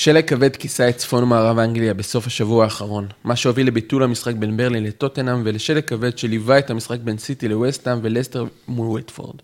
[0.00, 4.56] שלג כבד כיסה את צפון מערב אנגליה בסוף השבוע האחרון, מה שהוביל לביטול המשחק בין
[4.56, 9.36] ברלי לטוטנאם ולשלג כבד שליווה את המשחק בין סיטי לווסטהאם ולסטר מול וטפורד.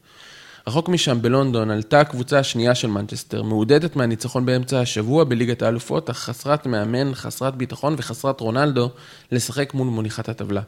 [0.67, 6.19] רחוק משם, בלונדון, עלתה הקבוצה השנייה של מנצ'סטר, מעודדת מהניצחון באמצע השבוע בליגת האלופות, אך
[6.19, 8.91] חסרת מאמן, חסרת ביטחון וחסרת רונלדו,
[9.33, 10.63] לשחק מול מוליכת הטבלה.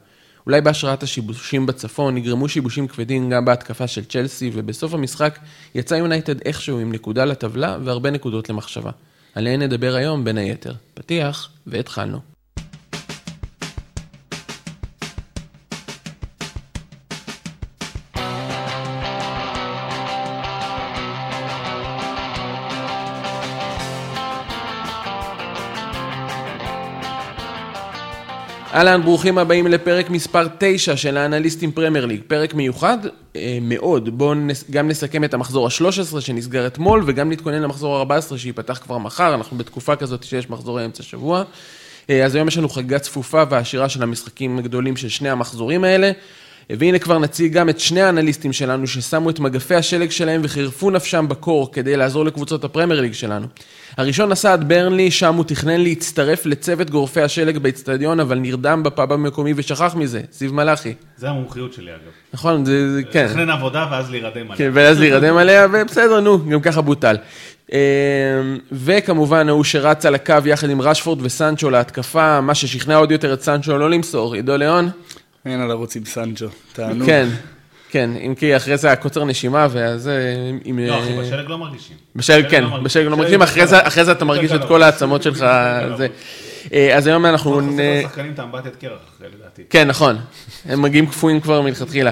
[0.46, 5.39] אולי בהשראת השיבושים בצפון נגרמו שיבושים כבדים גם בהתקפה של צ'לסי, ובסוף המשחק
[5.75, 8.91] יצא יונייטד איכשהו עם נקודה לטבלה והרבה נקודות למחשבה.
[9.39, 10.73] עליהן נדבר היום בין היתר.
[10.95, 12.37] פתיח, והתחלנו.
[28.79, 32.98] אהלן, ברוכים הבאים לפרק מספר 9 של האנליסטים פרמייר ליג, פרק מיוחד
[33.37, 34.19] אה, מאוד.
[34.19, 38.98] בואו נס, גם נסכם את המחזור ה-13 שנסגר אתמול, וגם נתכונן למחזור ה-14 שייפתח כבר
[38.98, 41.42] מחר, אנחנו בתקופה כזאת שיש מחזורי אמצע שבוע.
[42.11, 46.11] אה, אז היום יש לנו חגיגה צפופה ועשירה של המשחקים הגדולים של שני המחזורים האלה.
[46.70, 51.28] והנה כבר נציג גם את שני האנליסטים שלנו ששמו את מגפי השלג שלהם וחירפו נפשם
[51.28, 53.47] בקור כדי לעזור לקבוצות הפרמייר ליג שלנו.
[53.97, 59.12] הראשון נסע עד ברנלי, שם הוא תכנן להצטרף לצוות גורפי השלג באצטדיון, אבל נרדם בפאב
[59.12, 60.94] המקומי ושכח מזה, זיו מלאכי.
[61.16, 62.00] זה המומחיות שלי אגב.
[62.34, 63.24] נכון, זה, זה כן.
[63.24, 64.56] לתכנן עבודה ואז להירדם עליה.
[64.56, 67.16] כן, ואז להירדם עליה, ובסדר, נו, גם ככה בוטל.
[67.72, 67.78] אמ,
[68.72, 73.42] וכמובן, ההוא שרץ על הקו יחד עם רשפורד וסנצ'ו להתקפה, מה ששכנע עוד יותר את
[73.42, 74.34] סנצ'ו לא למסור.
[74.34, 74.91] עידו ליאון?
[75.47, 77.06] אין על לרוץ עם סנצ'ו, תענוג.
[77.06, 77.28] כן,
[77.91, 80.11] כן, אם כי אחרי זה הקוצר נשימה, ואז...
[80.64, 80.78] עם...
[80.78, 81.97] לא, אחי, בשלג לא מרגישים.
[82.17, 83.39] בשלג, כן, לא בשלג לא מרגישים.
[83.39, 85.39] מרגישים, אחרי זה- אחרי זה אתה מרגיש את כל העצמות שלך.
[85.97, 86.06] זה.
[86.72, 87.61] אה, אז היום אנחנו...
[87.61, 89.62] לא נ- חסר לשחקנים את האמבטיית קרח, לדעתי.
[89.70, 90.17] כן, נכון.
[90.69, 92.11] הם מגיעים קפואים כבר מלכתחילה.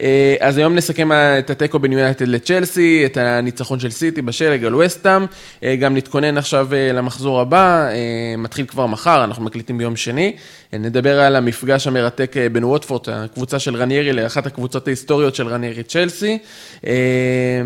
[0.00, 4.74] אה, אז היום נסכם את התיקו בין יונייטד לצ'לסי, את הניצחון של סיטי בשלג על
[4.74, 5.26] וסטאם.
[5.62, 7.94] אה, גם נתכונן עכשיו אה, למחזור הבא, אה,
[8.38, 10.36] מתחיל כבר מחר, אנחנו מקליטים ביום שני.
[10.72, 15.82] נדבר על המפגש המרתק אה, בין ווטפורט, הקבוצה של רניירי, לאחת הקבוצות ההיסטוריות של רניירי
[15.82, 16.38] צ'לסי,
[16.86, 16.92] אה,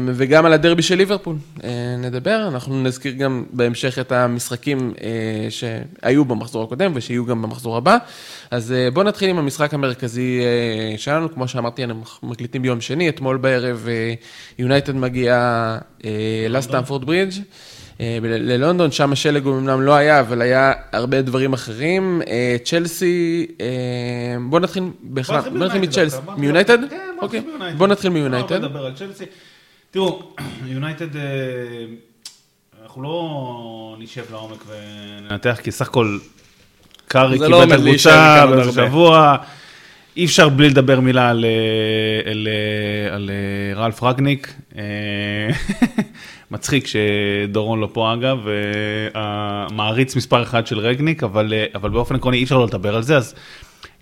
[0.07, 1.37] וגם על הדרבי של ליברפול.
[1.65, 4.95] אה, נדבר, אנחנו נזכיר גם בהמשך את המשחקים
[5.51, 7.97] שהיו במחזור הקודם ושיהיו גם במחזור הבא.
[8.51, 10.41] אז בואו נתחיל עם המשחק המרכזי
[10.97, 13.89] שלנו, כמו שאמרתי, אנחנו מקליטים ביום שני, אתמול בערב
[14.59, 15.79] יונייטד מגיעה
[16.49, 17.33] לסטמפורד ברידג'.
[18.01, 22.23] אה, ללונדון, שם השלג הוא אמנם לא היה, אבל היה הרבה דברים אחרים.
[22.29, 23.67] אה, צ'לסי, אה,
[24.49, 26.17] בואו נתחיל בכלל, נתחיל בואו נתחיל מצ'לסי.
[26.25, 26.79] בוא מיונייטד?
[26.81, 27.41] נתחיל- כן, בוא אוקיי.
[27.41, 28.61] נתחיל נתחיל לא, מיונייטד.
[28.61, 29.25] בוא נדבר על צ'לסי.
[29.91, 30.23] תראו,
[30.67, 31.07] יונייטד,
[32.83, 36.19] אנחנו לא נשב לעומק וננתח, כי סך הכל
[37.09, 38.91] קארי לא קיבל את הקבוצה כאן עוד באיזה הרבה.
[38.91, 39.37] שבוע.
[40.17, 41.45] אי אפשר בלי לדבר מילה על,
[42.27, 42.49] על,
[43.13, 43.31] על
[43.77, 44.55] רלף רגניק.
[46.51, 48.39] מצחיק שדורון לא פה אגב,
[49.15, 53.03] המעריץ מספר אחד של רגניק, אבל, אה, אבל באופן עקרוני אי אפשר לא לדבר על
[53.03, 53.35] זה, אז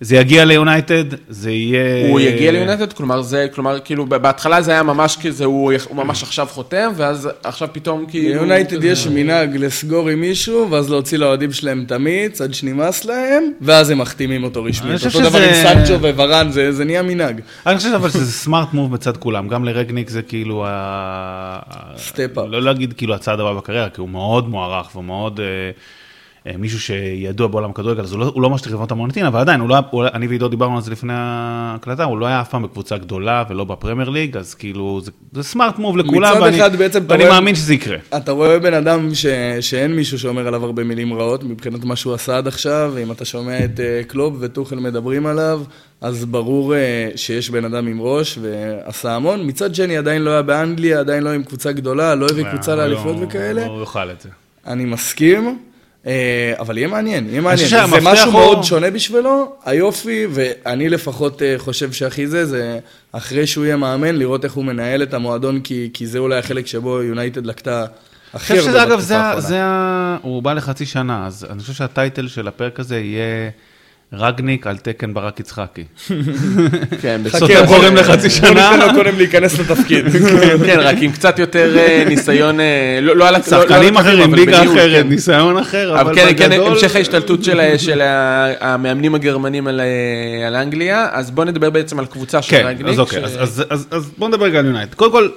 [0.01, 2.09] זה יגיע ליונייטד, זה יהיה...
[2.09, 2.93] הוא יגיע ליונייטד?
[2.93, 7.29] כלומר, זה, כלומר, כאילו, בהתחלה זה היה ממש כזה, הוא הוא ממש עכשיו חותם, ואז
[7.43, 8.29] עכשיו פתאום כאילו...
[8.35, 13.43] ליונייטד יש מנהג לסגור עם מישהו, ואז להוציא לאוהדים שלהם את המיץ עד שנמאס להם,
[13.61, 14.95] ואז הם מחתימים אותו אני רשמית.
[14.97, 17.41] חושב אותו דבר עם שזה- סנצ'ו, וראן, זה זה נהיה מנהג.
[17.67, 21.59] אני חושב אבל שזה smart move בצד כולם, גם לרגניק זה כאילו, ה-
[22.15, 22.41] up.
[22.47, 25.45] לא להגיד כאילו הצעד הבא בקריירה, כי הוא מאוד מוערך ומאוד אה,
[26.57, 29.77] מישהו שידוע בעולם הכדורגל, אז הוא לא- הוא לא משליך לבנות המוניטין, אבל עדיין, לא,
[29.91, 33.43] הוא- אני ועידו דיברנו על זה לפני ההקלטה, הוא לא היה אף פעם בקבוצה גדולה
[33.49, 36.57] ולא בפרמייר ליג, אז כאילו, זה- זה סמארט מוב לכולם, ואני
[37.07, 37.97] ואני רואה- מאמין שזה יקרה.
[38.17, 39.25] אתה רואה בן אדם ש...
[39.61, 43.25] שאין מישהו שאומר עליו הרבה מילים רעות מבחינת מה שהוא עשה עד עכשיו, ואם אתה
[43.25, 45.61] שומע את אה, קלוב וטוחל מדברים עליו,
[46.01, 46.79] אז ברור אה,
[47.15, 49.45] שיש בן אדם עם ראש ועשה המון.
[49.47, 53.15] מצד שני, עדיין לא היה באנגליה, עדיין לא עם קבוצה גדולה, לא הביא קבוצה לאליפות
[53.19, 53.65] לא- וכאלה.
[53.65, 54.29] הוא יאכל את זה.
[54.67, 55.51] אני מסכים, אה,
[56.59, 57.67] אבל יהיה מעניין, יהיה מעניין.
[57.69, 62.79] זה משהו הוא- מאוד שונה בשבילו, היופי, ואני לפחות אה, חושב שהכי זה, זה
[63.11, 66.67] אחרי שהוא יהיה מאמן, לראות איך הוא מנהל את המועדון, כי, כי זה אולי החלק
[66.67, 67.85] שבו יונייטד לקטה
[68.33, 69.47] הכי הרבה אגב, בתקופה זה, האחרונה.
[69.47, 70.17] זה ה...
[70.21, 73.49] הוא בא לחצי שנה, אז אני חושב שהטייטל של הפרק הזה יהיה
[74.13, 75.83] רגניק על תקן ברק יצחקי.
[77.01, 78.49] כן, חכה, סותם בוא- חורים לחצי בוא שנה.
[78.75, 80.05] ניתן לו קודם להיכנס לתפקיד.
[80.65, 82.65] כן, רק עם קצת יותר אה, ניסיון, אה,
[83.01, 85.09] לא לא על הצ- לא- לא שחקנים אחרים, ליגה אחרת, כן.
[85.09, 87.43] ניסיון אחר, אבל כן, כן, בגדול- המשך ההשתלטות
[87.77, 88.01] של
[88.61, 92.87] המאמנים הגרמנים על אה, על אנגליה, אז בוא נדבר בעצם על קבוצה של כן, רגניק.
[92.93, 94.93] אז אוקיי, אז- אז- אז אז בואו נדבר רגע על יונייטד.
[94.93, 95.29] קודם כל,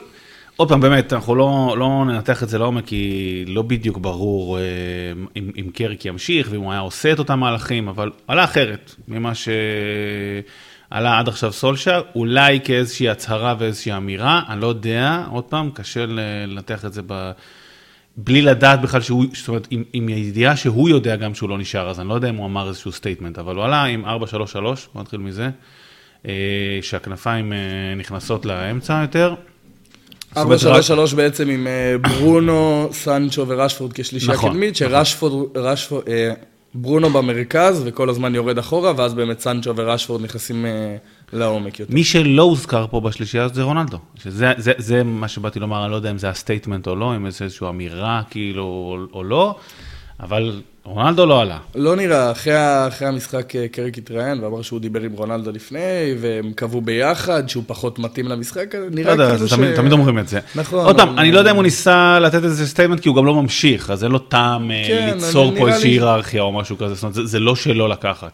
[0.57, 4.63] עוד פעם, באמת, אנחנו לא לא ננתח את זה לעומק, כי לא בדיוק ברור אה,
[5.37, 9.33] אם אם קרק ימשיך, ואם הוא היה עושה את אותם מהלכים, אבל עלה אחרת ממה
[9.35, 16.07] שעלה עד עכשיו סולשר, אולי כאיזושהי הצהרה ואיזושהי אמירה, אני לא יודע, עוד פעם, קשה
[16.07, 17.31] לנתח את זה ב...
[18.17, 21.91] בלי לדעת בכלל שהוא, זאת אומרת, עם, עם הידיעה שהוא יודע גם שהוא לא נשאר,
[21.91, 24.09] אז אני לא יודע אם הוא אמר איזשהו statement, אבל הוא עלה עם 4-3-3,
[24.95, 25.51] בוא נתחיל מזה,
[26.29, 27.59] אה, שהכנפיים אה,
[27.97, 29.35] נכנסות לאמצע יותר.
[30.37, 30.39] 4-3-3
[31.17, 36.33] בעצם עם אה, ברונו, סנצ'ו ורשפורד כשלישייה נכון, קדמית, שרשפורד, רשפורד, אה,
[36.75, 40.97] ברונו במרכז וכל הזמן יורד אחורה, ואז באמת סנצ'ו ורשפורד נכנסים אה,
[41.33, 41.95] לעומק יותר.
[41.95, 43.99] מי שלא הוזכר פה בשלישייה זה רונלדו.
[44.23, 47.17] שזה זה, זה מה שבאתי לומר, אני לא יודע אם זה ה statement או לא,
[47.17, 49.57] אם זה איזושהי אמירה כאילו או, או לא,
[50.21, 50.53] אבל
[50.85, 51.59] רונלדו לא עלה.
[51.75, 52.55] לא נראה, אחרי,
[52.89, 55.79] אחרי המשחק אה, קריק התראיין ואמר שהוא דיבר עם רונלדו לפני,
[56.21, 60.41] והם קבעו ביחד, שהוא פחות מתאים למשחק, נראה כאילו זה תמיד, תמיד אומרים את זה.
[60.55, 63.17] נכון, עוד פעם, אבל- אני לא יודע אם הוא ניסה לתת איזה statement, כי הוא
[63.17, 66.53] גם לא ממשיך, אז אין לו טעם אה, כן, ליצור פה לי- איזושהי היררכיה או
[66.53, 68.33] משהו כזה, זאת אומרת, זה, זה לא שלו לקחת.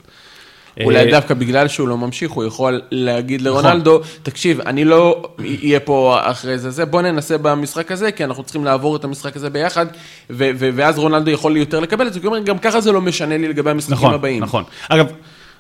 [0.85, 3.65] אולי אה, דווקא בגלל שהוא לא ממשיך, הוא יכול להגיד נכון.
[3.65, 5.23] לרונלדו, תקשיב, אני לא
[5.63, 9.37] אהיה פה אחרי זה, זה, בוא ננסה במשחק הזה, כי אנחנו צריכים לעבור את המשחק
[9.37, 9.87] הזה ביחד,
[10.31, 13.39] ואז רונלדו יכול יותר לקבל את זה, כי הוא אומר, גם ככה זה לא משנה
[13.39, 14.43] לי לגבי המשחקים נכון, הבאים.
[14.43, 14.65] נכון.
[14.89, 15.07] אגב,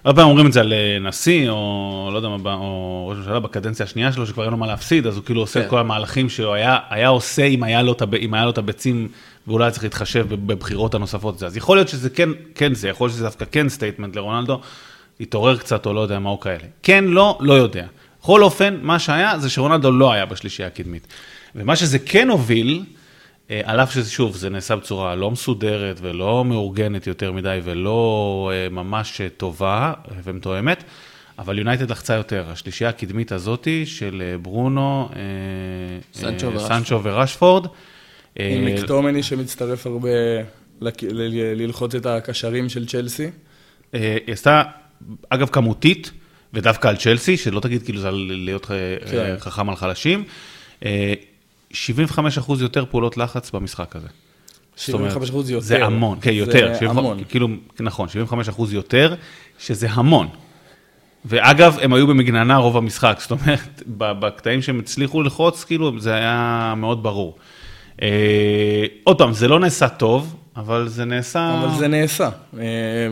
[0.04, 3.40] הרבה פעמים אומרים את זה על אה, נשיא, או לא יודע מה, או ראש ממשלה
[3.40, 5.70] בקדנציה השנייה שלו, שכבר אין לו מה להפסיד, אז הוא כאילו עושה את כן.
[5.70, 8.02] כל המהלכים שהוא היה, היה עושה אם היה לו את
[8.48, 9.08] את הביצים,
[9.46, 11.42] ואולי היה צריך להתחשב בב- בבחירות הנוספות.
[11.42, 14.60] אז יכול להיות שזה כן, כן זה, יכול להיות שזה דווקא כן statement לרונלדו,
[15.20, 16.64] התעורר קצת או לא יודע מה הוא כאלה.
[16.82, 17.86] כן, לא, לא יודע.
[18.20, 21.06] בכל אופן, מה שהיה זה שרונלדו לא היה בשלישייה הקדמית.
[21.54, 22.84] ומה שזה כן הוביל,
[23.50, 28.50] אה, על אף שזה, שוב, זה נעשה בצורה לא מסודרת ולא מאורגנת יותר מדי ולא
[28.54, 29.92] אה, ממש אה, טובה
[30.24, 30.84] ומתואמת,
[31.38, 32.44] אבל יונייטד לחצה יותר.
[32.50, 35.08] השלישייה הקדמית הזאתי של ברונו,
[36.14, 37.66] סנצ'ו אה, ורשפורד.
[38.40, 40.08] אה, עם מקטומני שמצטרף הרבה
[41.56, 43.30] ללחוץ את הקשרים של צ'לסי.
[43.92, 44.62] היא עשתה,
[45.28, 46.10] אגב, כמותית,
[46.54, 49.18] ודווקא על צ'לסי, שלא תגיד כאילו זה על להיות אה, כן.
[49.18, 50.24] אה, חכם על חלשים,
[50.84, 51.14] אה,
[51.72, 51.76] 75%
[52.60, 54.08] יותר פעולות לחץ במשחק הזה.
[54.76, 55.16] זאת אומרת, 75%
[55.50, 55.60] יותר.
[55.60, 56.74] זה המון, כן, זה יותר.
[56.74, 57.24] 75 המון.
[57.28, 57.48] כאילו,
[57.80, 59.14] נכון, 75% יותר,
[59.58, 60.28] שזה המון.
[61.24, 66.74] ואגב, הם היו במגננה רוב המשחק, זאת אומרת, בקטעים שהם הצליחו ללחוץ, כאילו, זה היה
[66.76, 67.36] מאוד ברור.
[68.02, 71.60] אה, עוד פעם, זה לא נעשה טוב, אבל זה נעשה...
[71.64, 72.28] אבל זה נעשה,
[72.58, 72.64] אה,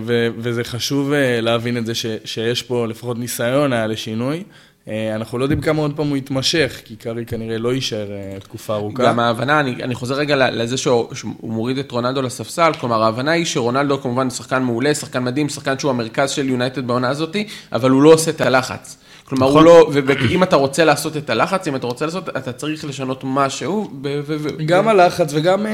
[0.04, 4.42] ו- וזה חשוב אה, להבין את זה ש- שיש פה לפחות ניסיון היה לשינוי.
[4.88, 8.06] אה, אנחנו לא יודעים כמה עוד פעם הוא יתמשך, כי קארי כנראה לא יישאר
[8.42, 9.02] תקופה ארוכה.
[9.02, 13.30] גם ההבנה, אני, אני חוזר רגע לזה שהוא, שהוא מוריד את רונלדו לספסל, כלומר ההבנה
[13.30, 17.90] היא שרונלדו כמובן שחקן מעולה, שחקן מדהים, שחקן שהוא המרכז של יונייטד בעונה הזאתי, אבל
[17.90, 18.98] הוא לא עושה את הלחץ.
[19.28, 19.66] כלומר, נכון.
[19.66, 23.20] הוא לא, ואם אתה רוצה לעשות את הלחץ, אם אתה רוצה לעשות, אתה צריך לשנות
[23.24, 25.72] משהו, ו- ו- ו- גם הלחץ וגם אה,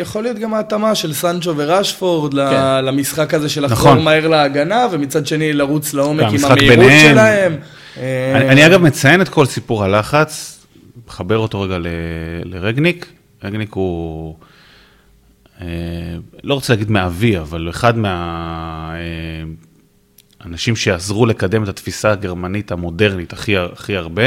[0.00, 2.84] יכול להיות גם ההתאמה של סנצ'ו ורשפורד ל- כן.
[2.84, 4.04] למשחק הזה של לחזור נכון.
[4.04, 7.12] מהר להגנה, ומצד שני לרוץ לעומק עם המהירות ביניהם.
[7.14, 7.56] שלהם.
[7.96, 10.58] אה, אני, אני אגב מציין את כל סיפור הלחץ,
[11.08, 11.86] מחבר אותו רגע ל,
[12.44, 13.06] לרגניק.
[13.44, 14.34] רגניק הוא,
[15.60, 15.66] אה,
[16.44, 17.94] לא רוצה להגיד מאבי, אבל אחד
[20.44, 24.22] מהאנשים שעזרו לקדם את התפיסה הגרמנית המודרנית הכי, הכי הרבה,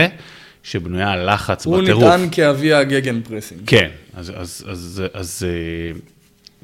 [0.64, 2.04] שבנויה על לחץ הוא בטירוף.
[2.04, 3.62] נטען כאבי הגגן pressing.
[3.68, 6.00] כן, אז, אז, אז, אז אה,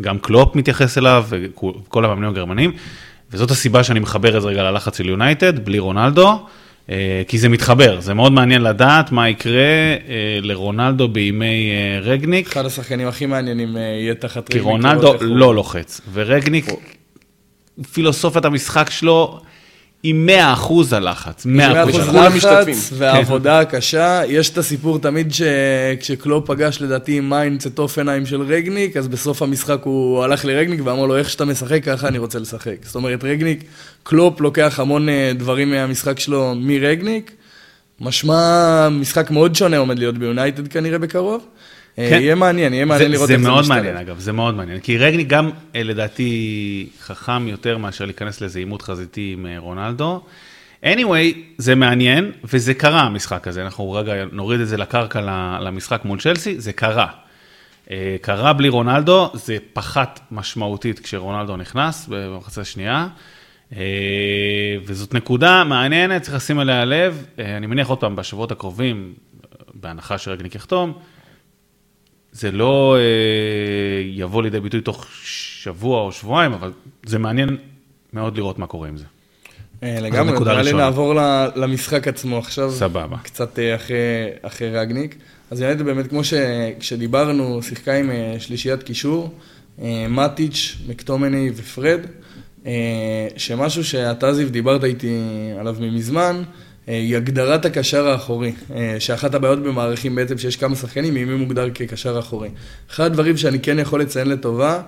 [0.01, 2.71] גם קלופ מתייחס אליו, וכל המאמנים הגרמנים,
[3.31, 6.45] וזאת הסיבה שאני מחבר את זה רגע ללחץ של יונייטד, בלי רונלדו,
[6.89, 9.95] אה, כי זה מתחבר, זה מאוד מעניין לדעת מה יקרה אה,
[10.41, 11.71] לרונלדו בימי
[12.01, 16.65] רגניק, אחד השחקנים הכי מעניינים יהיה תחת כי רגניק, רונלדו איך הוא- לא לוחץ, ורגניק,
[17.93, 19.39] פילוסופיית המשחק שלו
[20.03, 21.95] היא 100% הלחץ, 100% מאה הלחץ.
[21.95, 22.75] אחוז כולם לחץ משתתפים.
[22.97, 24.21] והעבודה הקשה.
[24.27, 29.41] יש את הסיפור תמיד שכשקלופ פגש לדעתי עם מיינץ את הופנהיים של רגניק, אז בסוף
[29.41, 32.75] המשחק הוא הלך לרגניק ואמר לו, איך שאתה משחק ככה אני רוצה לשחק.
[32.83, 33.63] זאת אומרת, רגניק,
[34.03, 37.31] קלופ לוקח המון אה, דברים מהמשחק שלו מרגניק.
[37.99, 41.45] משמע, משחק מאוד שונה עומד להיות ביונייטד כנראה בקרוב.
[41.99, 42.21] אה, כן.
[42.21, 43.77] יהיה מעניין, יהיה מעניין זה, לראות זה איך זה מאוד משתלב.
[43.77, 48.59] מעניין אגב, זה מאוד מעניין, כי רגניק גם אה, לדעתי חכם יותר מאשר להיכנס לאיזה
[48.59, 50.21] עימות חזיתי עם אה, רונלדו.
[50.85, 55.21] anyway, זה מעניין, וזה קרה המשחק הזה, אנחנו רגע נוריד את זה לקרקע
[55.61, 57.07] למשחק מול צ'לסי, זה קרה.
[58.21, 63.07] קרה בלי רונלדו, זה פחת משמעותית כשרונלדו נכנס במחצה השנייה.
[64.85, 67.25] וזאת נקודה מעניינת, צריך לשים עליה לב.
[67.37, 69.13] אני מניח עוד פעם, בשבועות הקרובים,
[69.73, 70.93] בהנחה שרגניק יחתום,
[72.31, 76.71] זה לא אה, יבוא לידי ביטוי תוך שבוע או שבועיים, אבל
[77.05, 77.57] זה מעניין
[78.13, 79.05] מאוד לראות מה קורה עם זה.
[79.83, 80.73] אה, לגמרי, נראה לי.
[80.73, 81.13] נעבור
[81.55, 82.71] למשחק עצמו עכשיו.
[82.71, 83.17] סבבה.
[83.23, 83.97] קצת אה, אחרי,
[84.41, 85.15] אחרי רגניק.
[85.51, 89.33] אז יונייטד באמת, כמו שכשדיברנו, שיחקה עם אה, שלישיית קישור,
[90.09, 91.99] מטיץ', מקטומני ופרד,
[93.37, 95.19] שמשהו שאתה זיו דיברת איתי
[95.59, 96.43] עליו ממזמן,
[96.87, 101.69] היא הגדרת הקשר האחורי, אה, שאחת הבעיות במערכים בעצם שיש כמה שחקנים, היא מי מוגדר
[101.73, 102.49] כקשר אחורי.
[102.91, 104.81] אחד הדברים שאני כן יכול לציין לטובה,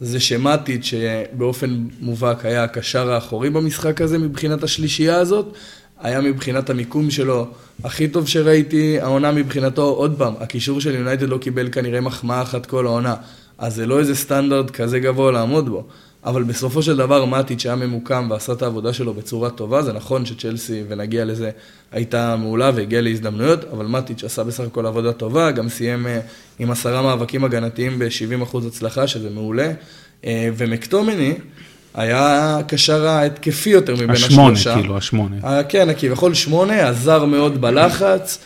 [0.00, 5.46] זה שמטיץ' שבאופן מובהק היה הקשר האחורי במשחק הזה מבחינת השלישייה הזאת,
[6.00, 7.46] היה מבחינת המיקום שלו
[7.84, 12.66] הכי טוב שראיתי, העונה מבחינתו, עוד פעם, הקישור של יונייטד לא קיבל כנראה מחמאה אחת
[12.66, 13.14] כל העונה,
[13.58, 15.86] אז זה לא איזה סטנדרט כזה גבוה לעמוד בו.
[16.24, 20.26] אבל בסופו של דבר מטיץ' היה ממוקם ועשה את העבודה שלו בצורה טובה, זה נכון
[20.26, 21.50] שצ'לסי, ונגיע לזה,
[21.92, 26.20] הייתה מעולה והגיעה להזדמנויות, אבל מטיץ' עשה בסך הכל עבודה טובה, גם סיים אה,
[26.58, 29.72] עם עשרה מאבקים הגנתיים ב-70% הצלחה, שזה מעולה.
[30.24, 31.34] אה, ומקטומני
[31.94, 34.74] היה הקשר ההתקפי יותר מבין השמונה, השלושה.
[34.74, 35.36] כאילו, השמונה.
[35.44, 38.38] אה, כן, כביכול שמונה, עזר מאוד בלחץ,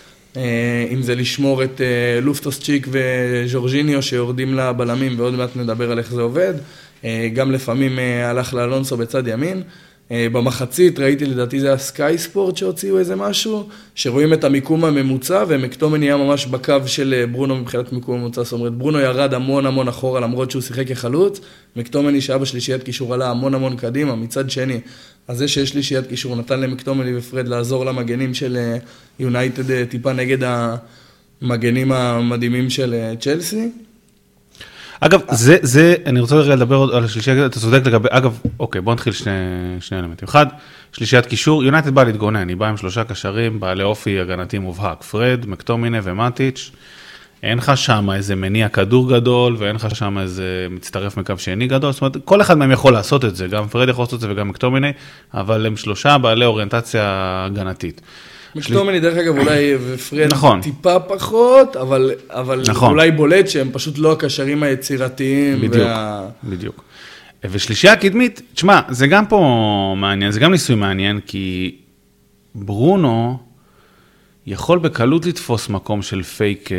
[0.90, 1.80] אם זה לשמור את
[2.22, 6.54] לופטוס צ'יק וז'ורג'יניו שיורדים לבלמים, ועוד מעט נדבר על איך זה עובד.
[7.04, 9.62] אה, גם לפעמים אה, הלך לאלונסו בצד ימין.
[10.10, 15.44] אה, במחצית ראיתי, לדעתי זה היה סקאי ספורט שהוציאו איזה משהו, שרואים את המיקום הממוצע,
[15.48, 19.88] ומקטומני היה ממש בקו של ברונו מבחינת מיקום ממוצע, זאת אומרת, ברונו ירד המון המון
[19.88, 21.40] אחורה למרות שהוא שיחק כחלוץ,
[21.76, 24.80] מקטומני שהיה בשלישיית קישור עלה המון המון קדימה, מצד שני,
[25.28, 28.58] אז זה שיש שלישיית קישור נתן למקטומני ופרד לעזור למגנים של
[29.18, 30.38] יונייטד טיפה נגד
[31.42, 33.70] המגנים המדהימים של צ'לסי.
[35.06, 38.80] אגב, זה, זה, אני רוצה רגע לדבר עוד על השלישייה, אתה צודק לגבי, אגב, אוקיי,
[38.80, 39.32] בוא נתחיל שני,
[39.80, 40.28] שני אלמנטים.
[40.28, 40.46] אחד,
[40.92, 45.46] שלישיית קישור, יונייטד בא להתגונן, היא באה עם שלושה קשרים, בעלי אופי הגנתי מובהק, פרד,
[45.46, 46.70] מקטומינה ומטיץ'.
[47.42, 51.92] אין לך שם איזה מניע כדור גדול, ואין לך שם איזה מצטרף מקו שני גדול,
[51.92, 54.32] זאת אומרת, כל אחד מהם יכול לעשות את זה, גם פרד יכול לעשות את זה
[54.32, 54.92] וגם מקטומיני,
[55.34, 57.02] אבל הם שלושה בעלי אוריינטציה
[57.46, 58.00] הגנתית.
[58.54, 60.60] מקטומני, דרך אגב, אולי ופרד נכון.
[60.60, 62.90] טיפה פחות, אבל, אבל נכון.
[62.90, 65.56] אולי בולט שהם פשוט לא הקשרים היצירתיים.
[65.56, 66.28] בדיוק, וה...
[66.44, 66.84] בדיוק.
[67.50, 71.76] ושלישייה קדמית, תשמע, זה גם פה מעניין, זה גם ניסוי מעניין, כי
[72.54, 73.38] ברונו
[74.46, 76.76] יכול בקלות לתפוס מקום של פייק, אה,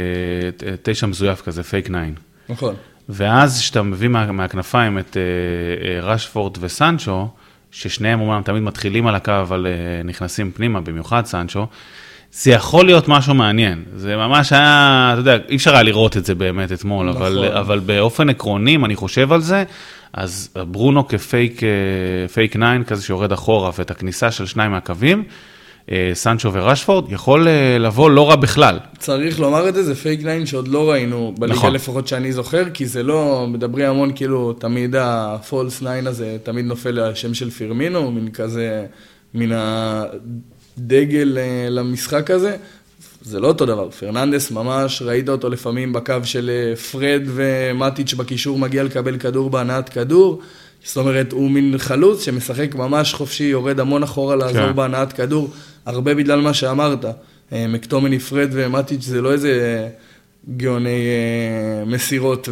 [0.83, 2.13] תשע מזויף כזה, fake nine.
[2.49, 2.75] נכון.
[3.09, 5.21] ואז כשאתה מביא מה, מהכנפיים את אה,
[5.87, 7.27] אה, רשפורד וסנצ'ו,
[7.75, 11.67] ששניהם אומנם תמיד מתחילים על הקו, אבל אה, נכנסים פנימה, במיוחד סנצ'ו,
[12.31, 13.83] זה יכול להיות משהו מעניין.
[13.95, 17.21] זה ממש היה, אתה יודע, אי אפשר היה לראות את זה באמת אתמול, נכון.
[17.21, 19.63] אבל, אבל באופן עקרוני, אם אני חושב על זה,
[20.13, 25.25] אז ברונו כפייק אה, fake nine כזה שיורד אחורה, ואת הכניסה של שניים מהקווים, אה,
[26.13, 28.79] סנצ'ו ורשפורד, יכול אה, לבוא לא רע בכלל.
[28.97, 31.73] צריך לומר את זה, זה fake nine שעוד לא ראינו, בליגה נכון.
[31.73, 36.65] לפחות שאני זוכר, כי זה לא, מדברים המון כאילו, תמיד ה false nine הזה תמיד
[36.65, 38.85] נופל על השם של פירמינו, מין כזה,
[39.33, 42.55] מן הדגל אה, למשחק הזה.
[43.21, 48.59] זה לא אותו דבר, פרננדס ממש, ראית אותו לפעמים בקו של אה, פרד ומטיץ' בקישור
[48.59, 50.41] מגיע לקבל כדור בהנעת כדור.
[50.83, 54.75] זאת אומרת, הוא מין חלוץ שמשחק ממש חופשי, יורד המון אחורה לעזור כן.
[54.75, 55.49] בהנעת כדור,
[55.85, 57.05] הרבה בגלל מה שאמרת.
[57.51, 59.87] אה, מקטומני, פרד ומטיץ' זה לא איזה
[60.57, 62.49] גאוני אה, מסירות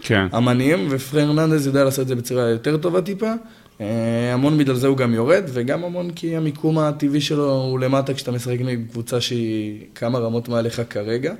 [0.00, 0.26] כן.
[0.32, 3.32] ואמנים, ופרננדס יודע לעשות את זה בצורה יותר טובה טיפה.
[3.80, 8.14] אה, המון בגלל זה הוא גם יורד, וגם המון כי המיקום הטבעי שלו הוא למטה
[8.14, 11.34] כשאתה משחק נגד קבוצה שהיא כמה רמות מעליך כרגע.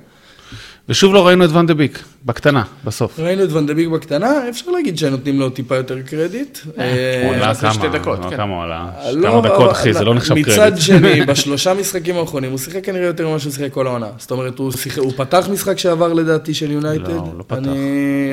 [0.89, 3.19] ושוב לא ראינו את ואן דה ביק, בקטנה, בסוף.
[3.19, 6.57] ראינו את ונדביק בקטנה, אפשר להגיד שנותנים לו טיפה יותר קרדיט.
[6.79, 8.37] אה, הוא עלה אחרי שתי כמה, דקות, לא, כן.
[8.37, 8.85] כמה הוא עלה?
[9.11, 10.47] לא, כמה דקות, אחי, זה לא נחשב קרדיט.
[10.47, 14.07] מצד שני, בשלושה משחקים האחרונים, הוא שיחק כנראה יותר ממה שהוא שיחק כל העונה.
[14.17, 14.71] זאת אומרת, הוא,
[15.17, 17.09] פתח משחק שעבר לדעתי של יונייטד.
[17.09, 17.59] לא, הוא לא פתח.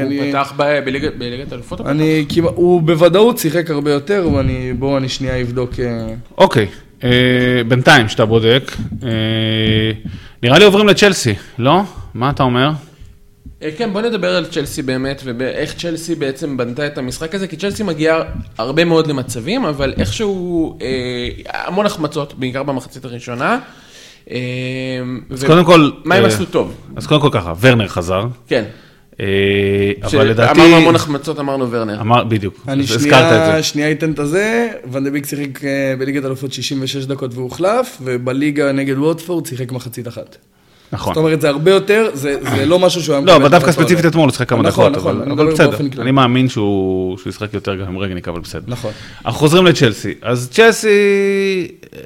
[0.03, 0.53] הוא פתח
[1.19, 1.81] בליגת האלופות?
[2.55, 4.29] הוא בוודאות שיחק הרבה יותר,
[4.79, 5.81] בואו אני שנייה אבדוק.
[5.81, 6.07] אה,
[6.39, 6.67] אוקיי,
[7.05, 7.11] אה,
[7.69, 9.09] בינתיים שאתה בודק, אה,
[10.45, 11.83] נראה לי עוברים לצ'לסי, לא?
[12.15, 12.71] מה אתה אומר?
[13.63, 17.57] אה, כן, בוא נדבר על צ'לסי באמת, ואיך צ'לסי בעצם בנתה את המשחק הזה, כי
[17.57, 18.23] צ'לסי מגיעה
[18.59, 23.59] הרבה מאוד למצבים, אבל איכשהו, אה, המון החמצות, בעיקר במחצית הראשונה.
[24.31, 24.37] אה,
[25.31, 25.91] אז ו- קודם כל...
[26.05, 26.75] מה הם אה, עשו טוב?
[26.97, 28.65] אז קודם כל ככה, ורנר חזר, כן.
[29.21, 30.61] אה, אבל לדעתי...
[30.61, 32.01] אמרנו המון החמצות, אמרנו ורנר.
[32.01, 33.63] אמר, בדיוק, אני הזכרת את זה.
[33.63, 39.47] שנייה אתן את הזה, ונדביק שיחק אה, בליגת אלופות 66 דקות והוחלף, ובליגה נגד ווטפורד
[39.47, 40.37] שיחק מחצית אחת.
[40.93, 41.15] נכון.
[41.15, 43.73] זאת אומרת, זה הרבה יותר, זה, זה לא משהו שהוא היה לא, מקבל אבל דווקא
[43.73, 44.07] ספציפית.
[44.07, 46.03] אתמול הוא שיחק כמה נכון, דקות, נכון, אבל אני אבל בסדר.
[46.03, 48.65] אני מאמין שהוא שהוא ישחק יותר גם עם רגניק, אבל בסדר.
[48.67, 48.93] נכון.
[49.25, 50.89] אנחנו חוזרים לצ'לסי, אז צ'לסי,
[51.95, 51.99] אה,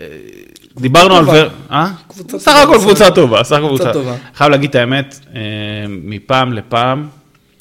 [0.81, 1.43] דיברנו על טובה.
[1.71, 1.91] אה?
[2.09, 2.87] קבוצה סך טובה, הכל בסדר.
[2.87, 3.93] קבוצה טובה, סך הכל קבוצה.
[3.93, 4.17] טובה.
[4.35, 5.41] חייב להגיד את האמת, אה,
[5.89, 7.09] מפעם לפעם,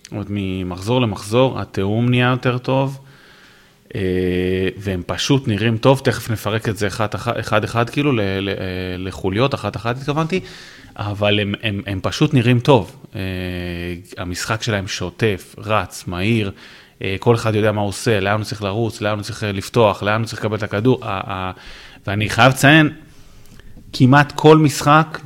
[0.03, 2.99] זאת אומרת, ממחזור למחזור, התיאום נהיה יותר טוב,
[3.95, 4.01] אה,
[4.77, 6.87] והם פשוט נראים טוב, תכף נפרק את זה
[7.39, 8.23] אחד-אחד, כאילו, אה,
[8.97, 10.39] לחוליות, אחת-אחת התכוונתי,
[10.95, 12.95] אבל הם, הם, הם פשוט נראים טוב.
[14.17, 16.51] המשחק שלהם שוטף, רץ, מהיר,
[17.19, 20.21] כל אחד יודע מה הוא עושה, לאן הוא צריך לרוץ, לאן הוא צריך לפתוח, לאן
[20.21, 21.03] הוא צריך לקבל את הכדור,
[22.07, 22.89] ואני חייב לציין,
[23.93, 25.19] כמעט כל משחק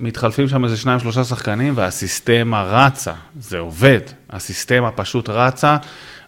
[0.00, 5.76] מתחלפים שם איזה שניים, שלושה שחקנים, והסיסטמה רצה, זה עובד, הסיסטמה פשוט רצה.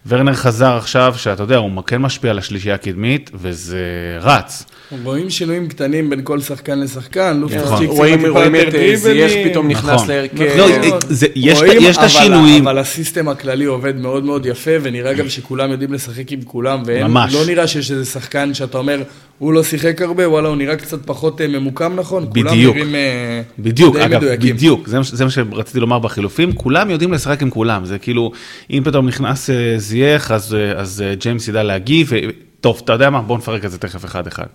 [0.07, 3.79] ורנר חזר עכשיו, שאתה יודע, הוא כן משפיע על השלישייה הקדמית, וזה
[4.21, 4.65] רץ.
[5.03, 7.77] רואים שינויים קטנים בין כל שחקן לשחקן, לופטוס נכון.
[7.79, 9.31] צ'יק רואים את אה, זייח.
[9.49, 10.07] פתאום נכנס נכון.
[10.07, 10.41] להרכב.
[10.57, 10.67] לא,
[11.09, 12.67] זה- יש- את אבל- השינויים.
[12.67, 17.07] אבל הסיסטם הכללי עובד מאוד מאוד יפה, ונראה גם שכולם יודעים לשחק עם כולם, ואין,
[17.07, 17.33] ממש.
[17.33, 19.01] לא נראה שיש איזה שחקן שאתה אומר,
[19.39, 22.47] הוא לא שיחק הרבה, וואלה, הוא נראה קצת פחות אה, ממוקם נכון, בדיוק.
[22.47, 24.55] כולם נראים אה, בדיוק, די אגב, מדויקים.
[24.55, 28.31] בדיוק, זה, זה מה שרציתי לומר בחילופים, כולם יודעים לשחק עם כולם, זה כאילו,
[28.69, 32.15] אם פתאום נכנס אה, זייח, אז, אז ג'יימס ידע להגיב, ו...
[32.61, 34.45] טוב, אתה יודע מה, בואו נפרק את זה תכף אחד-אחד.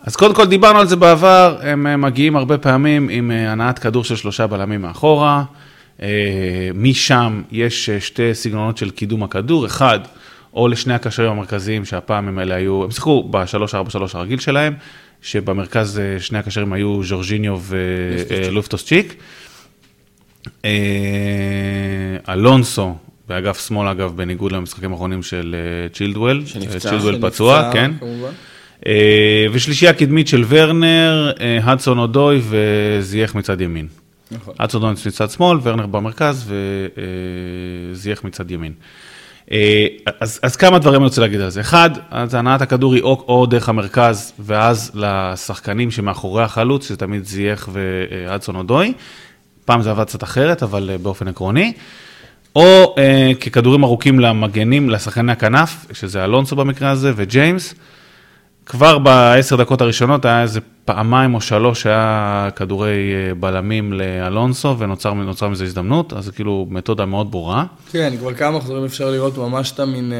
[0.00, 4.16] אז קודם כל דיברנו על זה בעבר, הם מגיעים הרבה פעמים עם הנעת כדור של
[4.16, 5.44] שלושה בלמים מאחורה,
[6.74, 10.00] משם יש שתי סגנונות של קידום הכדור, אחד,
[10.54, 14.74] או לשני הקשרים המרכזיים שהפעם הם אלה היו, הם שיחקו ב-3-4-3 הרגיל שלהם,
[15.22, 19.14] שבמרכז אה, שני הקשרים היו ז'ורג'יניו ולופטוס צ'יק.
[20.64, 20.70] אה,
[22.28, 22.94] אלונסו,
[23.28, 26.42] באגף שמאל אגב, בניגוד למשחקים האחרונים של אה, צ'ילדוול.
[26.72, 27.90] אה, צ'ילדוול פצוע, כן.
[28.00, 28.30] כמובן.
[28.86, 33.86] אה, ושלישייה קדמית של ורנר, אה, הדסון אודוי וזייח מצד ימין.
[34.30, 34.54] נכון.
[34.58, 36.52] הדסון אודוי מצד שמאל, ורנר במרכז
[37.92, 38.72] וזייח מצד ימין.
[39.52, 39.86] אה,
[40.20, 41.60] אז, אז כמה דברים אני רוצה להגיד על זה.
[41.60, 47.24] אחד, אז הנעת הכדור היא או, או דרך המרכז, ואז לשחקנים שמאחורי החלוץ, שזה תמיד
[47.24, 48.92] זייח והדסון אודוי.
[49.64, 51.72] פעם זה עבד קצת אחרת, אבל אה, באופן עקרוני.
[52.56, 57.74] או אה, ככדורים ארוכים למגנים, לשחקני הכנף, שזה אלונסו במקרה הזה, וג'יימס.
[58.66, 65.12] כבר בעשר דקות הראשונות היה איזה פעמיים או שלוש שהיה כדורי אה, בלמים לאלונסו, ונוצר
[65.12, 67.64] נוצר מזה הזדמנות, אז זה כאילו מתודה מאוד ברורה.
[67.90, 70.18] כן, כבר כמה מחזורים אפשר לראות ממש את המין אה,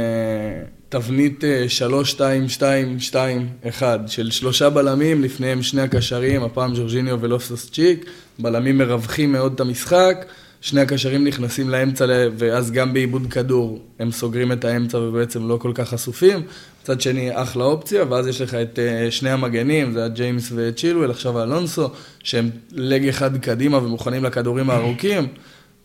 [0.89, 7.19] תבנית אה, 3, 2, 2, 2, 1 של שלושה בלמים, לפניהם שני הקשרים, הפעם ג'ורג'יניו
[7.21, 10.25] ולופסוס צ'יק, בלמים מרווחים מאוד את המשחק,
[10.65, 12.07] שני הקשרים נכנסים לאמצע,
[12.39, 16.43] ואז גם בעיבוד כדור הם סוגרים את האמצע ובעצם לא כל כך חשופים.
[16.83, 21.39] מצד שני, אחלה אופציה, ואז יש לך את אה, שני המגנים, זה הג'יימס וצ'ילואל, עכשיו
[21.39, 21.91] האלונסו,
[22.23, 25.27] שהם לג אחד קדימה ומוכנים לכדורים הארוכים.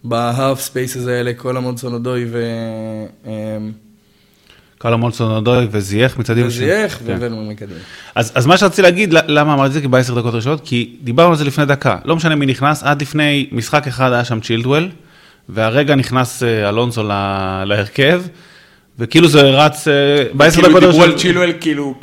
[0.03, 2.43] בה half spaces האלה, קאלום הדסון אודוי ו...
[4.81, 6.47] קאלום הדסון אודוי וזייח מצד ימין.
[6.47, 7.03] וזייח כן.
[7.07, 7.79] והבאנו מקדימה.
[8.15, 9.81] אז, אז מה שרציתי להגיד, למה אמרתי את זה?
[9.81, 11.97] כי בעשר דקות הראשונות, כי דיברנו על זה לפני דקה.
[12.05, 14.89] לא משנה מי נכנס, עד לפני משחק אחד היה שם צ'ילוול,
[15.49, 17.03] והרגע נכנס אה, אלונסו
[17.65, 18.21] להרכב,
[18.99, 19.93] וכאילו זה רץ אה,
[20.33, 21.21] בעשר כאילו דקות דיברו על הראשונות.
[21.21, 21.95] צ'ילוול כאילו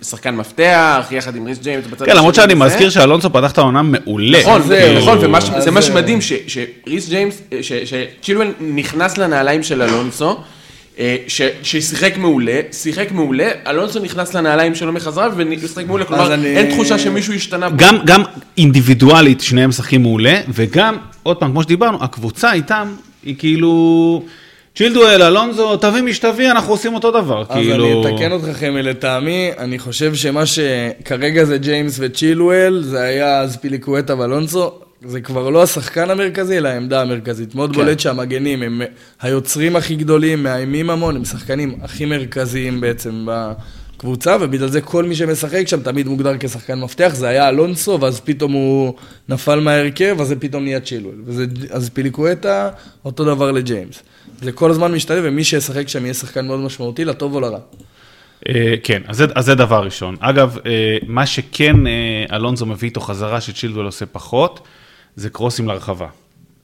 [0.00, 2.64] כשחקן מפתח, יחד עם ריס ג'יימס בצד כן, למרות שאני וזה.
[2.64, 4.40] מזכיר שאלונסו פתח את העונה מעולה.
[4.40, 9.18] נכון, זהו, כאילו, נכון, ומה ש- אז זה מה זה- שמדהים, שריס ג'יימס, שצ'ילואל נכנס
[9.18, 10.34] לנעליים של אלונסו, אה,
[11.28, 16.70] ש- ששיחק מעולה, שיחק מעולה, אלונסו נכנס לנעליים שלו מחזרה ושיחק מעולה, כלומר אני- אין
[16.70, 17.76] תחושה שמישהו השתנה פה.
[17.78, 18.22] גם, גם
[18.58, 24.22] אינדיבידואלית שניהם משחקים מעולה, וגם, עוד פעם, כמו שדיברנו, הקבוצה איתם היא כאילו,
[24.76, 28.02] צ'ילדואל, אלונזו, תביא משתביא, אנחנו עושים אותו דבר, אז כאילו...
[28.06, 34.18] אני אתקן אותך חמי לטעמי, אני חושב שמה שכרגע זה ג'יימס וצ'ילוול, זה היה אספיליקואטה
[34.18, 34.72] ואלונסו,
[35.06, 37.54] זה כבר לא השחקן המרכזי, אלא העמדה המרכזית.
[37.54, 37.76] מאוד כן.
[37.76, 38.82] בולט שהמגנים הם
[39.22, 45.14] היוצרים הכי גדולים, מאיימים המון, הם שחקנים הכי מרכזיים בעצם בקבוצה, ובגלל זה כל מי
[45.14, 48.94] שמשחק שם תמיד מוגדר כשחקן מפתח, זה היה אלונסו, ואז פתאום הוא
[49.28, 51.16] נפל מההרכב, אז זה פתאום נהיה צ'ילוול.
[51.26, 52.68] וזה- אספיליקואטה,
[53.04, 54.02] אותו דבר לג'יימס.
[54.42, 57.58] זה כל הזמן משתלב, ומי שישחק שם יהיה שחקן מאוד משמעותי, לטוב או לרע.
[58.48, 60.16] אה, כן, אז זה, אז זה דבר ראשון.
[60.20, 61.92] אגב, אה, מה שכן אה,
[62.36, 64.60] אלונזו מביא איתו חזרה שצ'ילדואל עושה פחות,
[65.16, 66.08] זה קרוסים לרחבה.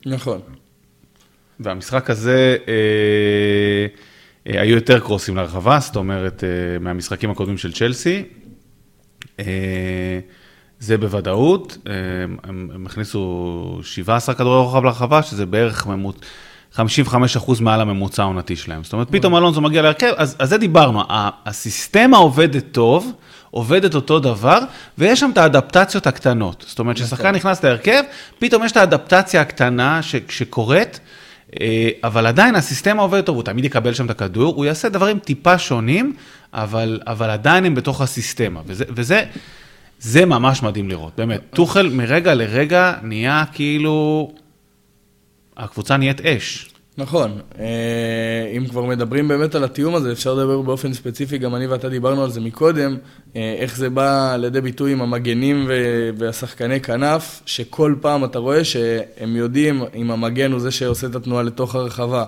[0.06, 0.40] נכון.
[1.60, 3.86] והמשחק הזה, אה,
[4.46, 8.24] אה, היו יותר קרוסים לרחבה, זאת אומרת, אה, מהמשחקים הקודמים של צ'לסי.
[9.40, 10.20] אה,
[10.78, 11.92] זה בוודאות, אה,
[12.42, 16.16] הם, הם הכניסו 17 כדורי רוחב לרחבה, שזה בערך ממוצ...
[16.76, 16.78] 55%
[17.60, 18.84] מעל הממוצע העונתי שלהם.
[18.84, 21.02] זאת אומרת, פתאום אלונזו מגיע להרכב, אז, אז זה דיברנו,
[21.46, 23.12] הסיסטמה עובדת טוב,
[23.50, 24.58] עובדת אותו דבר,
[24.98, 26.64] ויש שם את האדפטציות הקטנות.
[26.68, 28.02] זאת אומרת, כששחקן נכנס להרכב,
[28.38, 31.00] פתאום יש את האדפטציה הקטנה ש, שקורית,
[31.60, 35.18] אה, אבל עדיין הסיסטמה עובדת טוב, הוא תמיד יקבל שם את הכדור, הוא יעשה דברים
[35.18, 36.14] טיפה שונים,
[36.54, 38.84] אבל, אבל עדיין הם בתוך הסיסטמה, וזה...
[38.88, 39.24] וזה
[40.02, 41.40] זה ממש מדהים לראות, באמת.
[41.50, 44.30] טוחל מרגע לרגע נהיה כאילו...
[45.64, 46.70] הקבוצה נהיית אש.
[46.98, 47.40] נכון.
[47.58, 51.88] אה, אם כבר מדברים באמת על התיאום הזה, אפשר לדבר באופן ספציפי, גם אני ואתה
[51.88, 52.96] דיברנו על זה מקודם,
[53.36, 55.66] אה, איך זה בא לידי ביטוי עם המגנים
[56.18, 61.42] והשחקני כנף, שכל פעם אתה רואה שהם יודעים אם המגן הוא זה שעושה את התנועה
[61.42, 62.24] לתוך הרחבה,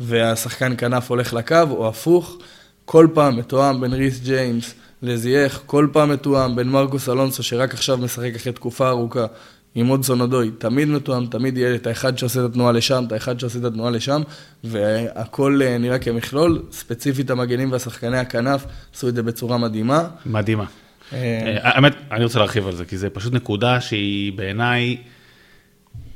[0.00, 2.38] והשחקן כנף הולך לקו, או הפוך,
[2.84, 4.74] כל פעם מתואם בין ריס ג'יימס.
[5.04, 9.26] לזייח, כל פעם מתואם בין מרקוס אלונסו, שרק עכשיו משחק אחרי תקופה ארוכה,
[9.74, 13.40] עם אודסון אודוי, תמיד מתואם, תמיד יהיה את האחד שעושה את התנועה לשם, את האחד
[13.40, 14.22] שעושה את התנועה לשם,
[14.64, 20.08] והכל אה, נראה כמכלול, ספציפית המגנים והשחקני הכנף עשו את זה בצורה מדהימה.
[20.26, 20.64] מדהימה.
[21.12, 24.96] אה, האמת, אני רוצה להרחיב על זה, כי זה פשוט נקודה שהיא בעיניי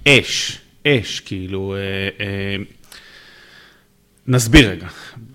[0.08, 1.74] אש, אש, כאילו,
[4.28, 4.86] נסביר רגע.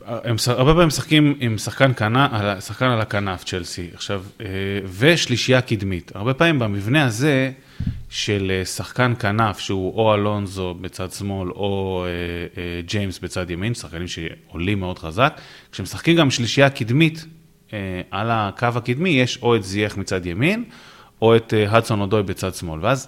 [0.06, 4.46] הם הרבה פעמים משחקים עם שחקן, כנה, שחקן על הכנף, צ'לסי, עכשיו, אה,
[5.00, 6.12] ושלישייה קדמית.
[6.16, 7.52] הרבה פעמים במבנה הזה
[8.10, 12.06] של אה, שחקן כנף, שהוא או אלונזו בצד שמאל, או
[12.58, 15.42] אה, ג'יימס בצד ימין, שחקנים שעולים מאוד חזק,
[15.72, 17.26] כשמשחקים גם שלישייה קדמית,
[18.12, 20.64] על הקו הקדמי יש או את זייח מצד ימין,
[21.22, 22.80] או את הדסון אודוי בצד שמאל.
[22.82, 23.08] ואז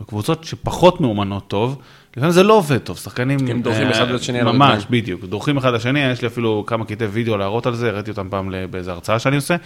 [0.00, 1.82] בקבוצות שפחות מאומנות טוב,
[2.16, 3.46] לפעמים זה לא עובד טוב, שחקנים...
[3.46, 6.84] כי הם דורכים אחד לשני על ממש, בדיוק, דורכים אחד לשני, יש לי אפילו כמה
[6.84, 9.56] קטעי וידאו להראות על זה, הראיתי אותם פעם באיזו הרצאה שאני עושה,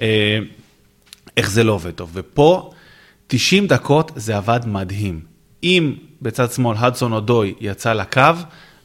[0.00, 0.38] אה,
[1.36, 2.10] איך זה לא עובד טוב.
[2.14, 2.70] ופה,
[3.26, 5.20] 90 דקות זה עבד מדהים.
[5.62, 8.22] אם בצד שמאל הדסון אודוי יצא לקו,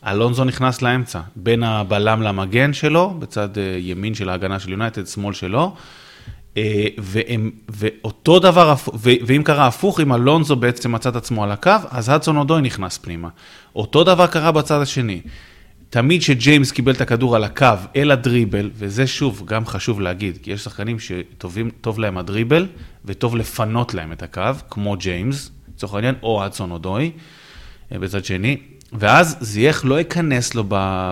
[0.08, 5.34] אלונזו נכנס לאמצע, בין הבלם למגן שלו, בצד אה, ימין של ההגנה של יונייטד, שמאל
[5.34, 5.75] שלו.
[6.58, 8.73] אה, והם, ואותו דבר,
[9.25, 12.97] ואם קרה הפוך, אם אלונזו בעצם מצא את עצמו על הקו, אז הדסון אודוי נכנס
[12.97, 13.30] פנימה.
[13.75, 15.21] אותו דבר קרה בצד השני.
[15.91, 20.51] תמיד שג'יימס קיבל את הכדור על הקו אל הדריבל, וזה שוב גם חשוב להגיד, כי
[20.51, 22.67] יש שחקנים שטוב להם הדריבל,
[23.06, 27.12] וטוב לפנות להם את הקו, כמו ג'יימס, לצורך העניין, או הדסון אודוי,
[27.91, 28.58] אה, בצד שני,
[28.93, 30.63] ואז זייח לא ייכנס לו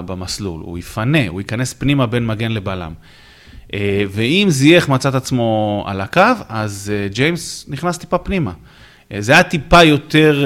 [0.05, 2.93] במסלול, הוא יפנה, הוא ייכנס פנימה בין מגן לבלם.
[3.73, 8.51] אה, ואם זייח מצא את עצמו על הקו, אז אה, ג'יימס נכנס טיפה פנימה.
[9.13, 10.45] אה, זה היה טיפה יותר,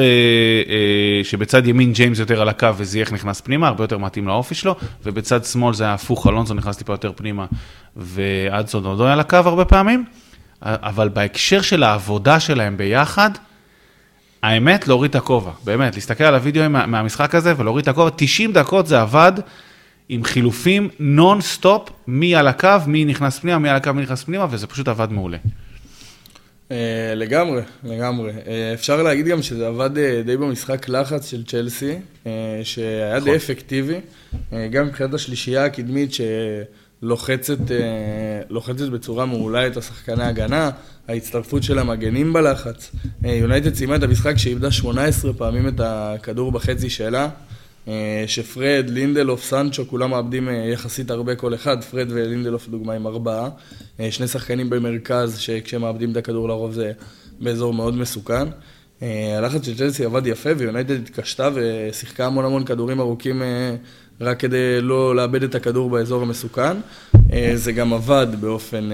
[1.23, 5.45] שבצד ימין ג'יימס יותר על הקו וזייח נכנס פנימה, הרבה יותר מתאים לאופי שלו, ובצד
[5.45, 7.45] שמאל זה היה הפוך, אלונסו נכנס טיפה יותר פנימה,
[7.95, 10.06] והדסון אודוי היה על הקו הרבה פעמים,
[10.62, 13.30] אבל בהקשר של העבודה שלהם ביחד,
[14.43, 18.88] האמת, להוריד את הכובע, באמת, להסתכל על הוידאו מהמשחק הזה ולהוריד את הכובע, 90 דקות
[18.88, 19.34] זה עבד.
[20.10, 24.45] עם חילופים נונסטופ, מי על הקו, מי נכנס פנימה, מי על הקו, מי נכנס פנימה,
[24.49, 25.38] וזה פשוט עבד מעולה.
[26.73, 28.31] אה, לגמרי, לגמרי.
[28.47, 31.95] אה, אפשר להגיד גם שזה עבד אה, די במשחק לחץ של צ'לסי,
[32.63, 33.36] שהיה די נכון.
[33.36, 33.99] אפקטיבי,
[34.71, 36.12] גם מבחינת השלישייה הקדמית
[37.01, 37.57] שלוחצת
[38.91, 40.69] בצורה מעולה את השחקני הגנה,
[41.07, 42.91] ההצטרפות של המגנים בלחץ.
[43.23, 47.29] יונייטד סיימה את המשחק שאיבדה 18 פעמים את הכדור בחצי שלה.
[47.87, 53.07] אה, שפרד, לינדלוף, סנצ'ו, כולם מאבדים אה, יחסית הרבה כל אחד, פרד ולינדלוף דוגמה עם
[53.07, 53.49] ארבעה,
[53.99, 56.91] אה, שני שחקנים במרכז, שכשהם מאבדים את הכדור לרוב זה
[57.39, 58.47] באזור מאוד מסוכן.
[59.37, 63.41] הלחץ של צ'לסי עבד יפה ויונייטד התקשתה ושיחקה המון המון כדורים ארוכים
[64.21, 66.77] רק כדי לא לאבד את הכדור באזור המסוכן.
[67.55, 68.89] זה גם עבד באופן...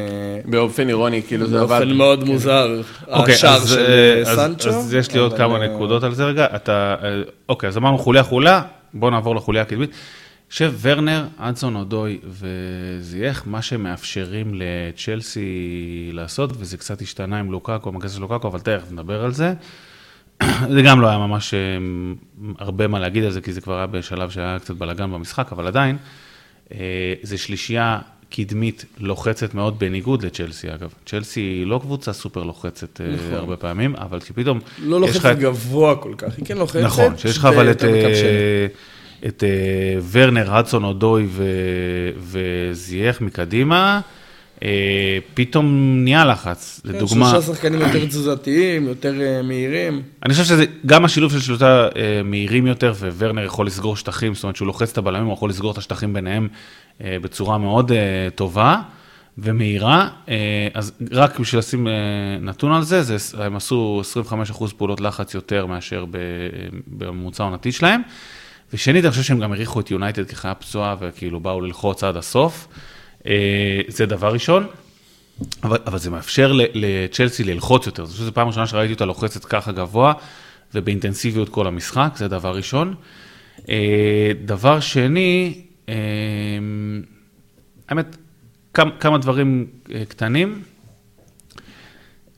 [0.45, 1.69] באופן אירוני, כאילו זה עבד.
[1.69, 4.69] באופן מאוד מוזר, אוקיי, השער של סנצ'ו.
[4.69, 6.47] אז יש לי עוד כמה נקודות על זה רגע.
[6.55, 6.95] אתה,
[7.49, 8.61] אוקיי, אז אמרנו חוליה חוליה,
[8.93, 9.91] בואו נעבור לחוליה הקדמית.
[10.51, 18.09] יושב ורנר, אדסון אודוי וזייח, מה שמאפשרים לצ'לסי לעשות, וזה קצת השתנה עם לוקאקו, עם
[18.09, 19.53] של לוקאקו, אבל תכף נדבר על זה.
[20.73, 21.59] זה גם לא היה ממש אה,
[22.59, 25.67] הרבה מה להגיד על זה, כי זה כבר היה בשלב שהיה קצת בלאגן במשחק, אבל
[25.67, 25.97] עדיין,
[26.73, 27.99] אה, זה שלישייה
[28.29, 30.93] קדמית לוחצת מאוד, בניגוד לצ'לסי אגב.
[31.05, 33.33] צ'לסי היא לא קבוצה סופר לוחצת אה, נכון.
[33.33, 34.59] הרבה פעמים, אבל פתאום...
[34.79, 35.39] לא לוחצת את...
[35.39, 36.79] גבוה כל כך, היא כן לוחצת.
[36.79, 38.67] נכון, שיש לך אבל את, אה,
[39.27, 41.43] את אה, ורנר, הדסון, אודוי ו...
[42.17, 44.01] וזייח מקדימה.
[45.33, 47.29] פתאום נהיה לחץ, כן, לדוגמה...
[47.29, 50.01] שלושה שחקנים יותר תזוזתיים, יותר מהירים.
[50.25, 51.87] אני חושב שזה גם השילוב של שלושה
[52.23, 55.71] מהירים יותר, וורנר יכול לסגור שטחים, זאת אומרת שהוא לוחץ את הבלמים, הוא יכול לסגור
[55.71, 56.47] את השטחים ביניהם
[57.03, 58.81] אה, בצורה מאוד אה, טובה
[59.37, 61.87] ומהירה, אה, אז רק בשביל לשים
[62.41, 64.01] נתון על זה, זה הם עשו
[64.51, 66.05] 25% פעולות לחץ יותר מאשר
[66.87, 68.01] בממוצע העונתי שלהם.
[68.73, 72.67] ושנית, אני חושב שהם גם העריכו את יונייטד כחיה פצועה וכאילו באו ללחוץ עד הסוף.
[73.87, 74.67] זה דבר ראשון.
[75.63, 80.13] אבל, אבל זה מאפשר לצ'לסי ללחוץ יותר, שזו פעם ראשונה שראיתי אותה לוחצת ככה גבוה
[80.73, 82.95] ובאינטנסיביות כל המשחק, זה דבר ראשון.
[84.45, 85.93] דבר שני, אמ,
[87.89, 88.15] האמת,
[88.73, 90.61] כמה, כמה דברים אה, קטנים.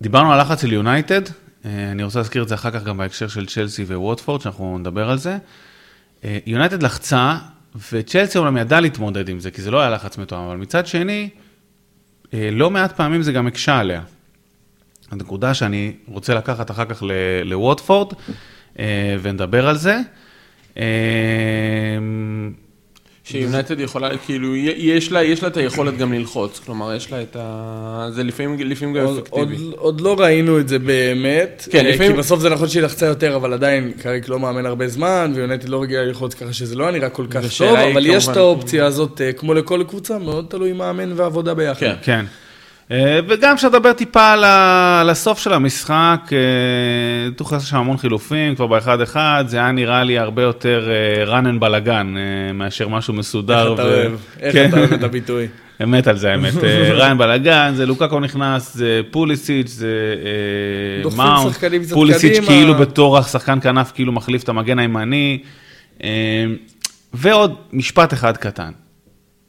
[0.01, 1.21] דיברנו על לחץ של יונייטד,
[1.65, 5.09] אה, אני רוצה להזכיר את זה אחר כך גם בהקשר של צ'לסי וווטפורד, שאנחנו נדבר
[5.09, 5.37] על זה.
[6.23, 7.37] אה, יונייטד לחצה,
[7.91, 11.29] וצ'לסי אומנם ידעה להתמודד עם זה, כי זה לא היה לחץ מתואם, אבל מצד שני,
[12.33, 14.01] לא מעט פעמים זה גם הקשה עליה.
[15.11, 17.03] הנקודה שאני רוצה לקחת אחר כך
[17.45, 18.13] לווטפורד,
[19.21, 19.99] ונדבר על זה.
[23.31, 27.35] שיונייטד יכולה, כאילו, יש לה, יש לה את היכולת גם ללחוץ, כלומר, יש לה את
[27.39, 28.07] ה...
[28.11, 29.55] זה לפעמים, לפעמים גם עוד, אפקטיבי.
[29.63, 32.83] עוד, עוד לא ראינו את זה באמת, כן, אה, לפעמים- כי בסוף זה נכון שהיא
[32.83, 36.75] לחצה יותר, אבל עדיין קריק לא מאמן הרבה זמן, ויונטד לא רגילה ללחוץ ככה שזה
[36.75, 40.17] לא נראה כל כך טוב, אבל יש כמובן- את האופציה הזאת, אה, כמו לכל קבוצה,
[40.19, 41.79] מאוד תלוי מאמן ועבודה ביחד.
[41.79, 41.95] כן.
[42.01, 42.25] כן.
[42.91, 44.31] אה, וגם אפשר לדבר טיפה
[45.01, 50.03] על הסוף של המשחק, אה, טוחל עשה שם המון חילופים, כבר באחד-אחד, זה היה נראה
[50.03, 53.71] לי הרבה יותר אה, run and בלאגן אה, מאשר משהו מסודר.
[53.71, 54.69] איך אתה אוהב, איך כן.
[54.69, 55.47] אתה אוהב את הביטוי.
[55.83, 60.15] אמת על זה האמת, אה, ריין בלאגן, זה לוקקו נכנס, זה פוליסיץ', זה
[61.05, 61.55] אה, מאונט,
[61.93, 62.45] פוליסיץ'.
[62.47, 65.39] כאילו בתור השחקן כנף, כאילו מחליף את המגן הימני.
[66.03, 66.45] אה,
[67.13, 68.71] ועוד משפט אחד קטן,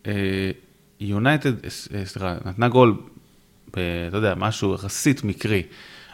[0.07, 0.12] אה,
[1.00, 2.94] יונייטד, אה, סליחה, נתנה גול,
[4.08, 5.62] אתה יודע, משהו יחסית מקרי,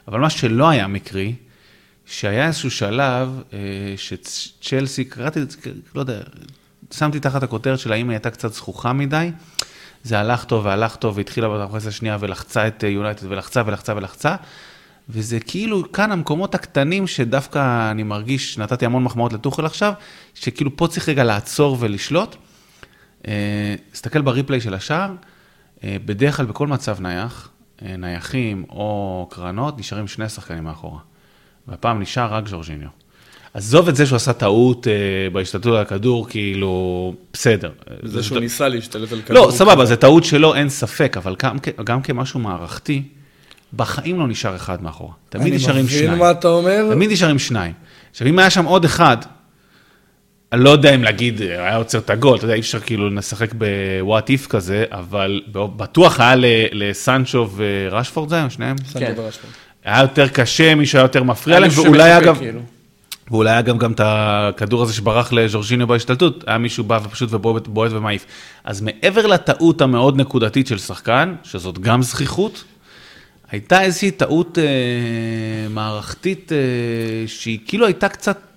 [0.08, 1.34] אבל מה שלא היה מקרי,
[2.06, 3.58] שהיה איזשהו שלב אה,
[3.96, 5.58] שצ'לסי, קראתי את זה,
[5.94, 6.20] לא יודע,
[6.90, 9.30] שמתי תחת הכותרת של האם היא הייתה קצת זכוכה מדי.
[10.04, 14.36] זה הלך טוב והלך טוב, והתחילה במחצית השנייה ולחצה את אה, יונייטד ולחצה ולחצה ולחצה.
[15.08, 19.92] וזה כאילו כאן המקומות הקטנים שדווקא אני מרגיש, נתתי המון מחמאות לטוחל עכשיו,
[20.34, 22.36] שכאילו פה צריך רגע לעצור ולשלוט.
[23.28, 25.14] אה, תסתכל בריפליי של השער, אה,
[25.84, 27.48] בדרך כלל בכל מצב נייח,
[27.82, 30.98] אה, נייחים או קרנות, נשארים שני שחקנים מאחורה.
[31.68, 32.88] והפעם נשאר רק ז'ורג'יניו.
[33.54, 34.92] עזוב את זה שהוא עשה טעות אה,
[35.32, 37.70] בהשתלטות על הכדור, כאילו, בסדר.
[38.02, 39.46] זה שהוא ניסה להשתלט על כדור.
[39.46, 43.02] לא, סבבה, זה טעות שלו, אין ספק, אבל גם, גם כמשהו מערכתי,
[43.76, 45.12] בחיים לא נשאר אחד מאחורה.
[45.28, 46.08] תמיד נשארים אני שניים.
[46.08, 46.86] מבין מה אתה אומר.
[46.90, 47.72] תמיד נשארים שניים.
[48.10, 49.16] עכשיו, אם היה שם עוד אחד,
[50.52, 53.50] אני לא יודע אם להגיד, היה עוצר את הגול, אתה יודע, אי אפשר כאילו לשחק
[53.54, 56.34] בוואט איף כזה, אבל בטוח היה
[56.72, 58.76] לסנצ'ו ורשפורד זה היום, שניהם?
[58.78, 59.14] סנצ'ו כן.
[59.16, 59.52] ורשפורד.
[59.84, 62.60] היה יותר קשה, מישהו היה יותר מפריע להם, מישהו ואולי אגב, כאילו.
[63.30, 67.66] ואולי היה גם, גם את הכדור הזה שברח לז'ורג'יניו בהשתלטות, היה מישהו בא ופשוט ובועט
[67.66, 68.26] בועט ומעיף.
[68.64, 72.64] אז מעבר לטעות המאוד נקודתית של שחקן, שזאת גם זכיחות,
[73.50, 74.64] הייתה איזושהי טעות אה,
[75.70, 76.58] מערכתית אה,
[77.26, 78.47] שהיא כאילו הייתה קצת...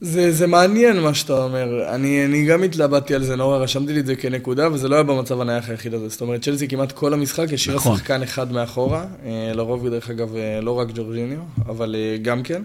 [0.00, 1.94] זה, זה מעניין מה שאתה אומר.
[1.94, 5.04] אני, אני גם התלבטתי על זה נורא, רשמתי לי את זה כנקודה, וזה לא היה
[5.04, 6.08] במצב הנייח היחיד הזה.
[6.08, 7.96] זאת אומרת, צ'לסי כמעט כל המשחק השאירה נכון.
[7.96, 9.06] שחקן אחד מאחורה.
[9.24, 12.62] אה, לרוב, דרך אגב, אה, לא רק ג'ורג'יניו, אבל אה, גם כן.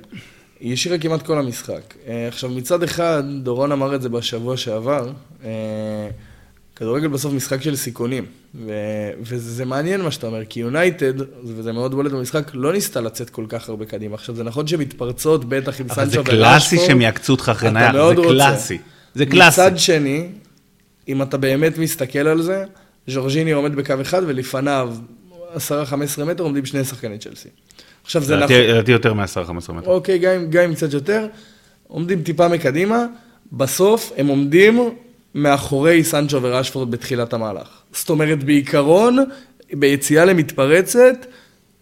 [0.60, 1.93] היא השאירה כמעט כל המשחק.
[2.27, 5.10] עכשיו, מצד אחד, דורון אמר את זה בשבוע שעבר,
[6.82, 8.26] כדורגל בסוף משחק של סיכונים.
[8.56, 8.72] ו-
[9.22, 11.13] וזה מעניין מה שאתה אומר, כי יונייטד,
[11.44, 14.15] וזה מאוד בולט במשחק, לא ניסתה לצאת כל כך הרבה קדימה.
[14.15, 16.88] עכשיו, זה נכון שמתפרצות, בטח עם אבל זה סנצ'ו קלאסי ורשפורד.
[16.88, 18.22] שהם יעקצו אותך אחרי נייח, זה רוצה.
[18.22, 18.78] קלאסי.
[19.15, 19.62] זה קלאסי.
[19.62, 20.28] מצד שני,
[21.08, 22.63] אם אתה באמת מסתכל על זה,
[23.08, 24.94] ז'ורג'יני עומד בקו אחד ולפניו
[26.20, 27.50] 10-15 מטר עומדים שני שחקני צ'לסי.
[28.04, 28.56] עכשיו זה נכון.
[28.56, 29.88] לדעתי יותר מ-10-15 מטר.
[29.88, 31.28] אוקיי, גם אם קצת יותר,
[31.88, 33.06] עומדים טיפה מקדימה,
[33.52, 34.89] בסוף הם עומדים
[35.36, 37.67] מאחורי סנצ'ו ורשפורד בתחילת המהלך.
[37.94, 39.17] זאת אומרת, בעיקרון,
[39.74, 41.26] ביציאה למתפרצת,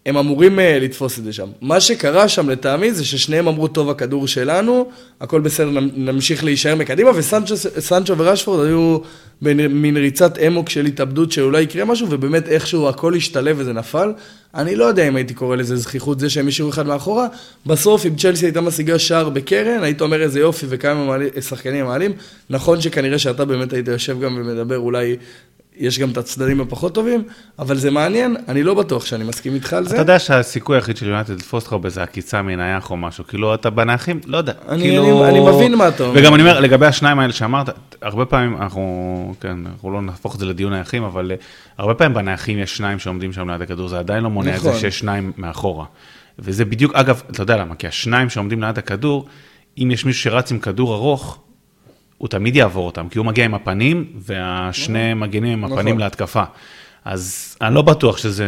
[0.09, 1.47] הם אמורים אה, לתפוס את זה שם.
[1.61, 4.89] מה שקרה שם לטעמי זה ששניהם אמרו, טוב, הכדור שלנו,
[5.21, 8.97] הכל בסדר, נמ- נמשיך להישאר מקדימה, וסנצ'ו ורשפורד היו
[9.41, 14.13] במין ריצת אמוק של התאבדות שאולי יקרה משהו, ובאמת איכשהו הכל השתלב וזה נפל.
[14.55, 17.27] אני לא יודע אם הייתי קורא לזה זכיחות זה שהם השאירו אחד מאחורה.
[17.65, 22.11] בסוף, אם צ'לסי הייתה משיגה שער בקרן, היית אומר איזה יופי וכמה שחקנים מעלים.
[22.49, 25.15] נכון שכנראה שאתה באמת היית יושב גם ומדבר, אולי
[25.79, 27.23] יש גם את הצדדים הפחות טובים,
[27.59, 29.95] אבל זה מעניין, אני לא בטוח שאני מסכים איתך על זה.
[29.95, 33.69] אתה יודע שהסיכוי היחיד של יונתן לתפוס אותך באיזה עקיצה מנייח או משהו, כאילו אתה
[33.69, 34.53] בנייחים, לא יודע.
[34.69, 35.23] אני- כאילו...
[35.25, 36.19] אני- אני מבין מה אתה אומר.
[36.21, 37.69] וגם אני אומר, לגבי השניים האלה שאמרת,
[38.01, 41.35] הרבה פעמים אנחנו, כן, אנחנו לא נהפוך את זה לדיון נייחים, אבל אה,
[41.77, 44.69] הרבה פעמים בנייחים יש שניים שעומדים שם ליד הכדור, זה עדיין לא מונע את זה
[44.69, 44.81] נכון.
[44.81, 45.85] שיש שניים מאחורה.
[46.39, 49.25] וזה בדיוק, אגב, אתה יודע למה, כי השניים שעומדים ליד הכדור,
[49.77, 51.39] אם יש מישהו שרץ עם כדור ארוך,
[52.19, 55.99] הוא תמיד יעבור אותם, כי הוא מגיע עם הפנים, והשני מגינים עם הפנים נכון.
[55.99, 56.43] להתקפה.
[57.05, 58.45] אז אני לא בטוח שזה,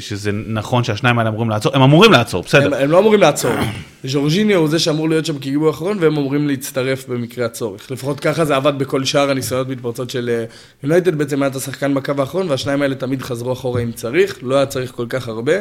[0.00, 2.66] שזה נכון שהשניים האלה אמורים לעצור, הם אמורים לעצור, בסדר.
[2.66, 3.52] הם, הם לא אמורים לעצור.
[4.04, 7.90] ז'ורג'יניו הוא זה שאמור להיות שם כגיבוי אחרון, והם אמורים להצטרף במקרה הצורך.
[7.90, 10.44] לפחות ככה זה עבד בכל שאר הניסיונות מתפרצות של אה,
[10.82, 11.14] יונייטד.
[11.14, 14.38] בעצם היה את השחקן בקו האחרון, והשניים האלה תמיד חזרו אחורה אם צריך.
[14.42, 15.56] לא היה צריך כל כך הרבה.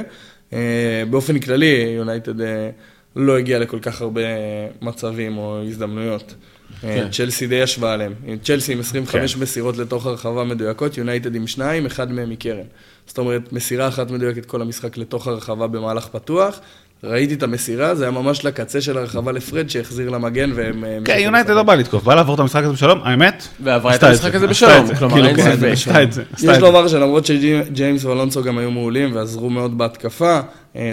[0.54, 2.70] אה, באופן כללי, יונייטד אה,
[3.16, 4.22] לא הגיע לכל כך הרבה
[4.82, 6.36] מצבים או הזדמנויות.
[6.82, 7.08] כן.
[7.12, 8.14] צ'לסי די ישבה עליהם.
[8.44, 9.42] צ'לסי עם 25 כן.
[9.42, 12.66] מסירות לתוך הרחבה מדויקות, יונייטד עם שניים, אחד מהם מקרן.
[13.08, 16.60] זאת אומרת, מסירה אחת מדויקת כל המשחק לתוך הרחבה במהלך פתוח,
[17.04, 20.86] ראיתי את המסירה, זה היה ממש לקצה של הרחבה לפרד שהחזיר למגן והם...
[20.86, 23.48] אה, כן, יונייטד לא בא לתקוף, בא לעבור את המשחק הזה בשלום, האמת.
[23.64, 25.68] ועברה את המשחק זה, הזה בשלום, כלומר, כאילו, אין כן, ספק.
[25.72, 26.58] עשתה את זה, עשתה יש.
[26.58, 30.40] לומר שלמרות שג'יימס ואלונסו גם היו מעולים ועזרו מאוד בהתקפה,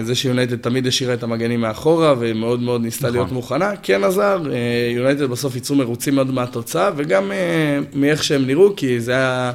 [0.02, 3.16] זה שיונייטד תמיד השאירה את המגנים מאחורה ומאוד מאוד ניסתה נכון.
[3.16, 8.46] להיות מוכנה, כן עזר, אה, יונייטד בסוף יצאו מרוצים מאוד מהתוצאה וגם אה, מאיך שהם
[8.46, 9.52] נראו, כי זה היה,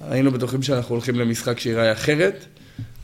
[0.00, 2.44] היינו בטוחים שאנחנו הולכים למשחק שיראה אחרת,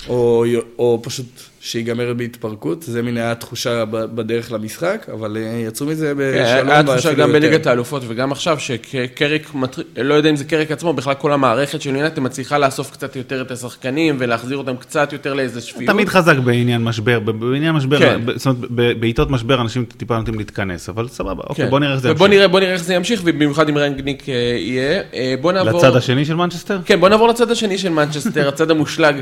[0.09, 0.45] או,
[0.79, 1.27] או פשוט
[1.69, 6.71] שיגמר בהתפרקות, זה מין היה תחושה ב- בדרך למשחק, אבל אה, יצאו מזה כן, בשלום
[6.71, 7.33] היה תחושה ואפילו גם.
[7.33, 11.81] בליגת האלופות וגם עכשיו, שקריק, מטר- לא יודע אם זה קריק עצמו, בכלל כל המערכת
[11.83, 15.91] של יונייטד מצליחה לאסוף קצת יותר את השחקנים ולהחזיר אותם קצת יותר לאיזה שפיות.
[15.91, 18.21] תמיד חזק בעניין משבר, בעניין משבר, כן.
[18.37, 21.71] זאת אומרת, בעיתות משבר אנשים טיפה נוטים להתכנס, אבל סבבה, אוקיי, כן.
[21.71, 22.29] בוא נראה איך זה ימשיך.
[22.31, 25.03] נראה, בוא נראה איך זה ימשיך, ובמיוחד אם רגניק אה, יהיה.
[25.15, 25.79] אה, בוא נעבור...
[25.79, 26.79] לצד השני של מנצ'סטר?
[26.85, 29.15] כן, בוא נעבור לצד השני של מנצ'סטר, הצד המושלג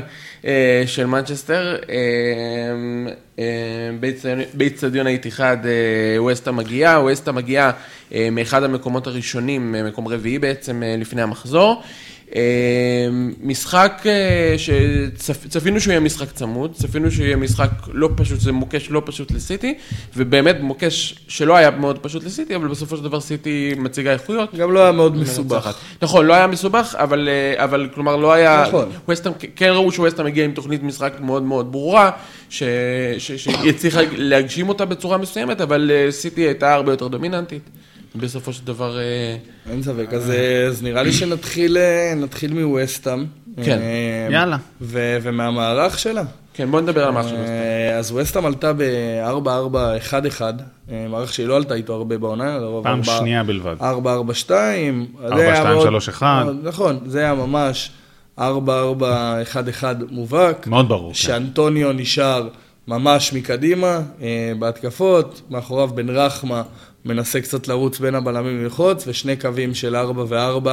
[0.85, 1.75] של מנצ'סטר.
[4.53, 7.71] באצטדיון האיתיחאד אה, ווסטהאם מגיעה, ווסטהאם מגיעה
[8.13, 11.81] אה, מאחד המקומות הראשונים, אה, מקום רביעי בעצם לפני המחזור.
[12.35, 13.07] אה,
[13.41, 18.89] משחק אה, שצפינו שהוא יהיה משחק צמוד, צפינו שהוא יהיה משחק לא פשוט, זה מוקש
[18.89, 19.73] לא פשוט לסיטי,
[20.15, 24.55] ובאמת מוקש שלא היה מאוד פשוט לסיטי, אבל בסופו של דבר סיטי מציגה איכויות.
[24.55, 25.77] גם לא היה מאוד מסובך.
[26.01, 28.63] נכון, לא היה מסובך, אבל, אה, אבל כלומר לא היה...
[28.67, 28.89] נכון.
[29.07, 32.11] ווסטהאם, כן ראו שווסטהאם מגיע עם תוכנית משחק מאוד מאוד ברורה,
[32.49, 37.69] שהיא הצליחה להגשים אותה בצורה מסוימת, אבל אה, סיטי הייתה הרבה יותר דומיננטית.
[38.15, 38.97] בסופו של דבר...
[38.99, 39.37] אה,
[39.71, 43.25] אין ספק, אז, אה, אז נראה לי שנתחיל אה, נתחיל מווסטאם.
[43.63, 43.79] כן.
[44.31, 44.57] יאללה.
[44.81, 46.23] ו- ומהמערך שלה.
[46.53, 47.39] כן, בוא נדבר על של ווסטהאם.
[47.47, 50.41] אה, אז ווסטאם עלתה ב-4-4-1-1,
[50.91, 52.57] אה, מערך שהיא לא עלתה איתו הרבה בעונה.
[52.57, 53.75] לרוב פעם ארבע- שנייה בלבד.
[53.79, 53.83] 4-4-2.
[54.49, 56.21] זה 4-2-3-1.
[56.21, 57.91] היה מאוד- נכון, זה היה ממש
[58.39, 58.43] 4-4-1-1
[60.11, 60.67] מובהק.
[60.67, 61.09] מאוד ברור.
[61.11, 61.13] כן.
[61.17, 62.47] שאנטוניו נשאר
[62.87, 63.99] ממש מקדימה,
[64.59, 66.61] בהתקפות, מאחוריו בן רחמה
[67.05, 70.69] מנסה קצת לרוץ בין הבלמים ללחוץ, ושני קווים של 4 ו-4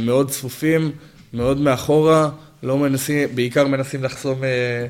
[0.00, 0.92] מאוד צפופים,
[1.32, 2.30] מאוד מאחורה,
[2.62, 4.86] לא מנסים, בעיקר מנסים לחסום אה,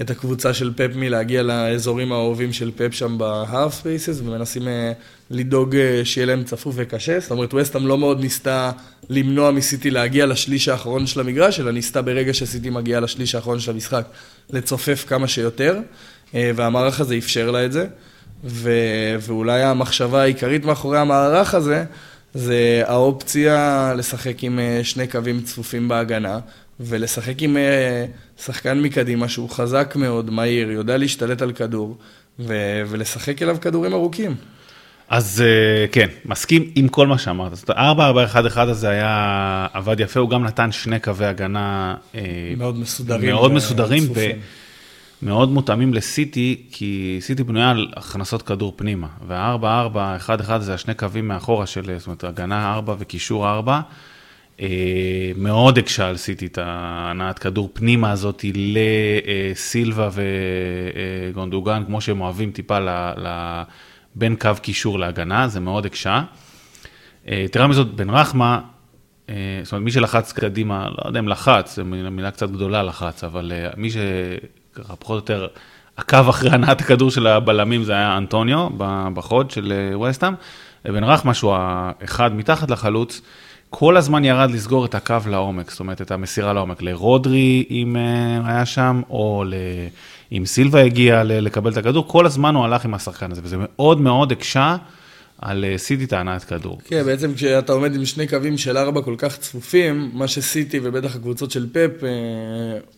[0.00, 4.92] את הקבוצה של פפ מלהגיע לאזורים האהובים של פפ שם ב-half spaces, ומנסים אה,
[5.30, 7.20] לדאוג אה, שיהיה להם צפוף וקשה.
[7.20, 8.70] זאת אומרת, וסטאם לא מאוד ניסתה
[9.10, 13.70] למנוע מסיטי להגיע לשליש האחרון של המגרש, אלא ניסתה ברגע שסיטי מגיעה לשליש האחרון של
[13.70, 14.04] המשחק
[14.50, 15.78] לצופף כמה שיותר,
[16.34, 17.86] אה, והמערך הזה אפשר לה את זה.
[18.44, 21.84] ו- ואולי המחשבה העיקרית מאחורי המערך הזה,
[22.34, 26.38] זה האופציה לשחק עם אה, שני קווים צפופים בהגנה,
[26.80, 28.04] ולשחק עם אה,
[28.42, 31.96] שחקן מקדימה שהוא חזק מאוד, מהיר, יודע להשתלט על כדור,
[32.40, 34.34] ו- ולשחק אליו כדורים ארוכים.
[35.08, 37.56] אז אה, כן, מסכים עם כל מה שאמרת.
[37.56, 38.16] זאת אומרת,
[38.54, 41.94] 4-4-1-1 הזה היה, עבד יפה, הוא גם נתן שני קווי הגנה
[42.56, 43.30] מאוד מסודרים.
[43.30, 44.40] מאוד ו- מסודרים צפופים.
[45.22, 49.08] ומאוד מותאמים לסיטי, כי סיטי בנויה על הכנסות כדור פנימה.
[49.26, 53.80] וה-4-4-1-1 זה השני קווים מאחורה של, זאת אומרת, הגנה 4 וקישור 4.
[54.60, 54.66] אה,
[55.36, 60.08] מאוד הקשה על סיטי את ההנעת כדור פנימה הזאת לסילבה
[61.32, 62.78] וגונדוגן, כמו שהם אוהבים טיפה
[64.14, 66.22] בין קו קישור להגנה, זה מאוד הקשה.
[67.28, 68.60] אה, יתרה מזאת, בן רחמה,
[69.28, 73.24] אה, זאת אומרת, מי שלחץ קדימה, לא יודע אם לחץ, זו מילה קצת גדולה לחץ,
[73.24, 73.88] אבל מי
[74.78, 75.46] שככה פחות או יותר
[75.96, 78.68] עקב אחרי הנעת הכדור של הבלמים זה היה אנטוניו
[79.14, 80.34] בחוד של אה, ווסטהאם,
[80.84, 83.20] ובן רחמה שהוא האחד מתחת לחלוץ,
[83.70, 88.50] כל הזמן ירד לסגור את הקו לעומק, זאת אומרת, את המסירה לעומק, לרודרי אם אה,
[88.50, 89.54] היה שם, או ל...
[90.32, 94.00] אם סילבה הגיע לקבל את הכדור, כל הזמן הוא הלך עם השחקן הזה, וזה מאוד
[94.00, 94.76] מאוד הקשה
[95.38, 96.78] על אה, סיטי ההנעת כדור.
[96.84, 101.16] כן, בעצם כשאתה עומד עם שני קווים של ארבע כל כך צפופים, מה שסיטי ובטח
[101.16, 102.08] הקבוצות של פפ אה,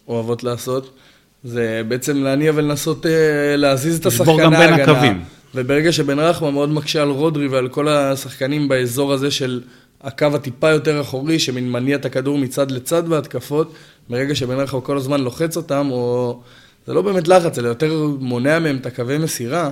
[0.08, 0.98] אוהבות לעשות,
[1.44, 4.92] זה בעצם להניע ולנסות אה, להזיז את לשבור השחקן גם בין ההגנה.
[4.92, 5.24] הקווים.
[5.54, 9.60] וברגע שבן רחמה מאוד מקשה על רודרי ועל כל השחקנים באזור הזה של
[10.02, 13.74] הקו הטיפה יותר אחורי, שמין מניע את הכדור מצד לצד בהתקפות,
[14.08, 16.40] ברגע שבן רחמה כל הזמן לוחץ אותם, או...
[16.86, 19.70] זה לא באמת לחץ, אלא יותר מונע מהם את הקווי מסירה.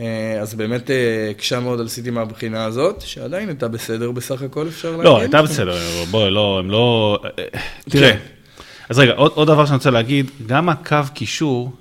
[0.00, 4.68] אה, אז באמת אה, הקשה מאוד על סיטי מהבחינה הזאת, שעדיין הייתה בסדר בסך הכל,
[4.68, 5.04] אפשר להגיד.
[5.04, 5.76] לא, הייתה בסדר,
[6.10, 7.18] בואי, לא, הם לא...
[7.90, 8.16] תראה,
[8.88, 11.72] אז רגע, עוד, עוד דבר שאני רוצה להגיד, גם הקו קישור,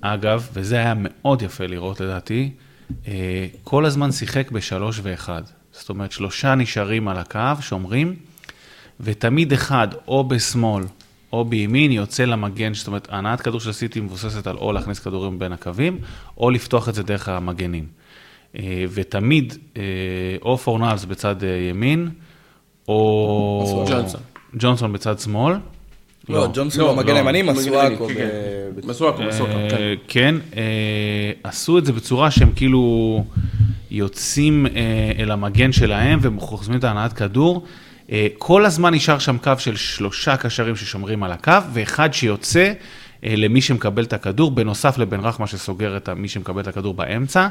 [0.00, 2.50] אגב, וזה היה מאוד יפה לראות לדעתי,
[3.08, 5.42] אה, כל הזמן שיחק בשלוש ואחד.
[5.72, 8.16] זאת אומרת, שלושה נשארים על הקו, שומרים,
[9.00, 10.84] ותמיד אחד, או בשמאל
[11.32, 15.38] או בימין, יוצא למגן, זאת אומרת, הנעת כדור של סיטי מבוססת על או להכניס כדורים
[15.38, 15.98] בין הקווים,
[16.38, 17.86] או לפתוח את זה דרך המגנים.
[18.58, 19.82] אה, ותמיד, אה,
[20.42, 21.36] או פורנלס בצד
[21.70, 22.10] ימין,
[22.88, 23.84] או...
[23.88, 24.20] ג'ונסון.
[24.58, 25.54] ג'ונסון בצד שמאל,
[26.28, 28.08] לא, ג'ונסון הוא מגן ימני, מסואקו.
[28.08, 28.28] כן, ב- כן.
[28.80, 29.94] ב- מסואקו, מסואקו, אה, כן.
[30.08, 33.24] כן, אה, עשו את זה בצורה שהם כאילו
[33.90, 34.72] יוצאים אה,
[35.18, 37.64] אל המגן שלהם וחוסמים את ההנעת כדור.
[38.38, 42.72] כל הזמן נשאר שם קו של שלושה קשרים ששומרים על הקו, ואחד שיוצא
[43.22, 47.48] למי שמקבל את הכדור, בנוסף לבן רחמה שסוגר את מי שמקבל את הכדור באמצע.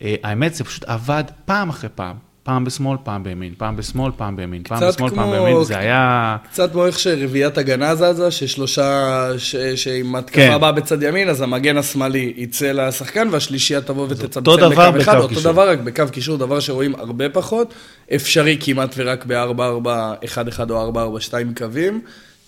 [0.00, 2.16] האמת, זה פשוט עבד פעם אחרי פעם.
[2.46, 6.36] פעם בשמאל, פעם בימין, פעם בשמאל, פעם בימין, פעם בשמאל, פעם כמו- בימין, זה היה...
[6.50, 10.18] קצת כמו איך שרביעיית הגנה זזה, ששלושה, ש- שאם כן.
[10.18, 14.40] התקפה באה בצד ימין, אז המגן השמאלי יצא לשחקן, והשלישייה תבוא ותצמצם
[14.70, 15.52] בקו אחד, אותו קישור.
[15.52, 17.74] דבר, רק בקו קישור, דבר שרואים הרבה פחות,
[18.14, 22.00] אפשרי כמעט ורק ב-4-4-1-1 או 4-4-2 קווים.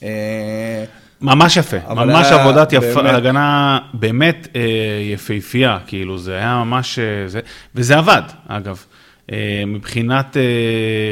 [0.02, 0.84] אה,
[1.20, 4.60] ממש יפה, ממש היה עבודת יפה, באמת- הגנה באמת אה,
[5.14, 7.40] יפהפייה, כאילו זה היה ממש, אה, זה,
[7.74, 8.84] וזה עבד, אגב.
[9.32, 10.42] אה, מבחינת אה,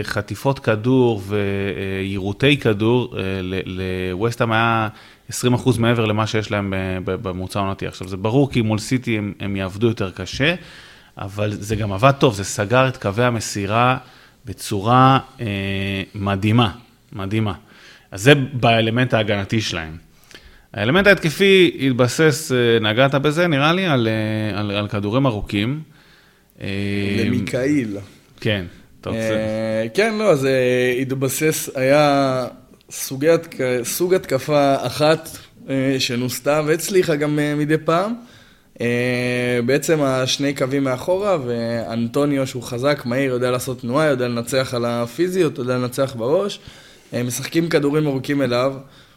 [0.03, 3.23] חטיפות כדור ויירוטי כדור, אה,
[3.67, 4.89] לווסטהאם היה
[5.31, 5.35] 20%
[5.79, 7.87] מעבר למה שיש להם ב- ב- בממוצע העונתי.
[7.87, 10.55] עכשיו, זה ברור כי מול סיטי הם, הם יעבדו יותר קשה,
[11.19, 13.99] אבל זה גם עבד טוב, זה סגר את קווי המסירה
[14.45, 15.19] בצורה
[16.14, 16.73] מדהימה,
[17.12, 17.53] מדהימה.
[18.11, 19.97] אז זה באלמנט ההגנתי שלהם.
[20.75, 24.09] האלמנט ההתקפי התבסס, נגעת בזה, נראה לי, על,
[24.55, 25.81] על, על כדורים ארוכים.
[26.61, 26.68] אה,
[27.24, 27.98] למיקאיל.
[28.40, 28.64] כן,
[29.00, 29.20] אתה רוצה...
[29.20, 30.61] אה, כן, לא, זה
[31.00, 32.46] התבסס, היה
[33.82, 35.28] סוג התקפה אחת
[35.68, 38.14] אה, שנוסתה והצליחה גם אה, מדי פעם.
[38.80, 44.84] אה, בעצם השני קווים מאחורה, ואנטוניו שהוא חזק, מהיר, יודע לעשות תנועה, יודע לנצח על
[44.84, 46.61] הפיזיות, יודע לנצח בראש.
[47.14, 48.74] אה, משחקים כדורים ארוכים אליו.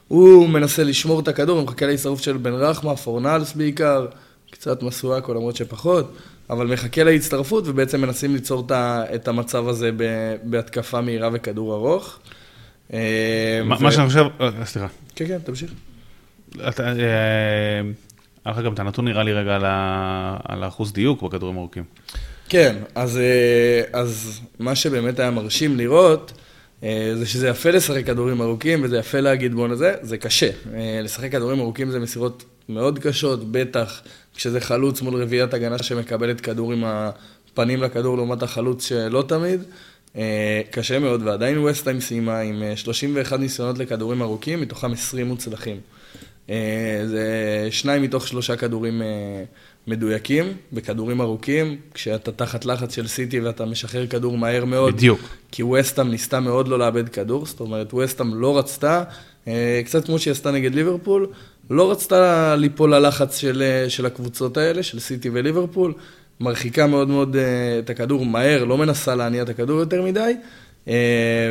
[0.07, 4.05] הוא מנסה לשמור את הכדור, הוא מחכה להצטרפות של בן רחמה, פורנלס בעיקר,
[4.51, 6.15] קצת מסואקו למרות שפחות,
[6.50, 8.68] אבל מחכה להצטרפות ובעצם מנסים ליצור
[9.16, 9.89] את המצב הזה
[10.43, 12.20] בהתקפה מהירה וכדור ארוך.
[12.93, 14.88] אה, מה שאני חושב, אה, סליחה.
[15.16, 15.72] כן, כן, תמשיך.
[16.60, 16.72] אה,
[18.45, 19.56] היה לך גם את הנתון נראה לי רגע
[20.43, 21.84] על האחוז דיוק בכדורים ארוכים.
[22.50, 26.32] כן, אז, אה, אז מה שבאמת היה מרשים לראות,
[26.84, 30.50] אה, זה שזה יפה לשחק כדורים ארוכים, וזה יפה להגיד בוא נזה, זה קשה.
[30.74, 34.02] אה, לשחק כדורים ארוכים זה מסירות מאוד קשות, בטח
[34.39, 39.63] כשזה חלוץ מול רביעיית הגנה שמקבלת כדור עם הפנים לכדור לעומת החלוץ שלא תמיד.
[40.15, 45.77] אה, קשה מאוד, ועדיין ווסטהיים סיימה עם אה, 31 ניסיונות לכדורים ארוכים, מתוכם 20 מוצלחים.
[46.49, 47.27] אה, זה
[47.71, 49.43] שניים מתוך שלושה כדורים אה,
[49.87, 54.93] מדויקים, בכדורים ארוכים, כשאתה תחת לחץ של סיטי ואתה משחרר כדור מהר מאוד.
[54.93, 55.19] בדיוק.
[55.51, 59.03] כי ווסטהאם ניסתה מאוד לא לאבד כדור, זאת אומרת, ווסטהאם לא רצתה,
[59.47, 61.27] אה, קצת כמו שהיא עשתה נגד ליברפול,
[61.70, 65.93] לא רצתה ליפול ללחץ של, אה, של הקבוצות האלה, של סיטי וליברפול,
[66.39, 70.36] מרחיקה מאוד מאוד אה, את הכדור מהר, לא מנסה להניע את הכדור יותר מדי,
[70.88, 70.93] אה,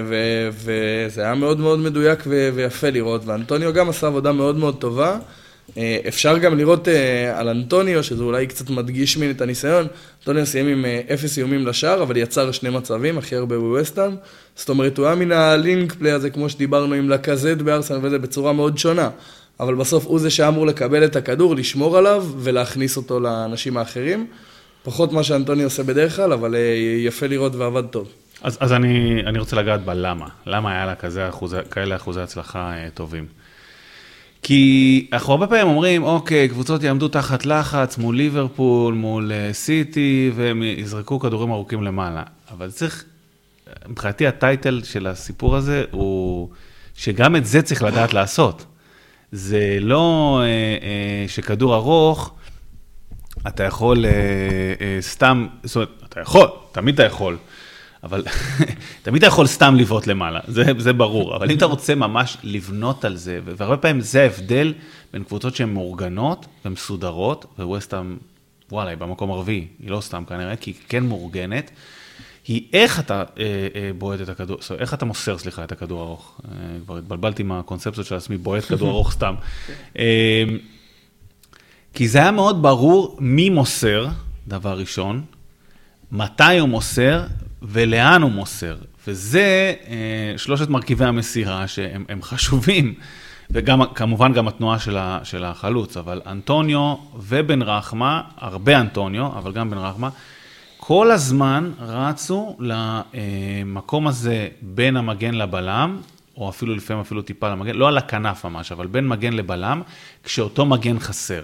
[0.09, 4.77] ו- וזה היה מאוד מאוד מדויק ו- ויפה לראות, ואנטוניו גם עשה עבודה מאוד מאוד
[4.79, 5.19] טובה.
[6.09, 6.89] אפשר גם לראות
[7.35, 9.87] על אנטוניו, שזה אולי קצת מדגיש מן את הניסיון,
[10.21, 14.17] אנטוניו סיים עם אפס איומים לשער, אבל יצר שני מצבים, הכי הרבה בווסטהאם.
[14.57, 18.53] זאת אומרת, הוא היה מן הלינק פליי הזה, כמו שדיברנו עם לקזט בארסנל וזה, בצורה
[18.53, 19.11] מאוד שונה.
[19.61, 24.27] אבל בסוף הוא זה שאמור לקבל את הכדור, לשמור עליו ולהכניס אותו לאנשים האחרים.
[24.83, 26.61] פחות מה שאנטוני עושה בדרך כלל, אבל אה,
[27.05, 28.09] יפה לראות ועבד טוב.
[28.43, 30.29] אז, אז אני, אני רוצה לגעת בלמה.
[30.47, 33.27] למה היה לה כזה אחוז, כאלה אחוזי הצלחה אה, טובים?
[34.43, 40.31] כי אנחנו הרבה פעמים אומרים, אוקיי, קבוצות יעמדו תחת לחץ מול ליברפול, מול אה, סיטי,
[40.35, 42.23] והם יזרקו כדורים ארוכים למעלה.
[42.51, 43.05] אבל צריך,
[43.89, 46.49] מבחינתי הטייטל של הסיפור הזה הוא
[46.95, 48.65] שגם את זה צריך לדעת לעשות.
[49.33, 52.35] זה לא אה, אה, שכדור ארוך,
[53.47, 57.37] אתה יכול אה, סתם, זאת אומרת, אתה יכול, תמיד אתה יכול,
[58.03, 58.25] אבל
[59.03, 63.05] תמיד אתה יכול סתם לבעוט למעלה, זה, זה ברור, אבל אם אתה רוצה ממש לבנות
[63.05, 64.75] על זה, והרבה פעמים זה ההבדל
[65.13, 68.17] בין קבוצות שהן מאורגנות ומסודרות, וווסטהאם,
[68.73, 71.71] וואלה, היא במקום הרביעי, היא לא סתם כנראה, כי היא כן מאורגנת,
[72.49, 73.45] היא איך אתה אה,
[73.75, 76.41] אה, בועט את הכדור, איך אתה מוסר, סליחה, את הכדור הארוך.
[76.45, 79.35] אה, כבר התבלבלתי עם הקונספציות של עצמי, בועט כדור ארוך סתם.
[79.99, 80.45] אה,
[81.95, 84.07] כי זה היה מאוד ברור מי מוסר,
[84.49, 85.25] דבר ראשון,
[86.13, 87.25] מתי הוא מוסר
[87.63, 88.77] ולאן הוא מוסר.
[89.07, 89.75] וזה
[90.37, 92.95] שלושת מרכיבי המסירה שהם הם חשובים.
[93.51, 99.53] וגם, כמובן גם התנועה של, ה, של החלוץ, אבל אנטוניו ובן רחמה, הרבה אנטוניו, אבל
[99.53, 100.09] גם בן רחמה,
[100.89, 106.01] כל הזמן רצו למקום הזה בין המגן לבלם,
[106.37, 109.83] או אפילו לפעמים אפילו טיפה למגן, לא על הכנף ממש, אבל בין מגן לבלם,
[110.25, 111.43] כשאותו מגן חסר.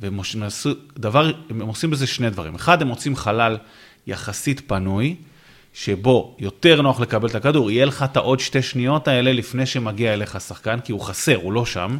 [0.00, 2.54] והם עשו, דבר, הם עושים בזה שני דברים.
[2.54, 3.58] אחד, הם מוצאים חלל
[4.06, 5.16] יחסית פנוי,
[5.74, 10.14] שבו יותר נוח לקבל את הכדור, יהיה לך את העוד שתי שניות האלה לפני שמגיע
[10.14, 11.98] אליך שחקן, כי הוא חסר, הוא לא שם,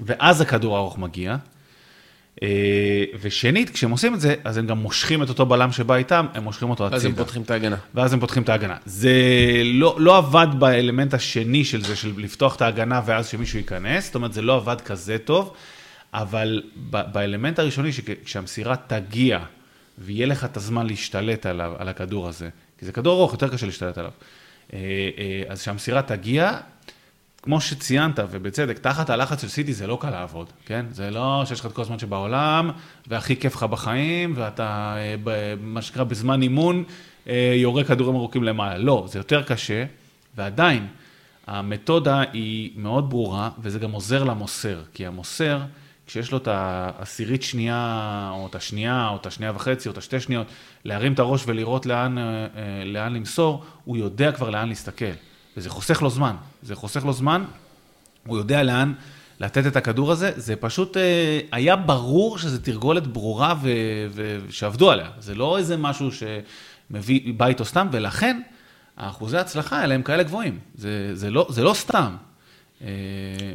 [0.00, 1.36] ואז הכדור הארוך מגיע.
[2.42, 6.26] אה, ושנית, כשהם עושים את זה, אז הם גם מושכים את אותו בלם שבא איתם,
[6.34, 6.96] הם מושכים אותו הצידה.
[6.96, 7.76] אז הם פותחים את ההגנה.
[7.94, 8.76] ואז הם פותחים את ההגנה.
[8.84, 9.12] זה
[9.64, 14.14] לא, לא עבד באלמנט השני של זה, של לפתוח את ההגנה ואז שמישהו ייכנס, זאת
[14.14, 15.54] אומרת, זה לא עבד כזה טוב,
[16.14, 17.90] אבל באלמנט הראשוני,
[18.24, 19.38] כשהמסירה תגיע
[19.98, 23.66] ויהיה לך את הזמן להשתלט עליו, על הכדור הזה, כי זה כדור ארוך, יותר קשה
[23.66, 24.10] להשתלט עליו,
[24.72, 24.78] אה,
[25.18, 26.58] אה, אז כשהמסירה תגיע,
[27.42, 30.86] כמו שציינת, ובצדק, תחת הלחץ של סיטי זה לא קל לעבוד, כן?
[30.90, 32.70] זה לא שיש לך את כל הזמן שבעולם,
[33.06, 36.84] והכי כיף לך בחיים, ואתה, אה, מה שנקרא, בזמן אימון,
[37.28, 38.78] אה, יורה כדורים ארוכים למעלה.
[38.78, 39.84] לא, זה יותר קשה,
[40.36, 40.86] ועדיין,
[41.46, 45.60] המתודה היא מאוד ברורה, וזה גם עוזר למוסר, כי המוסר,
[46.06, 50.20] כשיש לו את העשירית שנייה, או את השנייה, או את השנייה וחצי, או את השתי
[50.20, 50.46] שניות,
[50.84, 52.24] להרים את הראש ולראות לאן, אה,
[52.84, 55.29] לאן למסור, הוא יודע כבר לאן להסתכל.
[55.56, 56.36] וזה חוסך לו זמן.
[56.62, 57.44] זה חוסך לו זמן,
[58.26, 58.92] הוא יודע לאן
[59.40, 63.54] לתת את הכדור הזה, זה פשוט אה, היה ברור שזה תרגולת ברורה
[64.14, 65.10] ושעבדו עליה.
[65.18, 68.40] זה לא איזה משהו שמביא, בא איתו סתם, ולכן
[68.96, 70.58] האחוזי ההצלחה האלה הם כאלה גבוהים.
[70.74, 72.16] זה, זה, לא, זה לא סתם.
[72.84, 72.88] אה,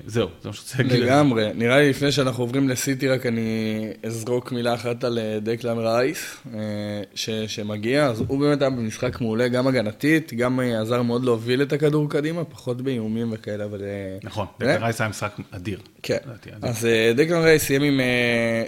[0.06, 1.00] זהו, זה מה שרוצה להגיד.
[1.00, 1.50] לגמרי.
[1.56, 6.38] נראה לי לפני שאנחנו עוברים לסיטי, רק אני אזרוק מילה אחת על אה, דקלן רייס,
[6.54, 6.60] אה,
[7.16, 8.06] ש, שמגיע.
[8.06, 12.44] אז הוא באמת היה במשחק מעולה, גם הגנתית, גם עזר מאוד להוביל את הכדור קדימה,
[12.44, 13.82] פחות באיומים וכאלה, אבל...
[14.24, 15.80] נכון, דקלן רייס היה משחק אדיר.
[16.04, 16.18] כן.
[16.62, 18.00] אז דקלן רייס סיים עם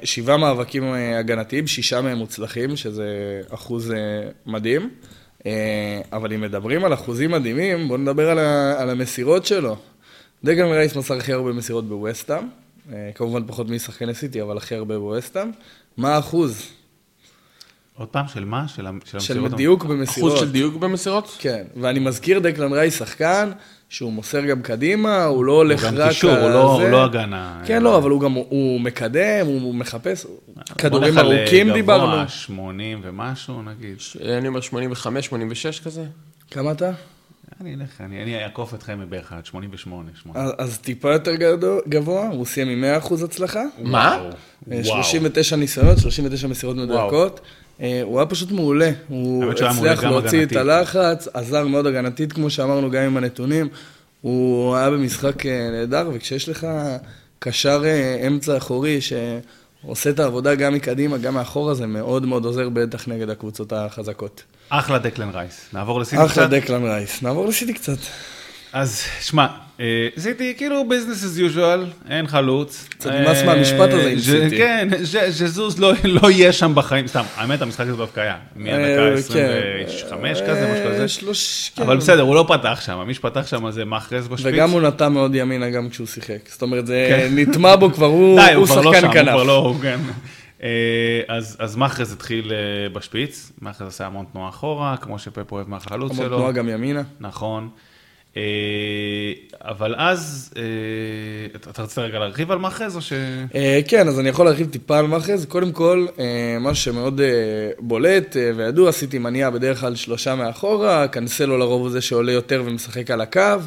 [0.03, 0.83] שבעה מאבקים
[1.19, 3.93] הגנתיים, שישה מהם מוצלחים, שזה אחוז
[4.45, 4.89] מדהים.
[6.13, 8.29] אבל אם מדברים על אחוזים מדהימים, בואו נדבר
[8.79, 9.77] על המסירות שלו.
[10.43, 12.43] דקלן רייס מסר הכי הרבה מסירות בווסטהאם,
[12.93, 15.51] אה, כמובן פחות משחקני סיטי, אבל הכי הרבה בווסטהאם.
[15.97, 16.69] מה האחוז?
[17.97, 18.67] עוד פעם, של מה?
[18.67, 20.31] של, של, של דיוק במסירות.
[20.31, 21.35] אחוז של דיוק במסירות?
[21.39, 23.51] כן, ואני מזכיר, דקלן רייס שחקן,
[23.89, 25.93] שהוא מוסר גם קדימה, הוא לא הולך רק...
[25.93, 27.61] הוא גם קישור, הוא, לא, הוא לא הגנה.
[27.65, 30.25] כן, לא, אבל הוא גם, הוא מקדם, הוא מחפש,
[30.77, 32.07] כדורים ארוכים דיברנו.
[32.07, 33.97] בוא נלך על גבוה, 80 ומשהו נגיד.
[34.37, 36.05] אני אומר 85, 86 כזה.
[36.51, 36.91] כמה אתה?
[37.61, 40.09] אני אלך, אני אעקוף אתכם מבערך עד 88.
[40.57, 41.35] אז טיפה יותר
[41.89, 43.63] גבוה, הוא סיים עם 100% הצלחה.
[43.83, 44.29] מה?
[44.83, 47.41] 39 אה, ניסיונות, 39 מסירות מדויקות.
[47.81, 48.91] אה, הוא היה פשוט מעולה.
[49.07, 53.67] הוא הצליח להוציא את הלחץ, עזר מאוד הגנתית, כמו שאמרנו, גם עם הנתונים.
[54.21, 56.67] הוא היה במשחק אה, נהדר, וכשיש לך
[57.39, 57.83] קשר
[58.27, 58.99] אמצע אחורי,
[59.81, 64.43] שעושה את העבודה גם מקדימה, גם מאחורה, זה מאוד מאוד עוזר, בטח נגד הקבוצות החזקות.
[64.69, 65.69] אחלה דקלן רייס.
[65.73, 66.31] נעבור לסיטי קצת?
[66.31, 67.23] אחלה דקלן רייס.
[67.23, 67.97] נעבור לסיטי קצת.
[68.73, 69.47] אז שמע,
[69.79, 72.87] אה, סיטי כאילו business as usual, אין חלוץ.
[72.89, 74.57] קצת נמאס מהמשפט הזה עם סיטי.
[74.57, 74.87] כן,
[75.29, 80.45] ז'זוס לא, לא יהיה שם בחיים, סתם, האמת המשחק הזה דווקא היה, מהדקה 25 אה,
[80.45, 80.51] כן.
[80.51, 81.05] כזה, משהו כזה.
[81.75, 81.81] כן.
[81.81, 84.53] אבל בסדר, הוא לא פתח שם, מי שפתח שם זה מאחרז בשפיץ.
[84.53, 88.67] וגם הוא נטע מאוד ימינה גם כשהוא שיחק, זאת אומרת, זה נטמע בו כבר, הוא
[88.67, 89.33] שחקן כנף.
[89.33, 89.99] הוא כבר לא, כן.
[90.63, 95.69] אה, אז, אז מאחרז התחיל אה, בשפיץ, מאחרז עשה המון תנועה אחורה, כמו שפפ אוהב
[95.69, 96.25] מהחלוץ שלו.
[96.25, 97.01] המון תנועה גם ימינה.
[97.19, 97.69] נכון.
[98.37, 100.53] אה, אבל אז,
[101.55, 103.13] אתה רצית רגע להרחיב על מאחז או ש...
[103.87, 105.45] כן, אז אני יכול להרחיב טיפה על מאחז.
[105.45, 106.05] קודם כל,
[106.59, 107.21] משהו שמאוד
[107.79, 113.11] בולט וידוע, עשיתי מניעה בדרך כלל שלושה מאחורה, קנסלו לרוב הוא זה שעולה יותר ומשחק
[113.11, 113.57] על הקו,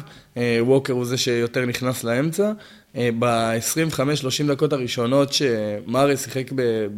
[0.59, 2.51] ווקר הוא זה שיותר נכנס לאמצע.
[2.95, 6.51] אה, ב-25-30 דקות הראשונות שמארי שיחק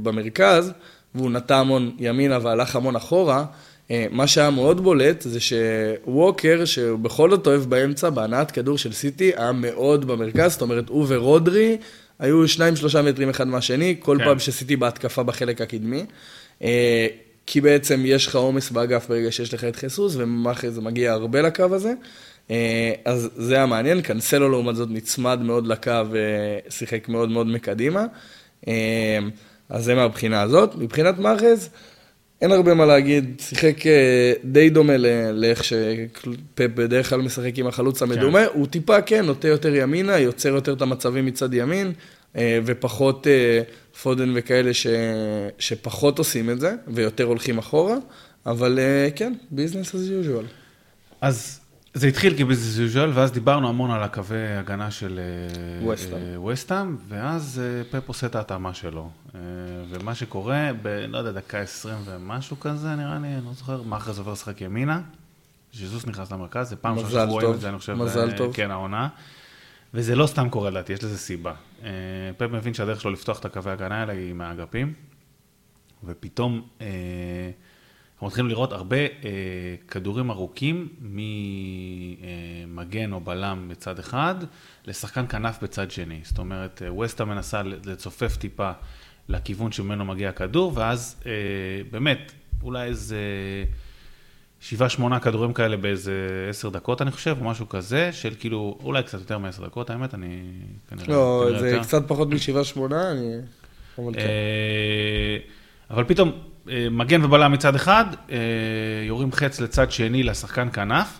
[0.04, 0.72] במרכז,
[1.16, 3.46] והוא נטע המון ימינה והלך המון אחורה, אה,
[4.12, 9.32] מה שהיה מאוד בולט זה שווקר, שהוא בכל זאת אוהב באמצע, בהנעת כדור של סיטי,
[9.36, 11.78] היה מאוד במרכז, זאת אומרת, הוא ורודרי
[12.20, 14.26] היו שניים שלושה מטרים אחד מהשני, כל כן.
[14.26, 16.06] פעם שסיטי בהתקפה בחלק הקדמי.
[16.64, 17.08] אה,
[17.46, 21.42] כי בעצם יש לך עומס באגף ברגע שיש לך את חיסוס, ומאחרי זה מגיע הרבה
[21.42, 21.94] לקו הזה.
[22.52, 28.06] אה, אז זה היה מעניין, קנסלו לעומת זאת נצמד מאוד לקו ושיחק מאוד מאוד מקדימה.
[28.68, 29.20] אה,
[29.70, 30.76] אז זה מהבחינה הזאת.
[30.76, 31.70] מבחינת מאחז,
[32.44, 34.98] אין הרבה מה להגיד, שיחק אה, די דומה
[35.34, 38.52] לאיך שפפ בדרך כלל משחק עם החלוץ המדומה, כן.
[38.54, 41.92] הוא טיפה כן, נוטה יותר ימינה, יוצר יותר את המצבים מצד ימין,
[42.38, 43.28] ופחות
[44.02, 44.88] פודן וכאלה ש...
[45.60, 47.96] שפחות עושים את זה, ויותר הולכים אחורה,
[48.46, 48.80] אבל
[49.16, 50.46] כן, ביזנס as usual.
[51.22, 51.60] אז
[51.94, 55.20] זה התחיל כביזנס ואז דיברנו המון על הקווי הגנה של
[56.38, 59.10] ווסטהאם, אה, ואז אה, פפ עושה את ההתאמה שלו.
[59.36, 59.40] אה,
[59.90, 63.82] ומה שקורה, ב, לא יודע, דקה 20 ומשהו כזה, נראה לי, אני לא זוכר,
[64.12, 65.02] זה עובר לשחק ימינה,
[65.74, 68.54] ז'זוס נכנס למרכז, זה פעם שאנחנו רואים את זה, אני חושב, מזל טוב.
[68.54, 69.08] כן, העונה.
[69.94, 71.54] וזה לא סתם קורה לדעתי, יש לזה סיבה.
[72.38, 74.94] פפ מבין שהדרך שלו לפתוח את הקווי הגנה האלה היא מהאגפים,
[76.04, 76.68] ופתאום...
[78.24, 79.08] אנחנו מתחילים לראות הרבה אה,
[79.88, 80.88] כדורים ארוכים
[82.68, 84.36] ממגן או בלם בצד אחד,
[84.86, 86.20] לשחקן כנף בצד שני.
[86.24, 88.72] זאת אומרת, אה, ווסטה מנסה לצופף טיפה
[89.30, 91.32] לכיוון שממנו מגיע הכדור, ואז אה,
[91.92, 92.32] באמת,
[92.64, 93.18] אולי איזה...
[94.60, 99.04] שבעה, שמונה כדורים כאלה באיזה עשר דקות, אני חושב, או משהו כזה, של כאילו, אולי
[99.04, 100.42] קצת יותר מעשר דקות, האמת, אני
[100.90, 101.08] כנראה...
[101.08, 101.84] לא, זה יותר.
[101.84, 103.36] קצת פחות משבעה, שמונה, אני...
[103.98, 104.20] אבל, כן.
[105.90, 106.53] אבל פתאום, אה,
[106.92, 108.38] מגן ובלם מצד אחד, אה,
[109.08, 111.20] יורים חץ לצד שני לשחקן כנף,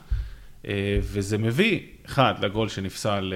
[0.68, 3.34] אה, וזה מביא, אחד, לגול שנפסל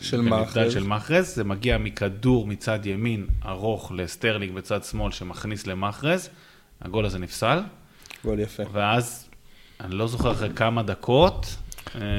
[0.00, 0.72] של מאחרז.
[0.72, 6.30] של מאחרז, זה מגיע מכדור מצד ימין ארוך לסטרלינג בצד שמאל שמכניס למאחרז,
[6.82, 7.60] הגול הזה נפסל.
[8.24, 8.62] גול יפה.
[8.72, 9.28] ואז,
[9.80, 11.56] אני לא זוכר אחרי כמה דקות.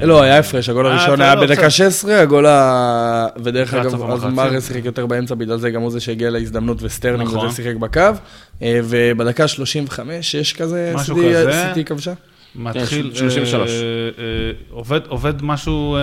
[0.02, 3.26] לא, היה הפרש, הגול הראשון היה לא, בדקה 16, הגול ה...
[3.42, 7.28] ודרך אגב, אז מאחרז שיחק יותר באמצע, בגלל זה גם הוא זה שהגיע להזדמנות וסטרלינג
[7.28, 7.50] וזה נכון.
[7.52, 8.00] שיחק בקו.
[8.62, 10.94] אה, ובדקה 35, יש כזה,
[11.68, 12.12] סיטי כבשה?
[12.54, 13.70] מתחיל, 33.
[13.70, 13.76] אה,
[14.78, 15.96] אה, עובד משהו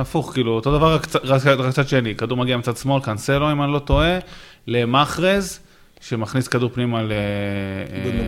[0.00, 3.78] הפוך, כאילו, אותו דבר, רק קצת שני, כדור מגיע מצד שמאל, קאנסלו, אם אני לא
[3.78, 4.18] טועה,
[4.66, 5.60] למאחרז.
[6.08, 7.02] שמכניס כדור פנימה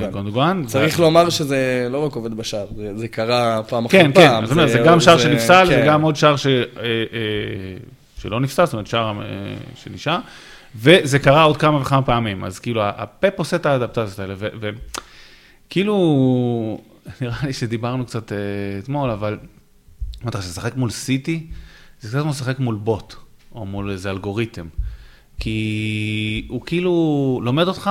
[0.01, 0.63] לגונדוגן.
[0.67, 2.67] צריך לומר שזה לא רק עובד בשער,
[2.97, 4.13] זה קרה פעם אחר פעם.
[4.13, 5.81] כן, כן, זאת אומרת, זה גם שער שנפסל כן.
[5.83, 6.93] וגם עוד שער אה, אה,
[8.19, 9.25] שלא נפסל, זאת אומרת, שער אה,
[9.75, 10.19] שנשאר.
[10.77, 14.35] וזה קרה עוד כמה וכמה פעמים, אז כאילו, הפאפ עושה את האדפטציות האלה,
[15.69, 15.97] וכאילו,
[17.21, 18.33] נראה לי שדיברנו קצת
[18.79, 19.39] אתמול, אבל
[20.23, 21.47] אמרת, כשתשחק מול סיטי,
[22.01, 23.15] זה קצת כמו לשחק מול בוט,
[23.55, 24.67] או מול איזה אלגוריתם.
[25.39, 27.91] כי הוא כאילו לומד אותך,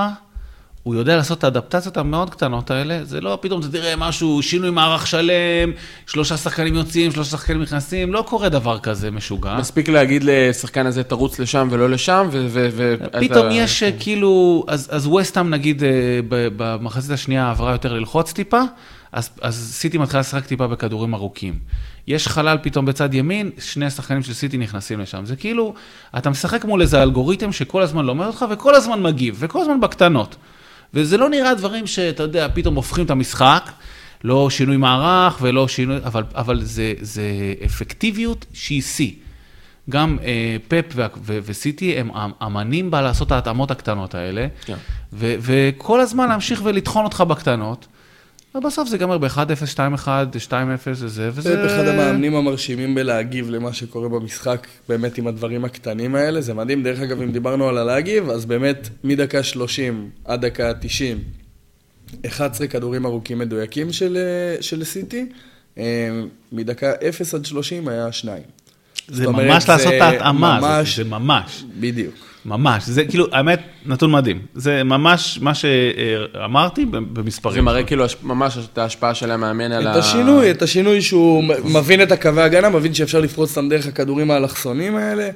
[0.85, 4.69] הוא יודע לעשות את האדפטציות המאוד קטנות האלה, זה לא פתאום אתה תראה משהו, שינוי
[4.69, 5.71] מערך שלם,
[6.07, 9.57] שלושה שחקנים יוצאים, שלושה שחקנים נכנסים, לא קורה דבר כזה משוגע.
[9.59, 12.67] מספיק להגיד לשחקן הזה, תרוץ לשם ולא לשם, ו...
[12.71, 15.89] ו פתאום יש אה, כאילו, אז, אז וסטאם נגיד אה,
[16.29, 18.61] במחצית השנייה עברה יותר ללחוץ טיפה,
[19.11, 21.59] אז, אז סיטי מתחילה לשחק טיפה בכדורים ארוכים.
[22.07, 25.25] יש חלל פתאום בצד ימין, שני השחקנים של סיטי נכנסים לשם.
[25.25, 25.73] זה כאילו,
[26.17, 30.35] אתה משחק מול איזה אלגוריתם שכל הזמן לומד אותך וכל הזמן מגיב, וכל הזמן בקטנות.
[30.93, 33.71] וזה לא נראה דברים שאתה יודע, פתאום הופכים את המשחק,
[34.23, 37.23] לא שינוי מערך ולא שינוי, אבל, אבל זה, זה
[37.65, 39.11] אפקטיביות שהיא שיא.
[39.89, 42.09] גם אה, פפ ו- ו- וסיטי הם
[42.45, 44.75] אמנים בה לעשות את ההתאמות הקטנות האלה, כן.
[45.13, 47.87] ו- וכל הזמן להמשיך ולטחון אותך בקטנות.
[48.55, 50.07] ובסוף זה ייגמר ב-1-0, 2-1,
[50.49, 50.53] 2-0
[50.87, 51.65] וזה, וזה...
[51.65, 56.83] אחד המאמנים המרשימים בלהגיב למה שקורה במשחק, באמת עם הדברים הקטנים האלה, זה מדהים.
[56.83, 61.19] דרך אגב, אם דיברנו על הלהגיב, אז באמת מדקה 30 עד דקה 90,
[62.25, 64.17] 11 כדורים ארוכים מדויקים של,
[64.61, 65.25] של סיטי,
[65.77, 65.83] אה,
[66.51, 68.43] מדקה 0 עד 30 היה 2.
[69.07, 71.63] זה ממש לעשות את ההתאמה הזאת, זה ממש.
[71.79, 72.34] בדיוק.
[72.45, 74.39] ממש, זה כאילו, האמת, נתון מדהים.
[74.53, 77.55] זה ממש מה שאמרתי במספרים.
[77.55, 79.91] זה מראה כאילו ממש את ההשפעה של המאמן על ה...
[79.91, 84.31] את השינוי, את השינוי שהוא מבין את הקווי הגנה, מבין שאפשר לפרוץ אותם דרך הכדורים
[84.31, 85.29] האלכסונים האלה.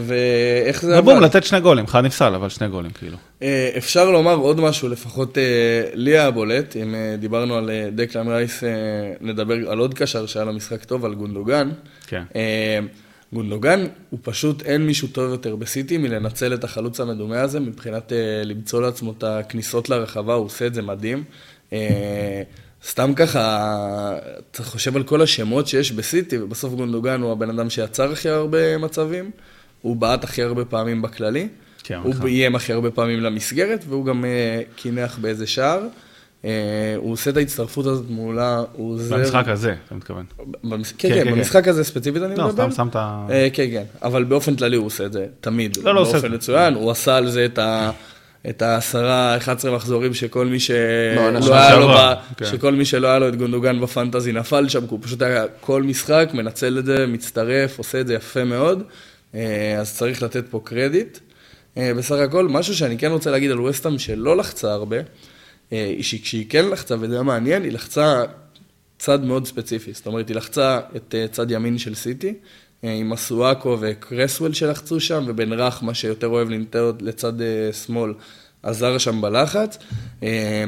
[0.00, 1.00] ואיך זה.
[1.00, 3.16] ובום, לתת שני גולים, אחד נפסל, אבל שני גולים, כאילו.
[3.42, 5.42] אה, אפשר לומר עוד משהו, לפחות אה,
[5.94, 8.62] לי היה בולט, אם אה, דיברנו על דקלן רייס,
[9.20, 11.70] נדבר על עוד קשר שהיה לו משחק טוב, על גונדוגן.
[12.06, 12.22] כן.
[13.32, 18.12] גונדוגן, הוא פשוט, אין מישהו טוב יותר בסיטי מלנצל את החלוץ המדומה הזה, מבחינת
[18.44, 21.24] למצוא לעצמו את הכניסות לרחבה, הוא עושה את זה מדהים.
[22.84, 24.18] סתם ככה,
[24.50, 28.78] אתה חושב על כל השמות שיש בסיטי, ובסוף גונדוגן הוא הבן אדם שיצר הכי הרבה
[28.78, 29.30] מצבים,
[29.82, 31.48] הוא בעט הכי הרבה פעמים בכללי,
[31.84, 35.86] כן, הוא ביים הכי הרבה פעמים למסגרת, והוא גם uh, קינח באיזה שער.
[36.42, 36.44] Uh,
[36.96, 39.16] הוא עושה את ההצטרפות הזאת מעולה, הוא עוזר...
[39.16, 40.24] במשחק הזה, אתה מתכוון.
[40.64, 40.92] במש...
[40.92, 42.66] כן, כן, כן, כן, במשחק הזה ספציפית אני לא, מדבר.
[42.66, 42.96] לא, סתם שמת...
[42.96, 42.98] Uh,
[43.52, 46.90] כן, כן, אבל באופן כללי הוא עושה את זה תמיד, לא, לא באופן מצוין, הוא
[46.90, 47.90] עשה על זה את ה...
[48.48, 52.14] את העשרה, 11 מחזורים שכל מי שלא לא היה לו, ב...
[52.36, 52.44] כן.
[52.44, 55.82] שכל מי שלא היה לו את גונדוגן בפנטזי נפל שם, כי הוא פשוט היה כל
[55.82, 58.82] משחק, מנצל את זה, מצטרף, עושה את זה יפה מאוד,
[59.34, 61.18] אה, אז צריך לתת פה קרדיט.
[61.76, 64.96] אה, בסך הכל, משהו שאני כן רוצה להגיד על ווסטהאם שלא לחצה הרבה,
[65.72, 68.24] אה, היא שכשהיא כן לחצה, וזה היה מעניין, היא לחצה
[68.98, 72.34] צד מאוד ספציפי, זאת אומרת, היא לחצה את צד ימין של סיטי,
[72.82, 78.14] עם אסואקו וקרסוול שלחצו שם, ובן רך, מה שיותר אוהב לנטר לצד אה, שמאל,
[78.62, 79.78] עזר שם בלחץ.
[80.22, 80.64] אה,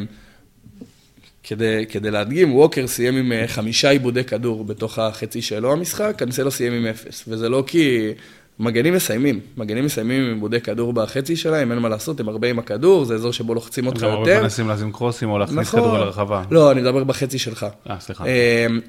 [1.43, 6.51] כדי, כדי להדגים, ווקר סיים עם אה, חמישה עיבודי כדור בתוך החצי שלו המשחק, קנסלו
[6.51, 7.25] סיים עם אפס.
[7.29, 8.13] וזה לא כי
[8.59, 12.59] מגנים מסיימים, מגנים מסיימים עם עיבודי כדור בחצי שלהם, אין מה לעשות, הם הרבה עם
[12.59, 14.13] הכדור, זה אזור שבו לוחצים אותך יותר.
[14.13, 15.81] הם הרבה מנסים לשים קרוסים או להכניס נכון.
[15.81, 16.43] כדור לרחבה.
[16.51, 17.67] לא, אני מדבר בחצי שלך.
[17.91, 18.25] אה, סליחה.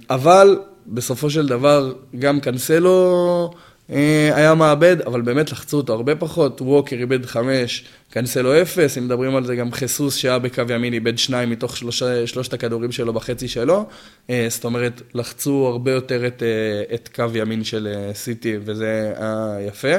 [0.09, 3.51] אבל בסופו של דבר, גם קנסלו
[3.89, 6.61] היה מאבד, אבל באמת לחצו אותו הרבה פחות.
[6.61, 11.17] ווקר איבד חמש, קנסלו אפס, אם מדברים על זה גם חיסוס שהיה בקו ימין איבד
[11.17, 13.85] שניים מתוך שלושה, שלושת הכדורים שלו בחצי שלו.
[14.29, 19.57] אה, זאת אומרת, לחצו הרבה יותר את, אה, את קו ימין של סיטי, וזה היה
[19.67, 19.95] יפה.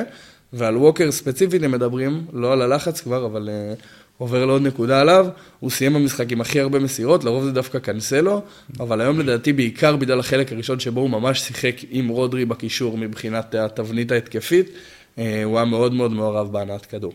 [0.53, 3.49] ועל ווקר ספציפית הם מדברים, לא על הלחץ כבר, אבל
[4.18, 5.26] עובר לעוד נקודה עליו,
[5.60, 8.42] הוא סיים במשחק עם הכי הרבה מסירות, לרוב זה דווקא קנסלו,
[8.80, 13.54] אבל היום לדעתי בעיקר בגלל החלק הראשון שבו הוא ממש שיחק עם רודרי בקישור מבחינת
[13.54, 14.70] התבנית ההתקפית,
[15.18, 17.12] אה, הוא היה מאוד מאוד מעורב בהנעת כדור.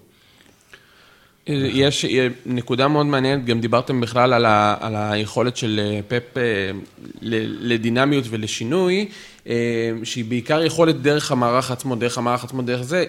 [1.47, 2.05] יש
[2.45, 6.71] נקודה מאוד מעניינת, גם דיברתם בכלל על, ה, על היכולת של אה, פפ אה,
[7.61, 9.09] לדינמיות ולשינוי,
[10.03, 13.05] שהיא בעיקר יכולת דרך המערך עצמו, דרך המערך עצמו, דרך זה.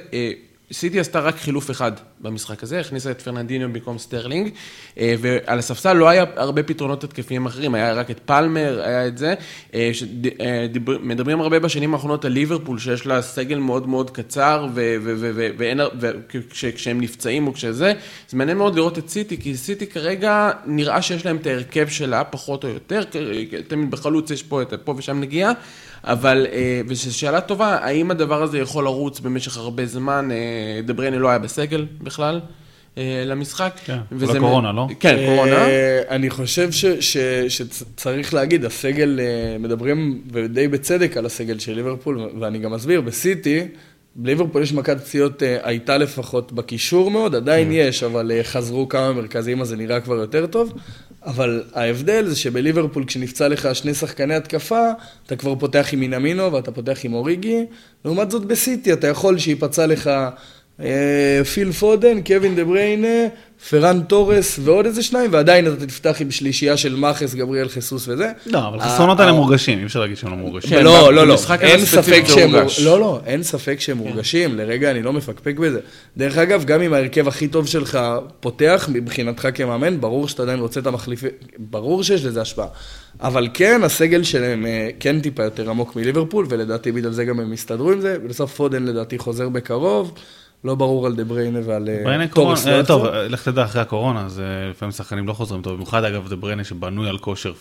[0.73, 1.93] סיטי עשתה רק חילוף אחד
[2.23, 4.51] במשחק הזה, הכניסה את פרננדיניו במקום סטרלינג,
[4.99, 9.19] אה, ועל הספסל לא היה הרבה פתרונות התקפיים אחרים, היה רק את פלמר, היה את
[9.19, 9.35] זה.
[9.75, 9.91] אה,
[10.41, 10.67] אה,
[11.03, 14.67] מדברים הרבה בשנים האחרונות על ליברפול, שיש לה סגל מאוד מאוד קצר,
[16.61, 17.93] וכשהם נפצעים או כשזה,
[18.29, 22.25] זה מעניין מאוד לראות את סיטי, כי סיטי כרגע נראה שיש להם את ההרכב שלה,
[22.25, 23.03] פחות או יותר,
[23.69, 25.53] תמיד בחלוץ יש פה, פה ושם נגיעה.
[26.05, 30.29] אבל, אה, וזו שאלה טובה, האם הדבר הזה יכול לרוץ במשך הרבה זמן?
[30.85, 32.41] דבריינה לא היה בסגל בכלל.
[32.99, 33.73] אה, למשחק.
[33.85, 34.89] כן, וזה קורונה, לא?
[35.01, 35.67] כן, קורונה.
[36.09, 37.17] אני חושב ש, ש,
[37.49, 39.21] שצריך להגיד, הסגל,
[39.61, 43.69] מדברים ודי בצדק על הסגל של ליברפול, ואני גם אסביר, בסיטי,
[44.17, 47.73] בליברפול יש מכת פציעות, הייתה לפחות בקישור מאוד, עדיין כן.
[47.75, 50.73] יש, אבל חזרו כמה מרכזיים, אז זה נראה כבר יותר טוב.
[51.25, 54.83] אבל ההבדל זה שבליברפול כשנפצע לך שני שחקני התקפה,
[55.27, 57.67] אתה כבר פותח עם מינמינו ואתה פותח עם אוריגי.
[58.05, 60.31] לעומת זאת בסיטי אתה יכול שייפצע לך אה,
[61.55, 63.29] פיל פודן, קווין דה בריינה,
[63.71, 68.33] פרן תורס ועוד איזה שניים, ועדיין אתה תפתח עם שלישייה של מאחס, גבריאל חיסוס וזה.
[68.47, 70.71] לא, אבל החסרונות האלה מורגשים, אי אפשר להגיד שהם לא מורגשים.
[70.71, 72.85] כן, לא, לא, לא, אין ספק שהם מורגשים.
[72.85, 74.05] לא, לא, אין ספק שהם כן.
[74.05, 75.81] מורגשים, לרגע אני לא מפקפק בזה.
[76.17, 77.99] דרך אגב, גם אם ההרכב הכי טוב שלך
[78.41, 82.67] פותח, מבחינתך כמאמן, ברור שאתה עדיין רוצה את המחליפים, ברור שיש לזה השפעה.
[83.21, 87.53] אבל כן, הסגל שלהם אה, כן טיפה יותר עמוק מליברפול, ולדעתי בגלל זה גם הם
[87.53, 90.13] הסתדרו עם זה, ובסוף פודן לדעתי חוזר בקרוב.
[90.65, 92.67] לא ברור על דה בריינה ועל אה, תורס.
[92.67, 96.29] לא טוב, לך תדע, אחרי הקורונה, אז אה, לפעמים שחקנים לא חוזרים טוב, במיוחד אגב
[96.29, 97.53] דה בריינה שבנוי על כושר,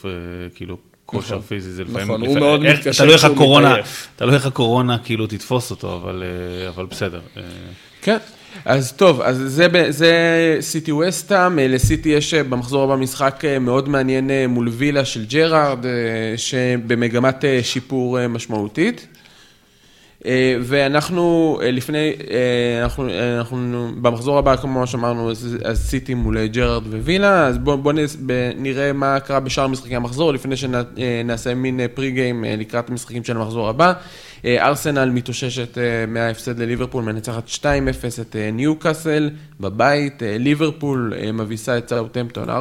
[0.56, 1.42] כאילו, כושר נכון.
[1.42, 2.08] פיזי, זה לפעמים...
[2.08, 4.08] נכון, הוא מאוד מתקשר כשהוא מתעייף.
[4.16, 6.24] תלוי איך הקורונה כאילו תתפוס אותו, אבל
[6.78, 7.20] אה, בסדר.
[8.02, 8.18] כן.
[8.66, 10.14] אז טוב, אז זה, זה
[10.62, 15.86] סיטי ווסטהאם, לסיטי יש במחזור הבא משחק מאוד מעניין מול וילה של ג'רארד,
[16.38, 19.08] שבמגמת שיפור משמעותית.
[20.26, 26.88] אה, ואנחנו אה, לפני, אה, אנחנו, אנחנו במחזור הבא, כמו שאמרנו, אז סיטי מול ג'רארד
[26.88, 27.94] ווילה, אז בואו בוא
[28.58, 33.70] נראה מה קרה בשאר משחקי המחזור, לפני שנעשה מין פרי גיים לקראת המשחקים של המחזור
[33.70, 33.94] הבא.
[34.46, 37.62] אה, ארסנל מתאוששת אה, מההפסד לליברפול, מנצחת 2-0
[38.22, 39.30] את אה, ניו קאסל
[39.60, 42.54] בבית, ליברפול מביסה את סאוטמפטון 4-0,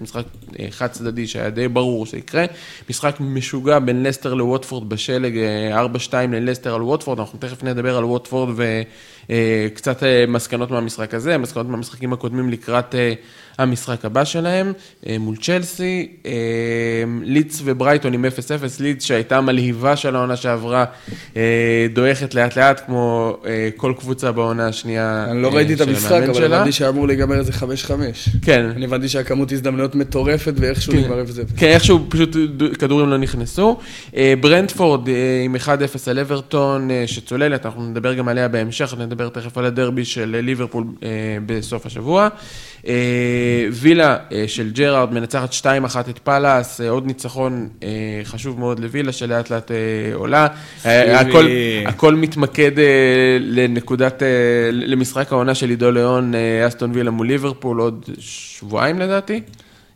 [0.00, 0.22] משחק
[0.70, 2.44] חד צדדי שהיה די ברור שיקרה,
[2.90, 5.34] משחק משוגע בין לסטר לווטפורד בשלג,
[6.10, 8.48] 4-2 ללסטר על ווטפורד, אנחנו תכף נדבר על ווטפורד
[9.28, 12.94] וקצת מסקנות מהמשחק הזה, מסקנות מהמשחקים הקודמים לקראת...
[13.60, 14.72] המשחק הבא שלהם
[15.06, 16.32] אה, מול צ'לסי, אה,
[17.22, 18.28] לידס וברייטון עם 0-0,
[18.80, 20.84] לידס שהייתה מלהיבה של העונה שעברה,
[21.36, 23.36] אה, דועכת לאט לאט כמו
[23.76, 27.62] כל קבוצה בעונה השנייה אני לא ראיתי את המשחק, אבל הבנתי שאמור להיגמר איזה 5-5.
[28.42, 28.66] כן.
[28.76, 30.98] אני הבנתי שהכמות הזדמנויות מטורפת ואיכשהו כן.
[30.98, 31.26] נגמר 0-0.
[31.56, 32.36] כן, איכשהו פשוט
[32.78, 33.78] כדורים לא נכנסו.
[34.40, 35.08] ברנדפורד
[35.44, 35.68] עם 1-0
[36.10, 40.84] על אברטון שצוללת, אנחנו נדבר גם עליה בהמשך, נדבר תכף על הדרבי של ליברפול
[41.46, 42.28] בסוף השבוע.
[43.72, 45.64] וילה אה, של ג'רארד מנצחת 2-1
[46.10, 47.88] את פאלאס, אה, עוד ניצחון אה,
[48.24, 49.70] חשוב מאוד לווילה שלאט לאט
[50.14, 50.46] עולה.
[50.84, 51.46] הכל,
[51.86, 52.72] הכל מתמקד
[53.40, 54.22] לנקודת,
[54.72, 56.32] למשחק העונה של עידו ליאון,
[56.68, 59.40] אסטון וילה מול ליברפול, עוד שבועיים לדעתי.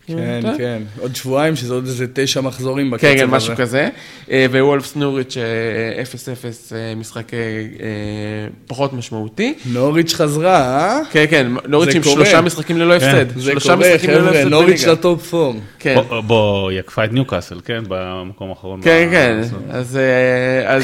[0.07, 3.17] כן, כן, עוד שבועיים, שזה עוד איזה תשע מחזורים בקצב הזה.
[3.17, 3.89] כן, כן, משהו כזה.
[4.31, 5.37] אה, ווולפס נוריץ' 0-0,
[6.29, 7.33] אה, אה, משחק
[8.67, 9.55] פחות משמעותי.
[9.67, 11.01] נוריץ' חזרה, אה?
[11.11, 13.39] כן, כן, נוריץ' עם שלושה משחקים ללא כן, הפסד.
[13.39, 15.55] זה קורה, חבר'ה, נוריץ' ל top four.
[15.79, 15.97] כן.
[16.27, 17.83] בוא, היא עקפה את ניוקאסל, כן?
[17.89, 18.81] במקום האחרון.
[18.83, 19.41] כן, כן,
[19.71, 19.99] אז...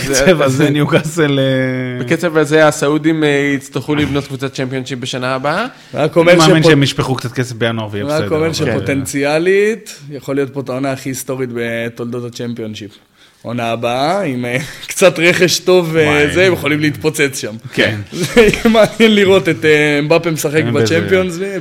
[0.09, 1.41] בקצב הזה ניוקאסל...
[2.01, 5.66] בקצב הזה הסעודים יצטרכו לבנות קבוצת צ'מפיונשיפ בשנה הבאה.
[5.95, 6.45] רק אומר שפה...
[6.45, 8.25] אני מאמין שהם ישפכו קצת כסף בינואר ויהיה בסדר.
[8.25, 12.91] רק אומר שפוטנציאל פוטנציאלית, יכול להיות פה את העונה הכי היסטורית בתולדות הצ'מפיונשיפ.
[13.43, 14.57] עונה הבאה, עם אה,
[14.91, 16.27] קצת רכש טוב וואי.
[16.27, 17.57] וזה, הם יכולים להתפוצץ שם.
[17.73, 18.01] כן.
[18.13, 20.63] זה יהיה מעניין לראות את אה, אמבפה משחק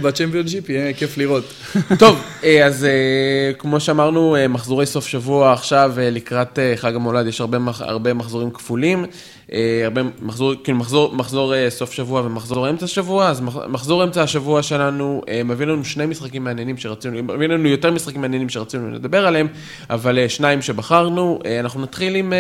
[0.02, 1.54] בצ'מפיונשיפ, יהיה כיף לראות.
[2.00, 6.95] טוב, אה, אז אה, כמו שאמרנו, אה, מחזורי סוף שבוע עכשיו, אה, לקראת אה, חג
[6.95, 7.41] המולד, יש
[7.80, 9.06] הרבה מחזורים כפולים.
[9.54, 14.04] אה, הרבה מחזור, כאילו מחזור, מחזור אה, סוף שבוע ומחזור אמצע שבוע, אז מח- מחזור
[14.04, 18.50] אמצע השבוע שלנו אה, מביא לנו שני משחקים מעניינים שרצינו, מביא לנו יותר משחקים מעניינים
[18.50, 19.47] שרצינו לדבר עליהם,
[19.89, 21.39] אבל שניים שבחרנו.
[21.60, 22.34] אנחנו נתחיל עם,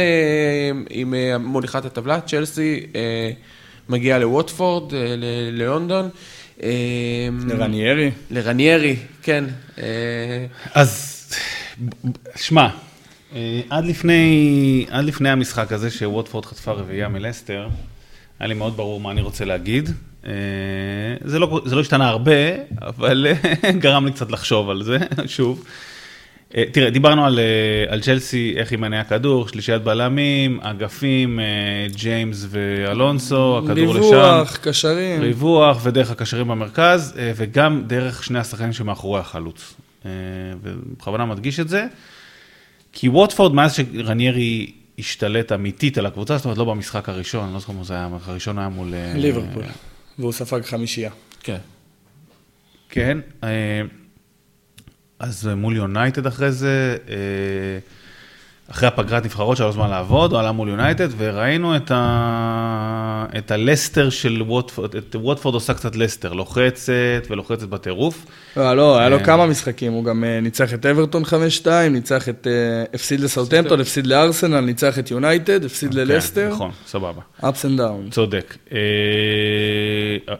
[0.89, 2.85] עם מוליכת הטבלה, צ'לסי
[3.89, 6.09] מגיעה לווטפורד, ל- ללונדון.
[6.63, 6.69] אה,
[7.59, 8.11] רניירי.
[8.31, 9.43] לרניירי, כן.
[10.73, 11.15] אז,
[12.35, 12.67] שמע,
[13.69, 17.67] עד לפני, עד לפני המשחק הזה שווטפורד חטפה רביעייה מלסטר,
[18.39, 19.89] היה לי מאוד ברור מה אני רוצה להגיד.
[20.25, 20.31] אה,
[21.23, 22.31] זה לא, זה לא השתנה הרבה,
[22.81, 25.63] אבל אה, גרם לי קצת לחשוב על זה, שוב.
[26.57, 31.45] אה, תראה, דיברנו על, אה, על צ'לסי, איך היא מניעה כדור, שלישיית בלמים, אגפים, אה,
[31.95, 34.03] ג'יימס ואלונסו, הכדור לשם.
[34.03, 35.21] ריווח, קשרים.
[35.21, 39.73] ריווח ודרך הקשרים במרכז, אה, וגם דרך שני השחקנים שמאחורי החלוץ.
[40.05, 40.11] אה,
[40.61, 41.85] ובכוונה מדגיש את זה,
[42.91, 47.59] כי ווטפורד, מאז שרניירי השתלט אמיתית על הקבוצה, זאת אומרת, לא במשחק הראשון, אני לא
[47.59, 48.93] זוכר מה זה היה, הראשון היה מול...
[48.93, 49.63] אה, ליברפול.
[50.19, 51.11] והוא ספג חמישייה.
[51.43, 51.57] כן.
[52.89, 53.81] כן, אה,
[55.19, 57.15] אז מול יונייטד אחרי זה, אה,
[58.71, 63.25] אחרי הפגרת נבחרות שהיה לו זמן לעבוד, הוא עלה מול יונייטד, וראינו את, ה...
[63.37, 66.91] את הלסטר של ווטפורד, את ווטפורד עושה קצת לסטר, לוחצת
[67.29, 68.25] ולוחצת בטירוף.
[68.57, 69.23] לא, לא, היה לו אה.
[69.23, 71.23] כמה משחקים, הוא גם אה, ניצח את אברטון
[71.63, 72.47] 5-2, ניצח את...
[72.47, 76.47] אה, הפסיד לסאוטהמפטון, הפסיד לארסנל, ניצח את יונייטד, הפסיד ללסטר.
[76.49, 77.21] כן, נכון, סבבה.
[77.41, 78.11] ups and downs.
[78.11, 78.57] צודק.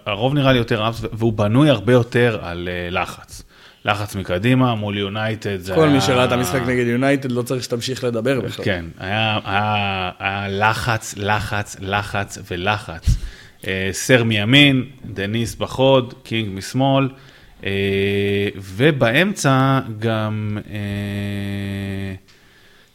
[0.05, 3.43] הרוב נראה לי יותר ups, והוא בנוי הרבה יותר על לחץ.
[3.86, 5.93] לחץ מקדימה מול יונייטד, זה כל היה...
[5.93, 8.65] מי שראה את המשחק נגד יונייטד לא צריך שתמשיך לדבר בכלל.
[8.65, 13.15] כן, היה, היה, היה לחץ, לחץ, לחץ ולחץ.
[13.67, 17.09] אה, סר מימין, דניס בחוד, קינג משמאל,
[17.63, 17.69] אה,
[18.55, 20.80] ובאמצע גם אה,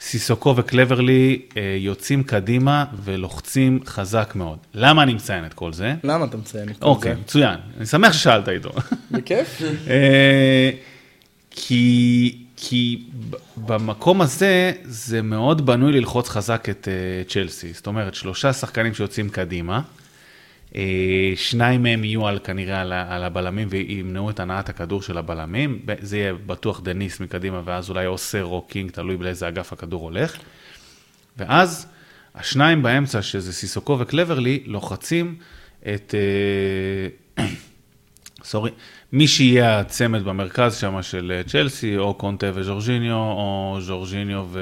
[0.04, 4.58] סיסוקו וקלברלי אה, יוצאים קדימה ולוחצים חזק מאוד.
[4.74, 5.94] למה אני מציין את כל זה?
[6.04, 7.20] למה אתה מציין את כל אוקיי, זה?
[7.20, 7.58] מצוין.
[7.76, 8.70] אני שמח ששאלת איתו.
[9.10, 9.62] בכיף?
[9.90, 10.70] אה,
[11.50, 13.02] כי, כי
[13.56, 17.72] במקום הזה, זה מאוד בנוי ללחוץ חזק את אה, צ'לסי.
[17.72, 19.80] זאת אומרת, שלושה שחקנים שיוצאים קדימה,
[21.36, 25.82] שניים מהם יהיו על, כנראה על, על הבלמים וימנעו את הנעת הכדור של הבלמים.
[26.00, 30.02] זה יהיה בטוח דניס מקדימה, ואז אולי או סר או קינג, תלוי באיזה אגף הכדור
[30.02, 30.36] הולך.
[31.36, 31.86] ואז
[32.34, 35.34] השניים באמצע, שזה סיסוקו וקלברלי, לוחצים
[35.94, 36.14] את...
[37.38, 37.44] אה,
[38.44, 38.70] sorry,
[39.12, 44.58] מי שיהיה הצמד במרכז שם של אה, צ'לסי, או קאנטה וז'ורג'יניו, או ז'ורג'יניו ו...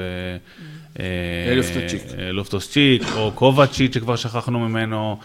[0.99, 2.01] אה, לופטוס-צ'יק.
[2.19, 5.19] אה, לופטוס-צ'יק, או קובצ'יץ' שכבר שכחנו ממנו.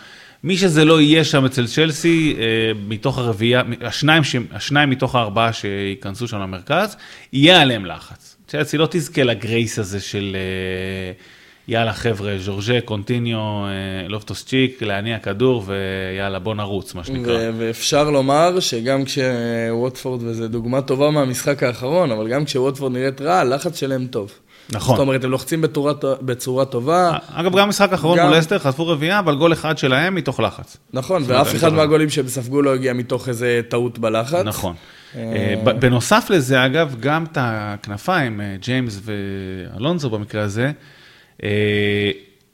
[0.44, 2.44] מי שזה לא יהיה שם אצל צ'לסי, אה,
[2.88, 4.22] מתוך הרביעייה, השניים,
[4.52, 6.96] השניים מתוך הארבעה שייכנסו שם למרכז,
[7.32, 8.36] יהיה עליהם לחץ.
[8.46, 11.12] צ'לסי לא תזכה לגרייס הזה של אה,
[11.68, 17.36] יאללה חבר'ה, ז'ורג'ה, קונטיניו, אה, לופטוס צ'יק, להניע כדור ויאללה בוא נרוץ, מה שנקרא.
[17.36, 23.34] ו- ואפשר לומר שגם כשווטפורד, וזו דוגמה טובה מהמשחק האחרון, אבל גם כשווטפורד נראית רע,
[23.34, 24.32] הלחץ שלהם טוב.
[24.72, 24.96] נכון.
[24.96, 25.92] זאת אומרת, הם לוחצים בצורה,
[26.22, 27.18] בצורה טובה.
[27.32, 30.76] אגב, גם במשחק האחרון גם- מול אסטר חטפו רביעייה, אבל גול אחד שלהם מתוך לחץ.
[30.92, 31.72] נכון, ואף אחד.
[31.72, 34.44] מהגולים שהם ספגו לא הגיע מתוך איזה טעות בלחץ.
[34.44, 34.74] נכון.
[35.14, 35.20] אה,
[35.66, 40.72] אה, בנוסף לזה, אגב, גם את הכנפיים, אה, ג'יימס ואלונזו במקרה הזה,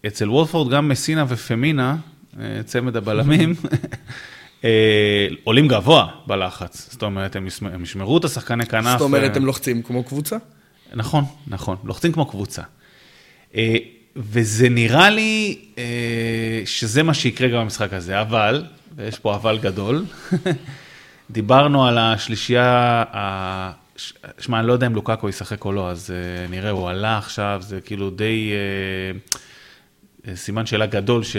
[0.06, 1.96] אצל וולפורד גם מסינה ופמינה,
[2.64, 3.54] צמד הבלמים,
[5.44, 6.88] עולים גבוה בלחץ.
[6.92, 8.84] זאת אומרת, הם ישמ- הם ישמרו את השחקני כנף.
[8.98, 10.36] זאת אומרת, הם לוחצים כמו קבוצה?
[10.94, 12.62] נכון, נכון, לוחצים כמו קבוצה.
[13.56, 13.76] אה,
[14.16, 18.64] וזה נראה לי אה, שזה מה שיקרה גם במשחק הזה, אבל,
[18.96, 20.04] ויש פה אבל גדול,
[21.30, 23.04] דיברנו על השלישייה,
[24.38, 27.58] שמע, אני לא יודע אם לוקאקו ישחק או לא, אז אה, נראה, הוא עלה עכשיו,
[27.66, 28.52] זה כאילו די
[30.34, 31.36] סימן שאלה גדול ש,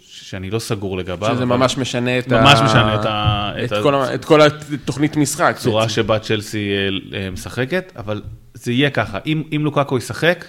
[0.00, 1.28] שאני לא סגור לגביו.
[1.34, 2.40] שזה אבל ממש משנה את ה...
[2.40, 5.54] ממש משנה את ה- את את ה- כל ה- את כל התוכנית משחק.
[5.58, 5.94] הצורה בעצם.
[5.94, 6.88] שבה צ'לסי אה,
[7.18, 8.22] אה, משחקת, אבל
[8.54, 10.44] זה יהיה ככה, אם, אם לוקאקו ישחק,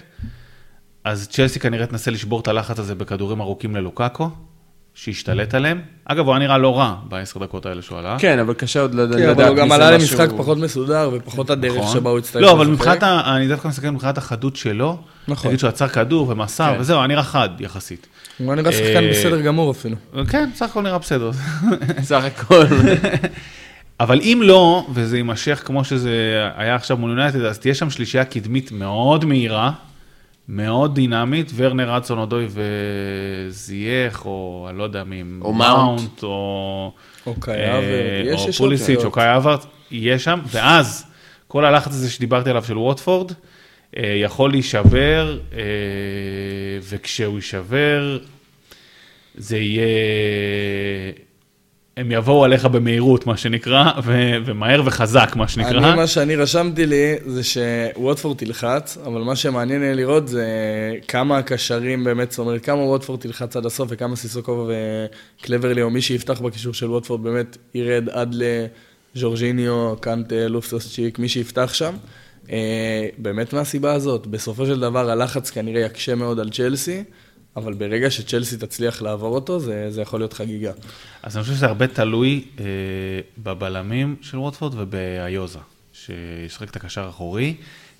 [1.04, 4.30] אז צ'לסי כנראה תנסה לשבור את הלחץ הזה בכדורים ארוכים ללוקאקו,
[4.98, 5.80] שישתלט עליהם.
[6.04, 8.16] אגב, הוא היה נראה לא רע בעשר דקות האלה שהוא עלה.
[8.18, 10.58] כן, אבל קשה עוד לדעת כן, אבל הוא גם מי זה עלה משהו- למשחק פחות
[10.58, 11.94] מסודר, ופחות הדרך נכון.
[11.94, 12.66] שבה הוא הצטרך לא, אבל.
[12.66, 15.48] מבחינת, ה- אני דווקא מסתכל מבחינת החדות שלו, נכון.
[15.48, 16.80] נגיד שהוא עצר כדור ומסר, כן.
[16.80, 18.06] וזהו, היה נראה חד יחסית.
[18.38, 19.96] הוא נראה שחקן אה, בסדר גמור אפילו.
[20.28, 21.30] כן, בסך הכל נראה בסדר.
[22.02, 22.64] סך הכל.
[24.00, 26.12] אבל אם לא, וזה יימשך כמו שזה
[26.56, 29.70] היה עכשיו מול יונייטד, אז תהיה שם שלישייה קדמית מאוד מהירה,
[30.48, 32.46] מאוד דינמית, ורנר אדסון אודוי
[33.48, 36.22] וזייח, או אני לא יודע מי, או מאונט.
[36.22, 36.92] או...
[37.26, 39.04] או קאי אה, או פוליסיץ'.
[39.04, 41.06] או קאי אברט, יהיה שם, ואז
[41.48, 43.32] כל הלחץ הזה שדיברתי עליו של ווטפורד,
[43.96, 45.58] אה, יכול להישבר, אה,
[46.82, 48.18] וכשהוא יישבר,
[49.34, 49.86] זה יהיה...
[51.96, 55.90] הם יבואו עליך במהירות, מה שנקרא, ו- ומהר וחזק, מה שנקרא.
[55.90, 60.46] אני, מה שאני רשמתי לי, זה שווטפורד תלחץ, אבל מה שמעניין יהיה לראות זה
[61.08, 64.70] כמה הקשרים באמת, זאת אומרת, כמה ווטפורד תלחץ עד הסוף, וכמה סיסוקוב
[65.40, 68.36] וקלברלי, או מי שיפתח בקישור של ווטפורד, באמת ירד עד
[69.14, 71.94] לג'ורג'יניו, קאנטה, לופטוס-צ'יק, מי שיפתח שם.
[72.50, 77.04] אה, באמת מהסיבה הזאת, בסופו של דבר הלחץ כנראה יקשה מאוד על צ'לסי,
[77.56, 80.72] אבל ברגע שצ'לסי תצליח לעבור אותו, זה, זה יכול להיות חגיגה.
[81.22, 82.64] אז אני חושב שזה הרבה תלוי אה,
[83.38, 85.58] בבלמים של ווטפורד ובלוזה,
[85.92, 87.54] שישחק את הקשר האחורי,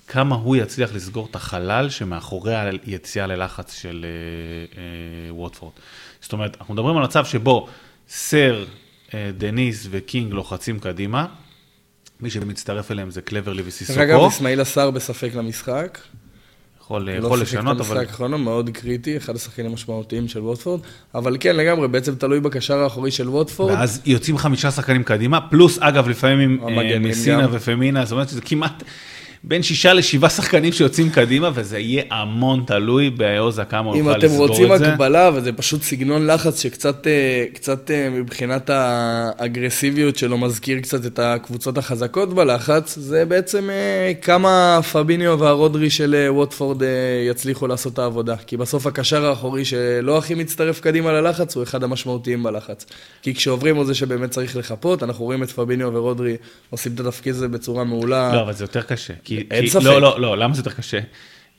[0.07, 5.73] כמה הוא יצליח לסגור את החלל שמאחורי היציאה ללחץ של אה, אה, ווטפורד.
[6.21, 7.67] זאת אומרת, אנחנו מדברים על מצב שבו
[8.09, 8.65] סר,
[9.13, 11.25] אה, דניס וקינג לוחצים קדימה,
[12.19, 15.99] מי שמצטרף אליהם זה קלברלי וסיסוקו, אגב, איסמעילה סאר בספק למשחק.
[16.87, 17.97] יכול, לא יכול שיחק לשנות, את אבל...
[17.97, 20.81] המשחק האחרון, מאוד קריטי, אחד השחקנים המשמעותיים של ווטפורד,
[21.15, 23.73] אבל כן, לגמרי, בעצם תלוי בקשר האחורי של ווטפורד.
[23.73, 27.47] ואז יוצאים חמישה שחקנים קדימה, פלוס אגב לפעמים עם אה, מסינה.
[27.51, 28.83] ופמינה, זאת אומרת שזה כמעט
[29.47, 34.17] בין שישה לשבעה שחקנים שיוצאים קדימה, וזה יהיה המון תלוי באיוזה כמה הוא אם יוכל
[34.19, 34.93] אתם לסגור רוצים את זה.
[34.93, 37.45] הקבלה, וזה פשוט סגנון לחץ שקצת אה,
[37.89, 45.39] אה, מבחינת האגרסיביות שלו מזכיר קצת את הקבוצות החזקות בלחץ, זה בעצם אה, כמה פביניו
[45.39, 46.81] והרודרי של ווטפורד
[47.29, 48.35] יצליחו לעשות את העבודה.
[48.47, 52.85] כי בסוף הקשר האחורי שלא הכי מצטרף קדימה ללחץ, הוא אחד המשמעותיים בלחץ.
[53.21, 56.37] כי כשעוברים על זה שבאמת צריך לחפות, אנחנו רואים את פביניו ורודרי
[56.69, 58.33] עושים את התפקיד הזה בצורה מעולה.
[58.33, 59.13] לא, אבל זה יותר קשה.
[59.23, 59.83] כי, אין כי, ספק.
[59.83, 60.99] לא, לא, לא, למה זה יותר קשה?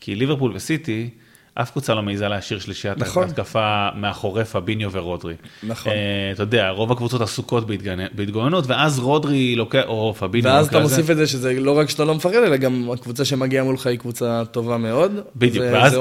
[0.01, 1.11] כי ליברפול וסיטי,
[1.55, 3.25] אף קבוצה לא מעיזה להשאיר שלישיית נכון.
[3.25, 5.35] התקפה מאחורי פביניו ורודרי.
[5.63, 5.93] נכון.
[5.93, 5.99] אה,
[6.33, 7.67] אתה יודע, רוב הקבוצות עסוקות
[8.15, 10.79] בהתגוננות, ואז רודרי לוקח, או פביניו ואז אתה.
[10.81, 13.99] מוסיף את זה שזה לא רק שאתה לא מפחד, אלא גם הקבוצה שמגיעה מולך היא
[13.99, 15.13] קבוצה טובה מאוד.
[15.37, 15.93] בדיוק, ואז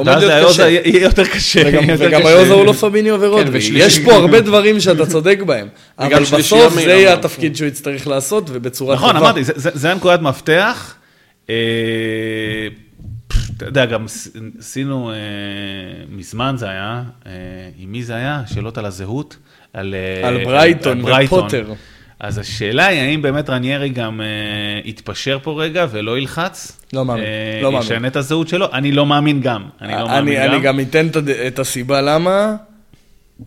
[0.51, 0.69] זה.
[0.69, 1.61] יהיה יותר קשה.
[1.65, 2.25] וגם, וגם.
[2.25, 3.57] היוזה הוא לא פביניו ורודרי.
[3.59, 5.67] ושלישי- יש פה הרבה דברים שאתה צודק בהם.
[5.99, 7.13] אבל בסוף זה יהיה.
[7.13, 9.19] התפקיד שהוא יצטרך לעשות, ובצורה נכון, טובה.
[9.25, 10.93] אמרתי, זה- זה זה הנקודת מפתח.
[11.49, 12.67] אה,
[13.57, 14.27] אתה יודע, גם עש-
[14.59, 15.15] עשינו, אה,
[16.09, 17.31] מזמן זה היה, אה,
[17.77, 18.41] עם מי זה היה?
[18.53, 19.37] שאלות על הזהות.
[19.73, 21.01] על על ברייטון.
[21.25, 21.73] ופוטר.
[22.19, 24.25] אז השאלה היא, האם באמת רניירי גם אה,
[24.85, 26.81] יתפשר פה רגע ולא ילחץ?
[26.93, 27.85] לא מאמין, אה, לא מאמין.
[27.85, 28.67] ישנה את הזהות שלו?
[28.73, 29.63] אני לא מאמין גם.
[29.81, 30.53] אני לא מאמין אני, גם.
[30.53, 31.07] אני גם אתן
[31.47, 32.55] את הסיבה למה.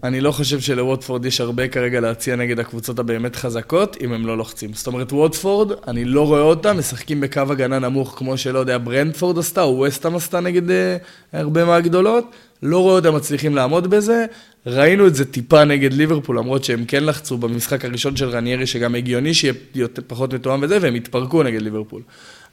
[0.04, 4.38] אני לא חושב שלווטפורד יש הרבה כרגע להציע נגד הקבוצות הבאמת חזקות, אם הם לא
[4.38, 4.72] לוחצים.
[4.72, 9.38] זאת אומרת, ווטפורד, אני לא רואה אותם משחקים בקו הגנה נמוך, כמו שלא יודע, ברנדפורד
[9.38, 10.96] עשתה, או וסטאם עשתה נגד אה,
[11.32, 12.24] הרבה מהגדולות.
[12.62, 14.26] לא רואה אותם מצליחים לעמוד בזה.
[14.66, 18.94] ראינו את זה טיפה נגד ליברפול, למרות שהם כן לחצו במשחק הראשון של רניירי, שגם
[18.94, 22.02] הגיוני שיהיה פחות מתואם וזה, והם התפרקו נגד ליברפול.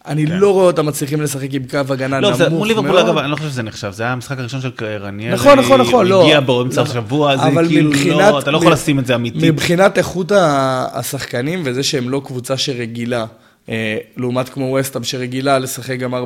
[0.08, 2.54] אני לא רואה אותם מצליחים לשחק עם קו הגנה לא, נמוך זה, מאוד.
[2.58, 5.34] מול ליברפול, אגב, אני לא חושב שזה נחשב, זה היה המשחק הראשון של רניירי.
[5.36, 6.24] נכון, נכון, נכון, הוא לא.
[6.24, 6.86] הגיע באמצע לא.
[6.88, 9.44] השבוע, זה כאילו מבחינת- לא, אתה לא יכול לשים את זה אמיתית.
[9.44, 10.32] מבחינת איכות
[10.94, 13.26] השחקנים וזה שהם לא קבוצה שרגילה,
[13.70, 16.18] אה, לעומת כמו וסטאם שרגילה לשחק גם 4-4-2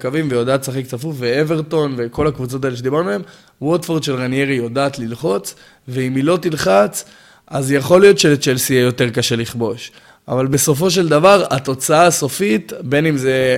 [0.00, 3.22] קווים ויודעת לשחק צפוף, ואברטון וכל הקבוצות האלה שדיברנו עליהן,
[3.62, 5.54] ווטפורד של רניירי יודעת ללחוץ,
[5.88, 7.04] ואם היא לא תלחץ,
[7.48, 9.90] אז יכול להיות שלצ'לסי יהיה יותר קשה לכבוש.
[10.28, 13.56] אבל בסופו של דבר, התוצאה הסופית, בין אם זה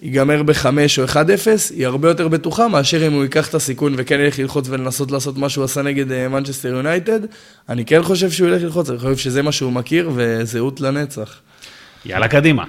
[0.00, 0.66] ייגמר ב-5
[0.98, 1.16] או 1-0,
[1.70, 5.38] היא הרבה יותר בטוחה מאשר אם הוא ייקח את הסיכון וכן ילך ללחוץ ולנסות לעשות
[5.38, 7.20] מה שהוא עשה נגד אה, מנצ'סטר יונייטד.
[7.68, 11.40] אני כן חושב שהוא ילך ללחוץ, אני חושב שזה מה שהוא מכיר וזהות לנצח.
[12.04, 12.64] יאללה, קדימה.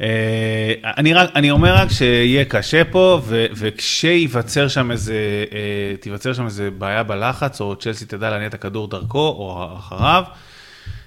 [0.00, 5.14] אה, אני, רק, אני אומר רק שיהיה קשה פה, ו, וכשייווצר שם איזה,
[5.52, 10.22] אה, תיווצר שם איזה בעיה בלחץ, או צ'לסי תדע להניע את הכדור דרכו, או אחריו,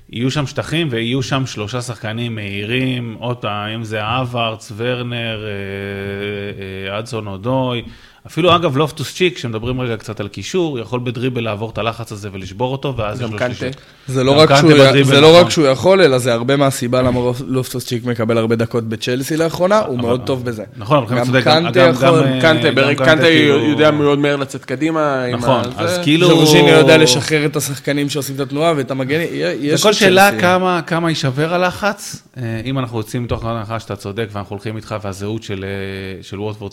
[0.09, 6.91] יהיו שם שטחים ויהיו שם שלושה שחקנים מהירים, עוד פעם, אם זה אברץ, ורנר, אה,
[6.91, 7.83] אה, אדסון אודוי,
[8.27, 12.29] אפילו אגב לופטוס צ'יק, שמדברים רגע קצת על קישור, יכול בדריבל לעבור את הלחץ הזה
[12.33, 13.53] ולשבור אותו, ואז יש לו קנטה.
[13.53, 13.75] שלישות.
[14.07, 15.41] זה לא, גם רק שהוא, בדריבל, זה לא נכון.
[15.45, 19.79] רק שהוא יכול, אלא זה הרבה מהסיבה למה לופטוס צ'יק מקבל הרבה דקות בצ'לסי לאחרונה,
[19.79, 20.63] הוא מאוד טוב בזה.
[20.77, 21.65] נכון, אבל גם צודק, גם-
[22.41, 25.25] קנטה קנטה, כאילו- יודע מאוד מהר לצאת קדימה.
[25.33, 25.61] נכון.
[25.77, 26.27] אז כאילו...
[26.27, 29.27] ז'ורג'יני יודע לשחרר את השחקנים שעושים את התנועה ואת המגנים,
[29.59, 29.81] יש...
[29.81, 30.39] זה כל שאלה.
[30.39, 32.23] כמה, יישבר הלחץ.
[32.37, 36.21] אה, אם אנחנו יוצאים מתוך נקודת הנחה שאתה צודק ואנחנו הולכים איתך והזהות של, אה,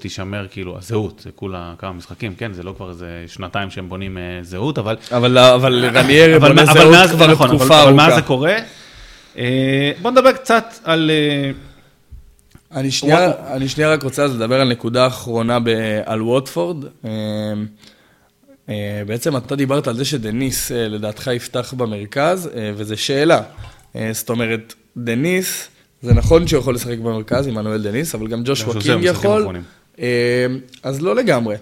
[0.00, 4.22] תישמר, כאילו, הזהות, כולה כמה משחקים, כן, זה לא כבר איזה שנתיים שהם בונים אה,
[4.42, 4.96] זהות, אבל...
[5.12, 8.06] אבל, אבל רניירי אבל, בונה מה- אבל זהות מאז, כבר נכון, אבל, תקופה אבל מאז
[8.06, 8.26] זה ארוכה.
[8.26, 8.56] קורה.
[9.38, 11.50] אה, בוא נדבר קצת על, אה,
[12.80, 15.68] אני שנייה, אני שנייה רק רוצה לדבר על נקודה אחרונה ב,
[16.04, 16.84] על ווטפורד.
[17.04, 17.10] אה,
[18.68, 23.42] אה, בעצם אתה דיברת על זה שדניס אה, לדעתך יפתח במרכז, וזו שאלה.
[24.12, 25.68] זאת אומרת, דניס,
[26.02, 29.46] זה נכון שהוא יכול לשחק במרכז, עמנואל דניס, אבל גם ג'ושוע קינג יכול.
[30.82, 31.56] אז לא לגמרי.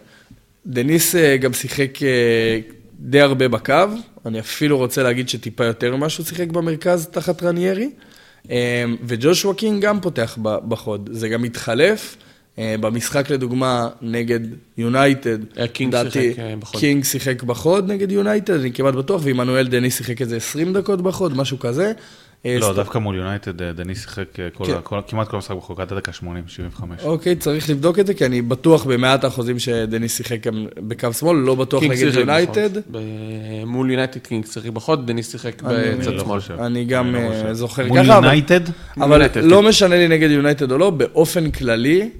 [0.66, 1.98] דניס גם שיחק
[3.00, 3.74] די הרבה בקו,
[4.26, 7.90] אני אפילו רוצה להגיד שטיפה יותר ממה שהוא שיחק במרכז תחת רניירי.
[8.50, 12.16] אמ, וג'ושוע קינג גם פותח בחוד, זה גם מתחלף.
[12.58, 14.40] אה, במשחק לדוגמה נגד
[14.78, 15.38] יונייטד,
[15.72, 16.80] קינג שיחק אה, בחוד.
[16.80, 21.36] קינג שיחק בחוד נגד יונייטד, אני כמעט בטוח, ועמנואל דניס שיחק איזה 20 דקות בחוד,
[21.36, 21.92] משהו כזה.
[22.46, 24.48] אה, לא, דווקא מול יונייטד, דניס שיחק כן.
[25.06, 27.02] כמעט כל המשחק בחוד, עד הדקה 80, 75.
[27.02, 31.36] אוקיי, צריך לבדוק את זה, כי אני בטוח במאת האחוזים שדניס שיחק גם בקו שמאל,
[31.36, 32.70] לא בטוח נגד יונייטד.
[33.66, 36.60] מול יונייטד קינג שיחק בחוד, דני שיחק בצד לא שמאל.
[36.60, 37.92] אני גם לא זוכר ככה.
[37.92, 38.60] מול יונייטד?
[38.96, 39.68] אבל לא כן.
[39.68, 42.10] משנה לי נגד יונייטד או לא, באופן כללי,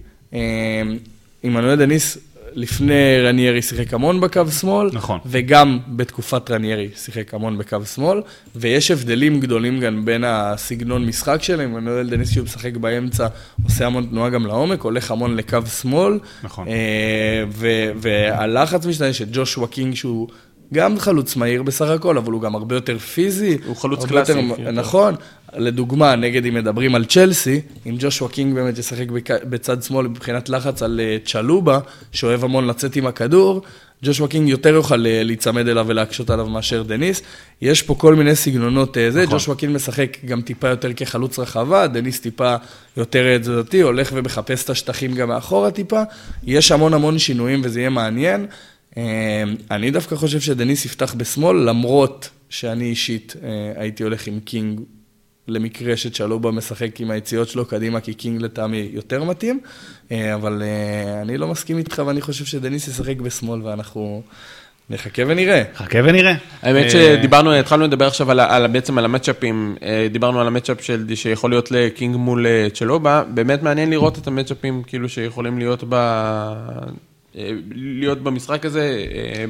[1.42, 2.18] עמנואל דניס
[2.52, 5.18] לפני רניירי שיחק המון בקו שמאל, נכון.
[5.26, 8.20] וגם בתקופת רניירי שיחק המון בקו שמאל,
[8.56, 13.26] ויש הבדלים גדולים גם בין הסגנון משחק שלהם, עמנואל דניס שהוא משחק באמצע,
[13.64, 16.68] עושה המון תנועה גם לעומק, הולך המון לקו שמאל, נכון.
[16.68, 17.44] אה,
[17.96, 20.28] והלחץ משתנה כשג'ושוע קינג שהוא...
[20.74, 23.58] גם חלוץ מהיר בסך הכל, אבל הוא גם הרבה יותר פיזי.
[23.66, 24.32] הוא חלוץ קלאסי.
[24.32, 25.14] יותר, נכון.
[25.56, 29.06] לדוגמה, נגד אם מדברים על צ'לסי, אם ג'ושוע קינג באמת ישחק
[29.44, 31.78] בצד שמאל מבחינת לחץ על אה, צ'לובה,
[32.12, 33.62] שאוהב המון לצאת עם הכדור,
[34.02, 37.22] ג'ושוע קינג יותר יוכל אה, להיצמד אליו ולהקשות עליו מאשר דניס.
[37.62, 39.34] יש פה כל מיני סגנונות אה, זה, נכון.
[39.38, 42.56] ג'ושוע קינג משחק גם טיפה יותר כחלוץ רחבה, דניס טיפה
[42.96, 46.02] יותר תזוזתי, הולך ומחפש את השטחים גם מאחורה טיפה.
[46.44, 48.46] יש המון המון שינויים וזה יהיה מעניין.
[49.70, 53.36] אני דווקא חושב שדניס יפתח בשמאל, למרות שאני אישית
[53.76, 54.80] הייתי הולך עם קינג
[55.48, 59.60] למקרה שצ'לובה משחק עם היציאות שלו קדימה, כי קינג לטעמי יותר מתאים,
[60.12, 64.22] אה, אבל אה, אני לא מסכים איתך ואני חושב שדניס ישחק בשמאל ואנחנו...
[64.90, 65.62] נחכה ונראה.
[65.74, 66.34] חכה ונראה.
[66.62, 69.76] האמת אה, שדיברנו, התחלנו לדבר עכשיו על, על, בעצם על ה matchup ים,
[70.12, 74.82] דיברנו על ה matchup של, שיכול להיות לקינג מול צ'לובה, באמת מעניין לראות את המצ'אפים
[74.86, 75.94] כאילו שיכולים להיות ב...
[77.74, 79.04] להיות במשחק הזה.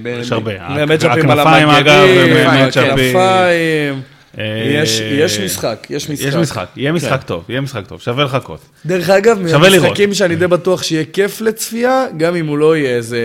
[0.07, 0.53] יש הרבה.
[0.63, 4.03] המצ'אפים על המגנים, הכנפיים.
[4.39, 6.27] יש, יש משחק, יש משחק.
[6.27, 7.27] יש משחק, יהיה משחק כן.
[7.27, 8.61] טוב, יהיה משחק טוב, שווה לחכות.
[8.87, 13.19] דרך אגב, מהמשחקים שאני די בטוח שיהיה כיף לצפייה, גם אם הוא לא יהיה איזה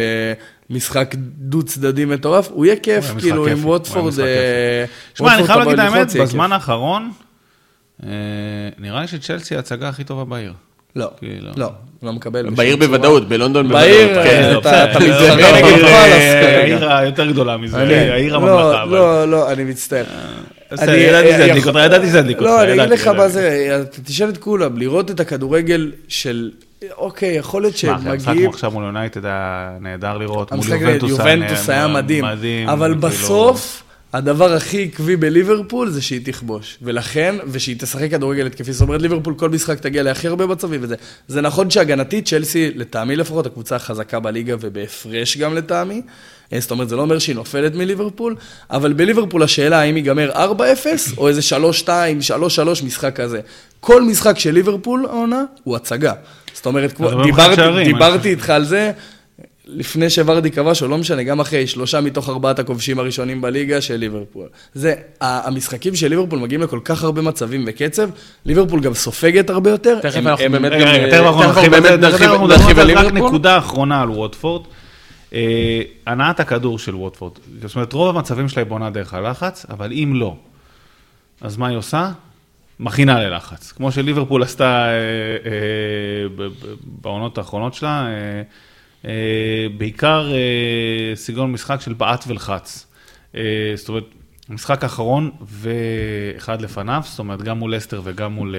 [0.70, 4.20] משחק דו-צדדי מטורף, הוא יהיה כיף, כאילו, עם ווטפורד...
[4.20, 4.86] אה,
[5.16, 7.12] שמע, אני חייב להגיד את האמת, בזמן האחרון,
[8.04, 8.10] אה,
[8.78, 10.54] נראה לי שצ'לסי ההצגה הכי טובה בעיר.
[10.96, 11.52] לא, כאילו.
[11.56, 11.72] לא,
[12.04, 12.50] לא מקבל.
[12.50, 13.90] בעיר בוודאות, בלונדון בוודאות.
[13.90, 17.78] בעיר, כן, אתה מתחרה נגד העיר היותר גדולה מזה,
[18.14, 18.86] העיר הממלכה.
[18.86, 20.04] לא, לא, אני מצטער.
[20.72, 22.50] ידעתי שזה ידליק אותך, ידעתי שזה ידליק אותך.
[22.50, 26.52] לא, אני אגיד לך מה זה, אתה תשאל את כולם, לראות את הכדורגל של...
[26.98, 28.38] אוקיי, יכול להיות שהם מגיעים...
[28.38, 30.66] המשחק עכשיו מול יונייטד היה נהדר לראות, מול
[31.10, 32.26] יובנטוס היה מדהים.
[32.70, 33.84] אבל כאילו- בסוף...
[34.14, 36.78] הדבר הכי עקבי בליברפול זה שהיא תכבוש.
[36.82, 38.74] ולכן, ושהיא תשחק כדורגל התקפי.
[38.74, 40.96] זאת אומרת, ליברפול כל משחק תגיע להכי הרבה מצבים וזה.
[41.28, 46.02] זה נכון שהגנתית, צ'לסי, לטעמי לפחות, הקבוצה החזקה בליגה ובהפרש גם לטעמי.
[46.54, 48.36] אה, זאת אומרת, זה לא אומר שהיא נופלת מליברפול,
[48.70, 50.38] אבל בליברפול השאלה האם ייגמר 4-0
[51.18, 51.42] או איזה
[51.86, 53.40] 3-2, 3-3 משחק כזה.
[53.80, 56.14] כל משחק של ליברפול העונה הוא הצגה.
[56.54, 58.92] זאת אומרת, דיברתי, דיברתי איתך על זה.
[59.68, 63.96] לפני שוורדי כבש, או לא משנה, גם אחרי שלושה מתוך ארבעת הכובשים הראשונים בליגה של
[63.96, 64.48] ליברפול.
[64.74, 68.10] זה, המשחקים של ליברפול מגיעים לכל כך הרבה מצבים וקצב,
[68.46, 70.00] ליברפול גם סופגת הרבה יותר.
[70.02, 70.88] תכף אנחנו באמת גם...
[71.12, 73.08] תכף אנחנו נרחיב על ליברפול.
[73.08, 74.62] רק נקודה אחרונה על ווטפורד.
[75.34, 77.32] אה, הנעת הכדור של ווטפורד.
[77.62, 80.36] זאת אומרת, רוב המצבים שלה היא בונה דרך הלחץ, אבל אם לא,
[81.42, 82.12] אז מה היא עושה?
[82.80, 83.72] מכינה ללחץ.
[83.72, 84.92] כמו שליברפול עשתה אה,
[85.52, 86.48] אה,
[86.84, 88.08] בעונות האחרונות שלה.
[89.06, 92.88] אה, בעיקר אה, סגנון משחק של בעט ולחץ.
[93.36, 93.42] אה,
[93.76, 94.04] זאת אומרת,
[94.50, 98.56] המשחק האחרון ואחד לפניו, זאת אומרת, גם מול אסטר וגם מול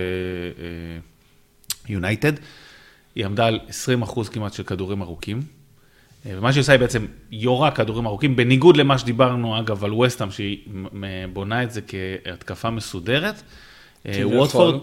[1.88, 2.32] יונייטד,
[3.14, 5.42] היא עמדה על 20 אחוז כמעט של כדורים ארוכים.
[6.26, 10.58] ומה שהיא עושה היא בעצם יורה כדורים ארוכים, בניגוד למה שדיברנו אגב על וסטאם, שהיא
[11.32, 11.80] בונה את זה
[12.24, 13.42] כהתקפה מסודרת.
[14.06, 14.80] ווטפורד,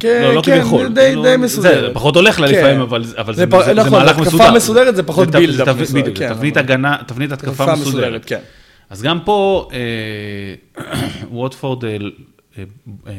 [0.00, 0.88] כן, לא, לא כן, כביכול.
[0.88, 1.80] די, לא, די מסודרת.
[1.88, 2.54] זה פחות הולך לה כן.
[2.54, 4.36] לפעמים, אבל, אבל זה, זה, זה, נכון, מהלך מסודר.
[4.36, 6.00] התקפה מסודרת זה פחות בילדאפ מסודר.
[6.00, 8.24] בדיוק, כן, תבנית הגנה, תבנית התקפה מסודרת.
[8.24, 8.40] כן.
[8.90, 9.78] אז גם פה, אה,
[11.30, 11.96] ווטפורד, אה,
[13.06, 13.12] אה,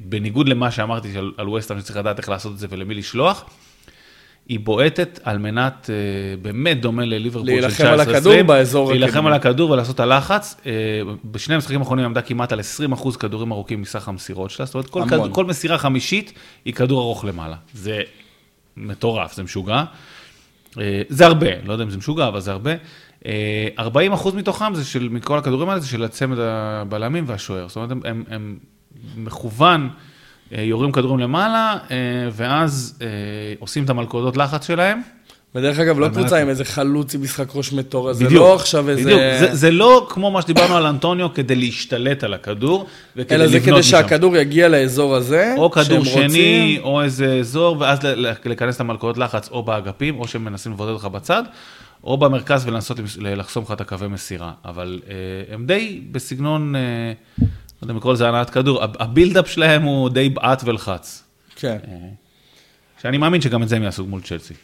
[0.00, 3.44] בניגוד למה שאמרתי על, על ווסטהאם, שצריך לדעת איך לעשות את זה ולמי לשלוח,
[4.48, 7.84] היא בועטת על מנת, אה, באמת דומה לליברפול של 19-20.
[7.84, 9.26] להילחם על הכדור באזור להילחם.
[9.26, 10.56] על הכדור ולעשות את הלחץ.
[10.66, 10.72] אה,
[11.24, 15.02] בשני המשחקים האחרונים עמדה כמעט על 20% כדורים ארוכים מסך המסירות שלה, זאת אומרת, כל.
[15.08, 16.32] כדור, כל מסירה חמישית
[16.64, 17.56] היא כדור ארוך למעלה.
[17.74, 18.00] זה
[18.76, 19.84] מטורף, זה משוגע.
[20.80, 22.72] אה, זה הרבה, לא יודע אם זה משוגע, אבל זה הרבה.
[23.26, 27.68] אה, 40% מתוכם זה של, מכל הכדורים האלה, זה של הצמד הבלמים והשוער.
[27.68, 28.58] זאת אומרת, הם, הם, הם
[29.16, 29.88] מכוון,
[30.52, 31.96] יורים כדורים למעלה, אה,
[32.32, 33.06] ואז אה,
[33.58, 35.00] עושים את המלכודות לחץ שלהם.
[35.54, 39.02] ודרך אגב, לא קבוצה עם איזה חלוץ עם משחק ראש מטורף, זה לא עכשיו איזה...
[39.02, 39.20] בדיוק.
[39.40, 42.86] זה, זה לא כמו מה שדיברנו על אנטוניו כדי להשתלט על הכדור,
[43.16, 43.90] וכדי אלא זה לבנות כדי משם.
[43.90, 46.82] שהכדור יגיע לאזור הזה, או כדור שני, רוצים.
[46.82, 50.72] או איזה אזור, ואז ל- ל- לכנס את המלכודות לחץ או באגפים, או שהם מנסים
[50.72, 51.42] לבודד אותך בצד,
[52.04, 54.52] או במרכז ולנסות לחסום לך את הקווי מסירה.
[54.64, 55.14] אבל אה,
[55.54, 56.80] הם די בסגנון, אה,
[57.82, 61.22] לא יודע אם לקרוא לזה הנעת כדור, הב- הבילדאפ שלהם הוא די בעט ולחץ.
[61.56, 61.76] כן,
[63.02, 64.54] שאני מאמין שגם את זה הם יעשו מול צ'לסי.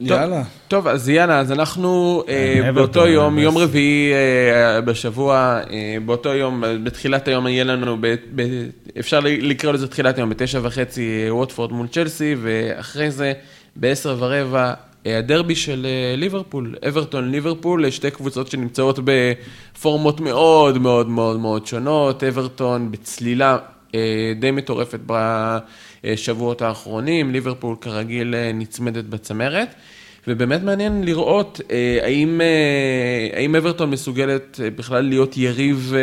[0.00, 0.42] יאללה.
[0.68, 3.38] טוב, אז יאללה, אז אנחנו אה, באותו יום.
[3.38, 8.66] יום רביעי אה, בשבוע, אה, באותו יום, אה, בתחילת היום יהיה לנו, ב- ב-
[8.98, 13.32] אפשר ל- לקרוא לזה תחילת היום, בתשע וחצי אה, ווטפורד מול צ'לסי, ואחרי זה,
[13.76, 14.74] בעשר ורבע, אה,
[15.14, 21.66] הדרבי של אה, ליברפול, אברטון ליברפול, אה, שתי קבוצות שנמצאות בפורמות מאוד מאוד מאוד מאוד
[21.66, 23.58] שונות, אברטון בצלילה
[23.94, 25.00] אה, די מטורפת
[26.04, 29.68] בשבועות האחרונים, ליברפול כרגיל נצמדת בצמרת.
[30.28, 31.60] ובאמת מעניין לראות
[32.02, 32.40] האם,
[33.32, 35.94] האם אברטון מסוגלת בכלל להיות יריב,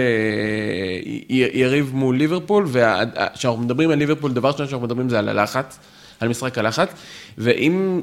[1.30, 5.80] יריב מול ליברפול, וכשאנחנו מדברים על ליברפול, דבר ראשון שאנחנו מדברים זה על הלחץ,
[6.20, 6.90] על משחק הלחץ,
[7.38, 8.02] ואם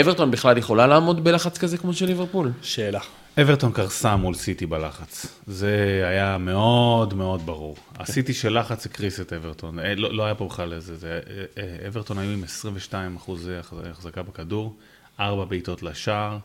[0.00, 2.52] אברטון בכלל יכולה לעמוד בלחץ כזה כמו של ליברפול.
[2.62, 3.00] שאלה.
[3.40, 5.26] אברטון קרסה מול סיטי בלחץ.
[5.46, 7.76] זה היה מאוד מאוד ברור.
[7.98, 9.78] הסיטי של לחץ הקריס את אברטון.
[9.78, 13.50] אה, לא, לא היה פה בכלל איזה, זה, אה, אה, אברטון היו עם 22 אחוז
[13.90, 14.76] החזקה בכדור,
[15.20, 16.38] 4 בעיטות לשער,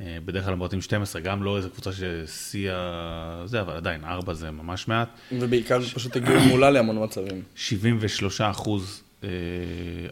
[0.00, 4.50] בדרך כלל הם בועטים 12, גם לא איזה קבוצה ששיאה זה, אבל עדיין, 4 זה
[4.50, 5.08] ממש מעט.
[5.32, 7.42] ובעיקר פשוט הגיעו מולה להמון מצבים.
[7.56, 9.28] 73 אחוז אה,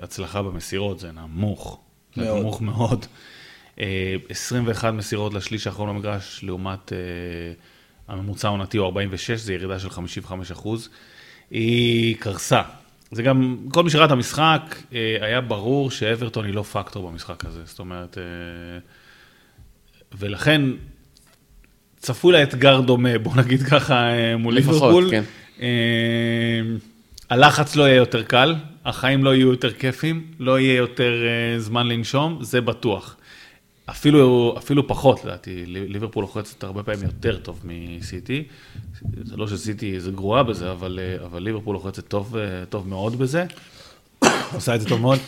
[0.04, 1.80] הצלחה במסירות, זה נמוך.
[2.16, 2.38] זה מאוד.
[2.38, 3.06] נמוך מאוד.
[3.80, 6.98] אה, 21 מסירות לשליש האחרון במגרש, לעומת אה,
[8.08, 10.88] הממוצע העונתי הוא 46, זה ירידה של 55 אחוז.
[11.50, 12.62] היא קרסה.
[13.12, 17.44] זה גם, כל מי שראה את המשחק, אה, היה ברור שאברטון היא לא פקטור במשחק
[17.44, 17.60] הזה.
[17.64, 18.22] זאת אומרת, אה,
[20.18, 20.62] ולכן
[21.96, 25.10] צפוי לה אתגר דומה, בוא נגיד ככה, אה, מול לפחות, ליברפול.
[25.10, 25.22] כן.
[27.30, 28.54] הלחץ לא יהיה יותר קל,
[28.84, 33.16] החיים לא יהיו יותר כיפים, לא יהיה יותר אה, זמן לנשום, זה בטוח.
[33.90, 38.44] אפילו, אפילו פחות, לדעתי, ליברפול לוחצת הרבה פעמים יותר טוב מסיטי.
[39.24, 43.18] זה לא שסיטי זה גרועה בזה, אבל, אה, אבל ליברפול לוחצת טוב, אה, טוב מאוד
[43.18, 43.44] בזה.
[44.54, 45.18] עושה את זה טוב מאוד.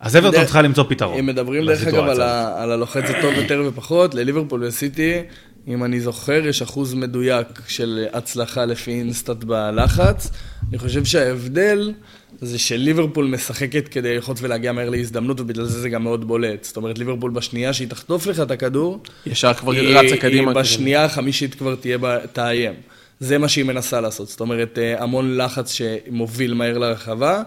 [0.00, 1.18] אז אברטון צריכה למצוא פתרון.
[1.18, 2.20] אם מדברים דרך אגב על.
[2.20, 5.22] ה, על הלוחצת טוב יותר ופחות, לליברפול וסיטי,
[5.68, 10.30] אם אני זוכר, יש אחוז מדויק של הצלחה לפי אינסטאט בלחץ.
[10.70, 11.92] אני חושב שההבדל
[12.40, 16.64] זה שליברפול משחקת כדי ללחוץ ולהגיע מהר להזדמנות, ובגלל זה זה גם מאוד בולט.
[16.64, 20.50] זאת אומרת, ליברפול בשנייה שהיא תחטוף לך את הכדור, ישר כבר היא- רצה קדימה.
[20.50, 21.98] היא בשנייה החמישית כבר תהיה,
[22.32, 22.72] תאיים.
[23.20, 24.28] זה מה שהיא מנסה לעשות.
[24.28, 27.42] זאת אומרת, אה, המון לחץ שמוביל מהר לרחבה.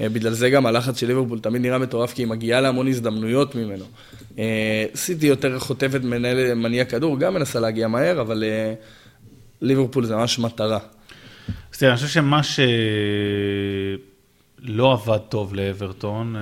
[0.00, 3.54] אה, בגלל זה גם הלחץ של ליברפול תמיד נראה מטורף, כי היא מגיעה להמון הזדמנויות
[3.54, 3.84] ממנו.
[4.38, 8.74] אה, סיטי יותר חוטפת, מנהל, מניע כדור, גם מנסה להגיע מהר, אבל אה,
[9.60, 10.78] ליברפול זה ממש מטרה.
[11.72, 12.40] אז תראה, אני חושב שמה
[14.62, 16.36] שלא עבד טוב לאברטון,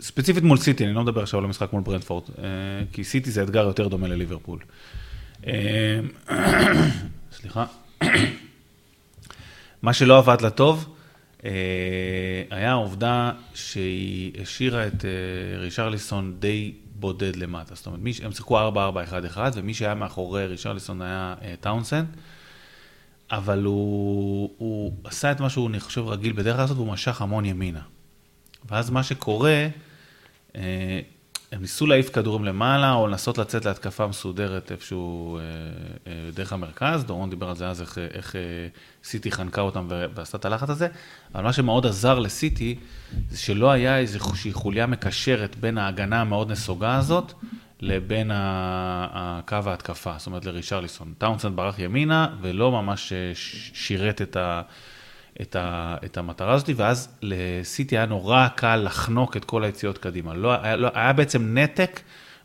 [0.00, 2.24] ספציפית מול סיטי, אני לא מדבר עכשיו על המשחק מול ברנדפורד,
[2.92, 4.58] כי סיטי זה אתגר יותר דומה לליברפול.
[7.32, 7.64] סליחה.
[9.82, 10.93] מה שלא עבד לה טוב, אה,
[12.50, 17.74] היה העובדה שהיא השאירה את אה, רישרליסון די בודד למטה.
[17.74, 18.68] זאת אומרת, מי הם שיחקו
[19.36, 22.06] 4-4-1-1, ומי שהיה מאחורי רישרליסון היה אה, טאונסנד.
[23.30, 27.22] אבל הוא, הוא עשה את מה שהוא, אני חושב, רגיל בדרך כלל לעשות, והוא משך
[27.22, 27.82] המון ימינה.
[28.68, 29.66] ואז מה שקורה,
[30.56, 31.00] אה,
[31.54, 35.42] הם ניסו להעיף כדורים למעלה, או לנסות לצאת להתקפה מסודרת איפשהו אה,
[36.06, 38.40] אה, דרך המרכז, דורון דיבר על זה אז, איך, איך אה,
[39.04, 40.88] סיטי חנקה אותם ועשתה את הלחץ הזה,
[41.34, 42.78] אבל מה שמאוד עזר לסיטי,
[43.30, 47.32] זה שלא היה איזושהי חוליה מקשרת בין ההגנה המאוד נסוגה הזאת,
[47.80, 51.14] לבין הקו ההתקפה, זאת אומרת לרישרליסון.
[51.18, 53.32] טאונסנד ברח ימינה, ולא ממש אה,
[53.74, 54.62] שירת את ה...
[55.40, 60.34] את, ה, את המטרה הזאת, ואז לסיטי היה נורא קל לחנוק את כל היציאות קדימה.
[60.34, 62.00] לא, היה, לא, היה בעצם נתק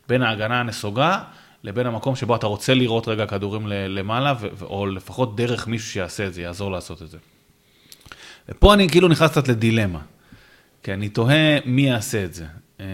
[0.08, 1.22] בין ההגנה הנסוגה
[1.64, 6.26] לבין המקום שבו אתה רוצה לראות רגע כדורים למעלה, ו- או לפחות דרך מישהו שיעשה
[6.26, 7.18] את זה, יעזור לעשות את זה.
[8.48, 10.00] ופה אני כאילו נכנס קצת לדילמה,
[10.82, 12.44] כי אני תוהה מי יעשה את זה.
[12.80, 12.86] אה,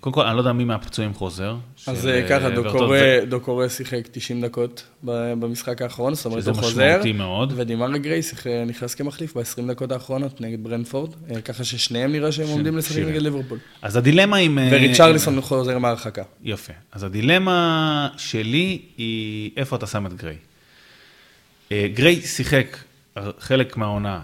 [0.00, 1.56] קודם כל, אני לא יודע מי מהפצועים חוזר.
[1.86, 6.88] אז אה, ככה, אה, דוקורי שיחק 90 דקות במשחק האחרון, זאת אומרת, שזה הוא חוזר.
[6.88, 7.52] משמעותי מאוד.
[7.56, 8.20] ודימארה גריי
[8.66, 11.10] נכנס כמחליף ב-20 דקות האחרונות נגד ברנפורד,
[11.44, 12.98] ככה ששניהם נראה שהם עומדים לשחק.
[12.98, 13.58] נגד ליברפול.
[13.82, 14.58] אז הדילמה עם...
[14.70, 16.22] וריצ'רליסון חוזר מהרחקה.
[16.42, 16.72] יפה.
[16.92, 20.36] אז הדילמה שלי היא איפה אתה שם את גריי.
[21.70, 22.76] גריי שיחק
[23.38, 24.20] חלק מהעונה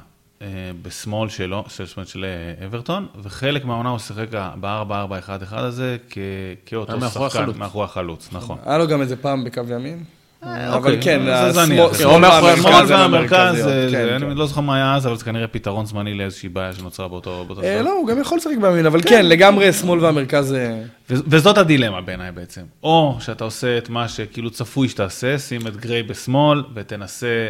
[0.82, 4.26] בשמאל שלו, זאת אומרת של אה, אברטון, וחלק מהעונה הוא שיחק
[4.60, 6.18] ב-4-4-1-1 הזה כ-
[6.66, 7.56] כאותו שחקן, החלוץ.
[7.56, 8.58] מאחורי החלוץ, נכון.
[8.64, 10.04] היה לו גם איזה פעם בקו ימין.
[10.42, 14.24] אבל אוקיי, כן, זה השמאל והמרכז כן, כן.
[14.24, 17.44] אני לא זוכר מה היה אז, אבל זה כנראה פתרון זמני לאיזושהי בעיה שנוצרה באותו...
[17.62, 17.82] אה.
[17.82, 20.52] לא, הוא גם יכול לשחק בימין, אבל כן, לגמרי שמאל והמרכז...
[20.52, 22.62] אה, וזאת הדילמה בעיניי בעצם.
[22.82, 27.48] או שאתה עושה את מה שכאילו צפוי שתעשה, שים את גריי בשמאל ותנסה אה,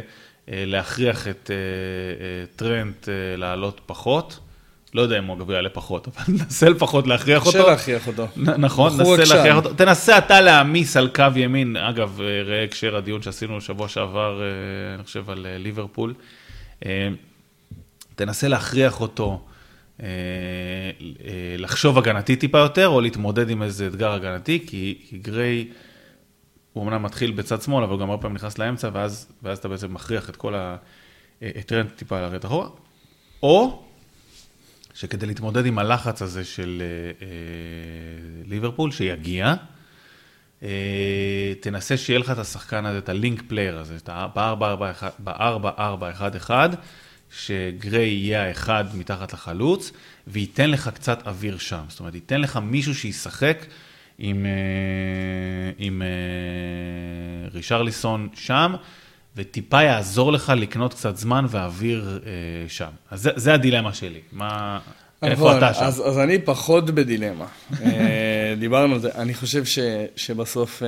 [0.48, 1.56] להכריח את אה,
[2.24, 4.38] אה, טרנט אה, לעלות פחות.
[4.94, 7.70] לא יודע אם הוא אגב יעלה פחות, אבל ננסה לפחות להכריח קשה אותו.
[7.70, 8.26] להכריח אותו.
[8.36, 9.34] נכון, ננסה.
[9.34, 9.74] להכריח אותו.
[9.74, 14.94] תנסה אתה להעמיס על קו ימין, אגב, אה, ראה הקשר הדיון שעשינו שבוע שעבר, אה,
[14.94, 16.14] אני חושב, על אה, ליברפול.
[16.86, 17.08] אה,
[18.14, 19.40] תנסה להכריח אותו
[20.02, 25.68] אה, אה, לחשוב הגנתי טיפה יותר, או להתמודד עם איזה אתגר הגנתי, כי, כי גריי,
[26.72, 29.94] הוא אמנם מתחיל בצד שמאל, אבל גם הרבה פעמים נכנס לאמצע, ואז, ואז אתה בעצם
[29.94, 30.76] מכריח את כל ה...
[31.42, 32.68] אה, טיפה לרדת אחורה.
[33.42, 33.82] או
[34.94, 37.32] שכדי להתמודד עם הלחץ הזה של אה, אה,
[38.46, 39.54] ליברפול, שיגיע,
[40.62, 46.50] אה, תנסה שיהיה לך את השחקן הזה, את ה link player הזה, את ב-4-4-1-1,
[47.30, 49.92] שגריי יהיה האחד מתחת לחלוץ,
[50.26, 51.82] וייתן לך קצת אוויר שם.
[51.88, 53.66] זאת אומרת, ייתן לך מישהו שישחק
[54.22, 54.50] עם, אה,
[55.78, 56.06] עם אה,
[57.54, 58.74] רישרליסון שם,
[59.36, 62.30] וטיפה יעזור לך לקנות קצת זמן ואוויר אה,
[62.68, 62.90] שם.
[63.10, 64.20] אז זה, זה הדילמה שלי.
[64.32, 64.78] מה,
[65.22, 65.84] איפה נכון, אתה שם?
[65.84, 67.46] אז, אז אני פחות בדילמה.
[68.58, 69.78] דיברנו על זה, אני חושב ש,
[70.16, 70.82] שבסוף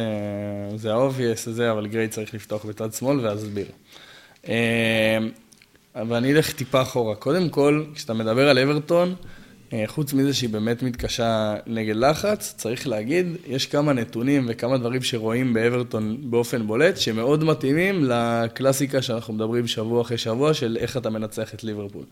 [0.77, 3.67] זה ה-obvious זה, אבל גריי צריך לפתוח בצד שמאל ואסביר.
[4.49, 5.19] אה,
[5.95, 7.15] אבל אני אלך טיפה אחורה.
[7.15, 9.15] קודם כל, כשאתה מדבר על אברטון,
[9.87, 15.55] חוץ מזה שהיא באמת מתקשה נגד לחץ, צריך להגיד, יש כמה נתונים וכמה דברים שרואים
[15.55, 21.55] באברטון באופן בולט, שמאוד מתאימים לקלאסיקה שאנחנו מדברים שבוע אחרי שבוע, של איך אתה מנצח
[21.55, 22.05] את ליברפול.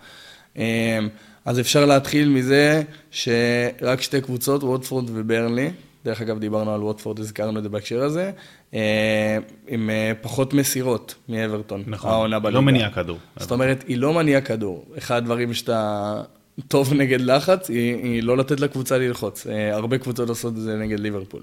[0.56, 0.98] אה,
[1.44, 5.70] אז אפשר להתחיל מזה שרק שתי קבוצות, ווטפורד וברנלי,
[6.04, 8.30] דרך אגב דיברנו על ווטפורד, הזכרנו את זה בהקשר הזה,
[8.74, 12.58] אה, עם אה, פחות מסירות מאברטון, נכון, העונה בליגה.
[12.58, 13.18] לא מניע כדור.
[13.36, 14.84] זאת אומרת, היא לא מניעה כדור.
[14.98, 16.22] אחד הדברים שאתה
[16.68, 19.46] טוב נגד לחץ, היא, היא לא לתת לקבוצה ללחוץ.
[19.46, 21.42] אה, הרבה קבוצות עושות את זה נגד ליברפול.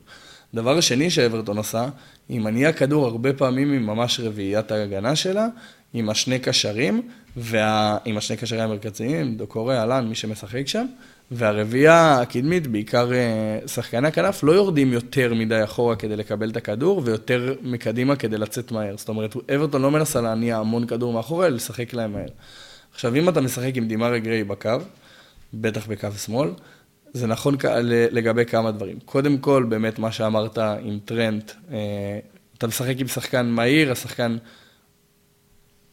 [0.54, 1.90] דבר שני שאברטון עושה,
[2.30, 5.48] היא מניעה כדור הרבה פעמים עם ממש רביעיית ההגנה שלה,
[5.94, 7.02] עם השני קשרים,
[7.38, 7.98] וה...
[8.06, 10.86] עם השני קשרים המרכזיים, דוקורי, אהלן, מי שמשחק שם,
[11.32, 17.02] והרביעייה הקדמית, בעיקר אה, שחקני הכנף, לא יורדים יותר מדי אחורה כדי לקבל את הכדור,
[17.06, 18.98] ויותר מקדימה כדי לצאת מהר.
[18.98, 22.30] זאת אומרת, אברטון לא מנסה להניע המון כדור מאחורה, אלא לשחק להם מהר.
[22.94, 24.78] עכשיו, אם אתה משחק עם דימארי גריי בקו,
[25.54, 26.50] בטח בקו שמאל,
[27.14, 27.56] זה נכון
[28.12, 29.00] לגבי כמה דברים.
[29.06, 32.20] קודם כל, באמת, מה שאמרת עם טרנט, אה,
[32.58, 34.38] אתה משחק עם שחקן מהיר, השחקן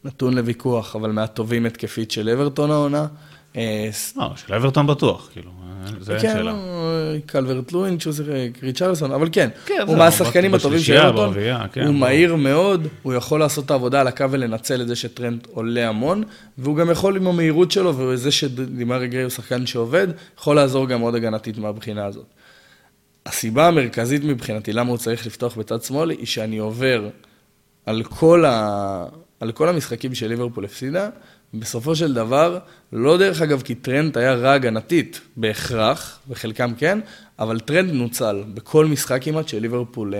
[0.03, 3.07] נתון לוויכוח, אבל מהטובים התקפית של אברטון העונה.
[3.57, 5.51] אה, לא, של אברטון בטוח, כאילו,
[5.99, 6.51] זה אין כן, שאלה.
[6.51, 11.33] אה, קלברט לואין, שהוא שיחק, ריצ'רלסון, אבל כן, כן, הוא מהשחקנים הטובים של אברטון,
[11.71, 11.95] כן, הוא.
[11.95, 16.23] מהיר מאוד, הוא יכול לעשות את העבודה על הקו ולנצל את זה שטרנט עולה המון,
[16.57, 20.07] והוא גם יכול עם המהירות שלו, וזה שדימארי גריי הוא שחקן שעובד,
[20.37, 22.25] יכול לעזור גם מאוד הגנתית מהבחינה הזאת.
[23.25, 27.09] הסיבה המרכזית מבחינתי למה הוא צריך לפתוח בצד שמאל, היא שאני עובר
[27.85, 29.05] על כל, ה...
[29.39, 31.09] על כל המשחקים של ליברפול הפסידה,
[31.53, 32.59] בסופו של דבר,
[32.93, 36.99] לא דרך אגב כי טרנט היה רע הגנתית בהכרח, בחלקם כן,
[37.39, 40.19] אבל טרנט נוצל בכל משחק כמעט של ליברפול, אה,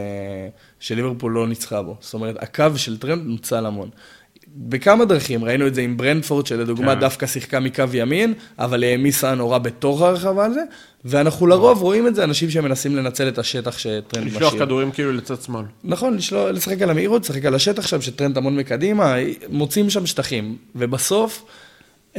[0.79, 1.97] של ליברפול לא ניצחה בו.
[1.99, 3.89] זאת אומרת, הקו של טרנט נוצל המון.
[4.55, 6.99] בכמה דרכים, ראינו את זה עם ברנטפורד, שלדוגמה כן.
[6.99, 10.61] דווקא שיחקה מקו ימין, אבל העמיסה נורא בתוך הרחבה על זה,
[11.05, 14.37] ואנחנו לרוב רואים את זה, אנשים שמנסים לנצל את השטח שטרנד משאיר.
[14.37, 15.65] לשלוח כדורים כאילו לצד שמאל.
[15.83, 19.15] נכון, לשלוח, לשחק על המהירות, לשחק על השטח שם, שטרנד המון מקדימה,
[19.49, 20.57] מוצאים שם שטחים.
[20.75, 21.45] ובסוף,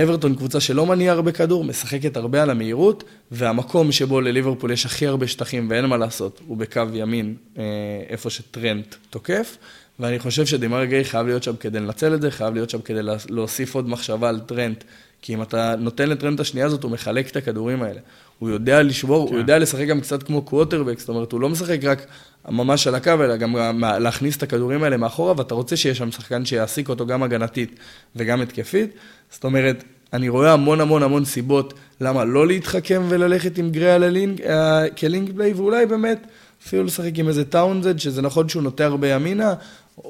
[0.03, 5.07] אברטון קבוצה שלא מניעה הרבה כדור, משחקת הרבה על המהירות, והמקום שבו לליברפול יש הכי
[5.07, 7.63] הרבה שטחים ואין מה לעשות, הוא בקו ימין, אה,
[8.09, 9.57] איפה שטרנט תוקף.
[10.01, 13.03] ואני חושב שדימר גיי חייב להיות שם כדי לנצל את זה, חייב להיות שם כדי
[13.03, 14.85] לה- להוסיף עוד מחשבה על טרנט.
[15.23, 18.01] כי אם אתה נותן לטרנט את השנייה הזאת, הוא מחלק את הכדורים האלה.
[18.39, 19.33] הוא יודע לשבור, כן.
[19.33, 22.07] הוא יודע לשחק גם קצת כמו קווטרבק, זאת אומרת, הוא לא משחק רק
[22.49, 23.57] ממש על הקו, אלא גם
[24.01, 27.79] להכניס את הכדורים האלה מאחורה, ואתה רוצה שיהיה שם שחקן שיעסיק אותו גם הגנתית
[28.17, 28.91] וגם התקפית.
[29.31, 34.43] זאת אומרת, אני רואה המון המון המון סיבות למה לא להתחכם וללכת עם גריי ללינק,
[34.43, 36.27] אה, כ link player, ואולי באמת
[36.67, 39.55] אפילו לשחק עם איזה טאונסנד, שזה נכון שהוא נוטה הרבה ימינה,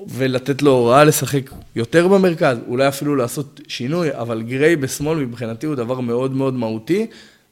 [0.09, 5.74] ולתת לו הוראה לשחק יותר במרכז, אולי אפילו לעשות שינוי, אבל גריי בשמאל מבחינתי הוא
[5.74, 7.06] דבר מאוד מאוד מהותי.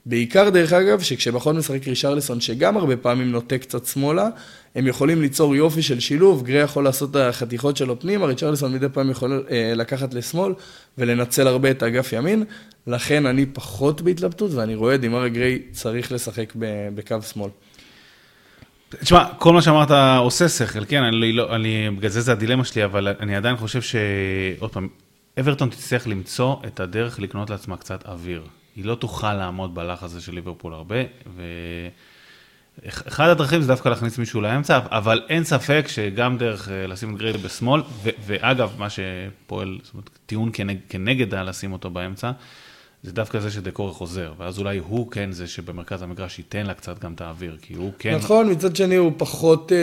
[0.06, 4.28] בעיקר, דרך אגב, שכשמכון משחק רישרלסון, שגם הרבה פעמים נוטה קצת שמאלה,
[4.74, 8.86] הם יכולים ליצור יופי של שילוב, גריי יכול לעשות את החתיכות שלו פנימה, ריצ'רלסון מדי
[8.92, 10.52] פעם יכול אה, לקחת לשמאל
[10.98, 12.44] ולנצל הרבה את האגף ימין,
[12.86, 16.52] לכן אני פחות בהתלבטות, ואני רואה דימרה גריי צריך לשחק
[16.94, 17.50] בקו שמאל.
[18.90, 22.84] תשמע, כל מה שאמרת עושה שכל, כן, אני לא, אני, בגלל זה זה הדילמה שלי,
[22.84, 23.96] אבל אני עדיין חושב ש...
[24.58, 24.88] עוד פעם,
[25.40, 28.42] אברטון תצטרך למצוא את הדרך לקנות לעצמה קצת אוויר.
[28.76, 30.96] היא לא תוכל לעמוד בלחץ הזה של ליברפול הרבה,
[32.82, 37.18] ואחד הדרכים זה דווקא להכניס מישהו לאמצע, אבל אין ספק שגם דרך אה, לשים את
[37.18, 42.30] גרייל בשמאל, ו- ואגב, מה שפועל, זאת אומרת, טיעון כנג, כנגד לשים אותו באמצע,
[43.06, 46.98] זה דווקא זה שדקורי חוזר, ואז אולי הוא כן זה שבמרכז המגרש ייתן לה קצת
[46.98, 48.14] גם את האוויר, כי הוא כן...
[48.14, 49.78] נכון, מצד שני הוא פחות אה,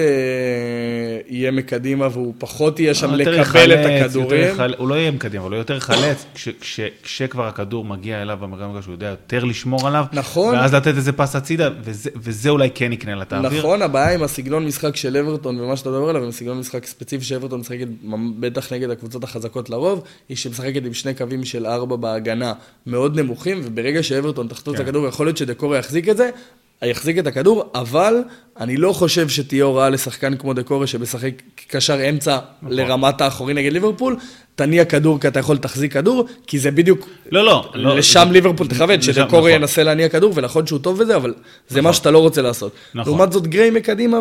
[1.28, 4.42] יהיה מקדימה והוא פחות יהיה שם לקבל יחלץ, את הכדורים.
[4.42, 4.74] יחל...
[4.78, 8.64] הוא לא יהיה מקדימה, אבל הוא יותר יחלץ, כש, כש, כשכבר הכדור מגיע אליו במרכז
[8.64, 10.56] המגרש, הוא יודע יותר לשמור עליו, נכון.
[10.56, 13.60] ואז לתת איזה פס הצידה, וזה, וזה אולי כן יקנה לה את האוויר.
[13.60, 17.24] נכון, הבעיה עם הסגנון משחק של אברטון ומה שאתה מדבר עליו, עם הסגנון משחק ספציפי
[17.26, 17.88] שאברטון משחקת
[18.40, 22.54] בטח נגד הקבוצות החזקות לרוב, היא שמשחקת עם שני קווים של ארבע בהגנה
[22.86, 24.86] מאוד נמוכים, וברגע שאברטון תחטוף את כן.
[24.86, 26.30] הכדור, יכול להיות שדקורי יחזיק את זה,
[26.86, 28.24] יחזיק את הכדור, אבל
[28.60, 31.32] אני לא חושב שתהיה הוראה לשחקן כמו דקורי שמשחק
[31.68, 32.78] קשר אמצע נכון.
[32.78, 34.16] לרמת האחורי נגד ליברפול,
[34.56, 38.34] תניע כדור כי אתה יכול תחזיק כדור, כי זה בדיוק, לא, לא, לא לשם זה,
[38.34, 39.62] ליברפול תכוון, שדקורי נכון.
[39.62, 41.34] ינסה להניע כדור, ונכון שהוא טוב בזה, אבל
[41.68, 41.84] זה נכון.
[41.84, 42.72] מה שאתה לא רוצה לעשות.
[42.94, 43.14] נכון.
[43.14, 44.20] לעומת זאת, גריי מקדימה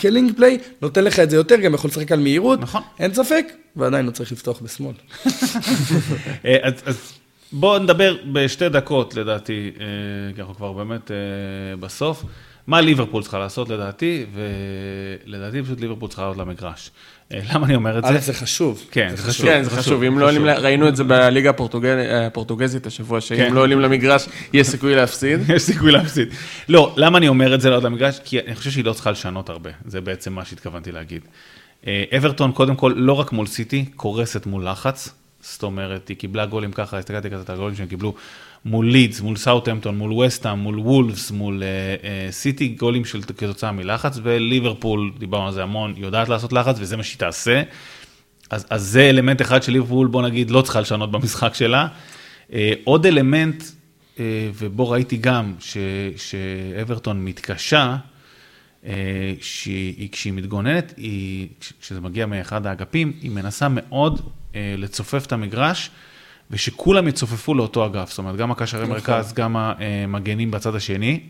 [0.00, 2.82] כלינק פליי, נותן לך את זה יותר, גם יכול לשחק על מהירות, נכון.
[2.98, 3.46] אין ספק,
[3.76, 4.94] ועדיין הוא צריך לפתוח בשמאל.
[6.46, 7.12] אה, אז
[7.52, 9.86] בואו נדבר בשתי דקות, לדעתי, אה,
[10.34, 11.16] כי אנחנו כבר באמת אה,
[11.80, 12.24] בסוף.
[12.66, 14.26] מה ליברפול צריכה לעשות לדעתי,
[15.26, 16.90] ולדעתי פשוט ליברפול צריכה לעלות למגרש.
[17.32, 18.18] אה, למה אני אומר את זה?
[18.18, 18.84] זה חשוב.
[18.90, 19.46] כן, זה חשוב.
[19.46, 20.02] כן, זה חשוב.
[20.02, 21.50] אם לא עולים, ראינו את זה בליגה
[22.26, 23.54] הפורטוגזית השבוע, שאם כן.
[23.54, 25.40] לא עולים למגרש, יש סיכוי להפסיד.
[25.54, 26.28] יש סיכוי להפסיד.
[26.68, 28.20] לא, למה אני אומר את זה לעלות למגרש?
[28.24, 29.70] כי אני חושב שהיא לא צריכה לשנות הרבה.
[29.84, 31.22] זה בעצם מה שהתכוונתי להגיד.
[32.16, 35.25] אברטון, קודם כל, לא רק מול סיטי, קורסת מול לחץ.
[35.52, 38.14] זאת אומרת, היא קיבלה גולים ככה, הסתכלתי כזה את הגולים שהם קיבלו
[38.64, 43.72] מול לידס, מול סאוטהמפטון, מול וסטאם, מול וולפס, מול uh, uh, סיטי, גולים של כתוצאה
[43.72, 47.62] מלחץ, וליברפול, דיברנו על זה המון, יודעת לעשות לחץ, וזה מה שהיא תעשה.
[48.50, 51.88] אז, אז זה אלמנט אחד של ליברפול, בוא נגיד, לא צריכה לשנות במשחק שלה.
[52.50, 52.52] Uh,
[52.84, 54.18] עוד אלמנט, uh,
[54.54, 55.54] ובו ראיתי גם
[56.16, 57.96] שאברטון מתקשה,
[58.86, 58.88] uh,
[59.40, 61.48] שכשהיא מתגוננת, היא,
[61.80, 64.20] כשזה מגיע מאחד האגפים, היא מנסה מאוד
[64.54, 65.90] אה, לצופף את המגרש,
[66.50, 68.94] ושכולם יצופפו לאותו אגף, זאת אומרת, גם הקשרי נכון.
[68.94, 71.20] מרכז, גם המגנים בצד השני.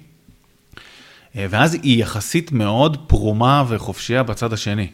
[1.36, 4.88] אה, ואז היא יחסית מאוד פרומה וחופשייה בצד השני.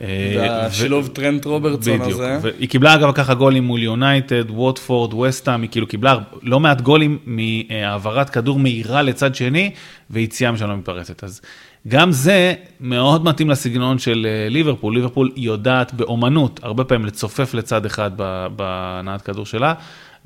[0.00, 2.38] אה, והשילוב טרנט רוברטסון הזה.
[2.58, 7.18] היא קיבלה אגב ככה גולים מול יונייטד, ווטפורד, וסטאם, היא כאילו קיבלה לא מעט גולים
[7.26, 9.70] מהעברת כדור מהירה לצד שני,
[10.10, 11.24] ויציאה משם לא מתפרצת.
[11.24, 11.40] אז
[11.88, 14.94] גם זה מאוד מתאים לסגנון של אה, ליברפול.
[14.94, 18.10] ליברפול יודעת באומנות הרבה פעמים לצופף לצד אחד
[18.56, 19.74] בהנעת כדור שלה,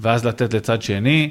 [0.01, 1.31] ואז לתת לצד שני.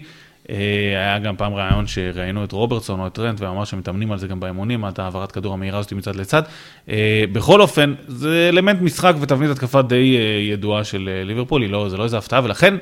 [0.49, 0.56] אה,
[0.90, 4.40] היה גם פעם רעיון שראיינו את רוברטסון או את טרנט ואמר שמתאמנים על זה גם
[4.40, 6.44] באימונים, עד העברת כדור המהירה הזאת מצד לצד.
[6.90, 10.18] אה, בכל אופן, זה אלמנט משחק ותבנית התקפה די
[10.52, 12.78] ידועה של ליברפול, לא, זה לא איזה הפתעה, ולכן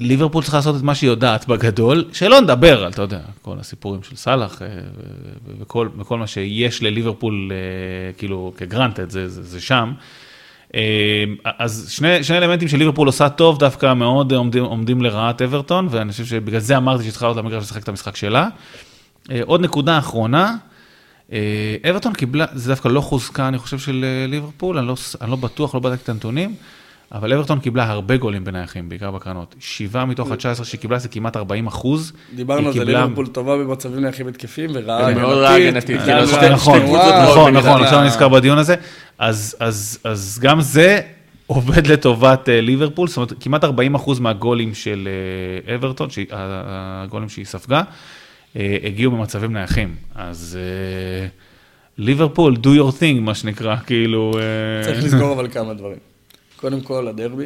[0.00, 4.02] ליברפול צריכה לעשות את מה שהיא יודעת בגדול, שלא נדבר על, אתה יודע, כל הסיפורים
[4.02, 4.68] של סאלח אה,
[5.60, 9.92] וכל, וכל מה שיש לליברפול, אה, כאילו, כגרנטד, זה, זה, זה שם.
[10.74, 11.24] אה,
[11.58, 16.24] אז שני, שני אלמנטים שליברפול עושה טוב, דווקא מאוד עומדים, עומדים לרעת אברטון, ואני חושב
[16.24, 18.48] שבגלל זה אמרתי שהיא צריכה לעלות למגרש ולשחק את המשחק שלה.
[19.42, 20.56] עוד נקודה אחרונה,
[21.90, 25.74] אברטון קיבלה, זה דווקא לא חוזקה, אני חושב, של ליברפול, אני לא, אני לא בטוח,
[25.74, 26.54] לא בדקתי את הנתונים.
[27.12, 29.54] אבל אברטון קיבלה הרבה גולים בנייחים, בעיקר בקרנות.
[29.60, 32.12] שבעה מתוך ה-19 שקיבלה זה כמעט 40 אחוז.
[32.34, 36.00] דיברנו על זה, ליברפול טובה במצבים נייחים התקפים, ורעה מאוד רעה הגנתית.
[36.00, 36.80] כאילו, נכון,
[37.22, 38.74] נכון, נכון, עכשיו נזכר בדיון הזה.
[39.18, 41.00] אז גם זה
[41.46, 45.08] עובד לטובת אה, ליברפול, זאת אומרת, כמעט 40 אחוז מהגולים של
[45.68, 47.82] אה, אברטון, הגולים שהיא ספגה,
[48.56, 49.94] אה, הגיעו במצבים נייחים.
[50.14, 50.58] אז...
[51.98, 54.32] ליברפול, do your thing, מה שנקרא, כאילו...
[54.84, 56.09] צריך לסגור אבל כמה דברים.
[56.60, 57.44] קודם כל, הדרבי.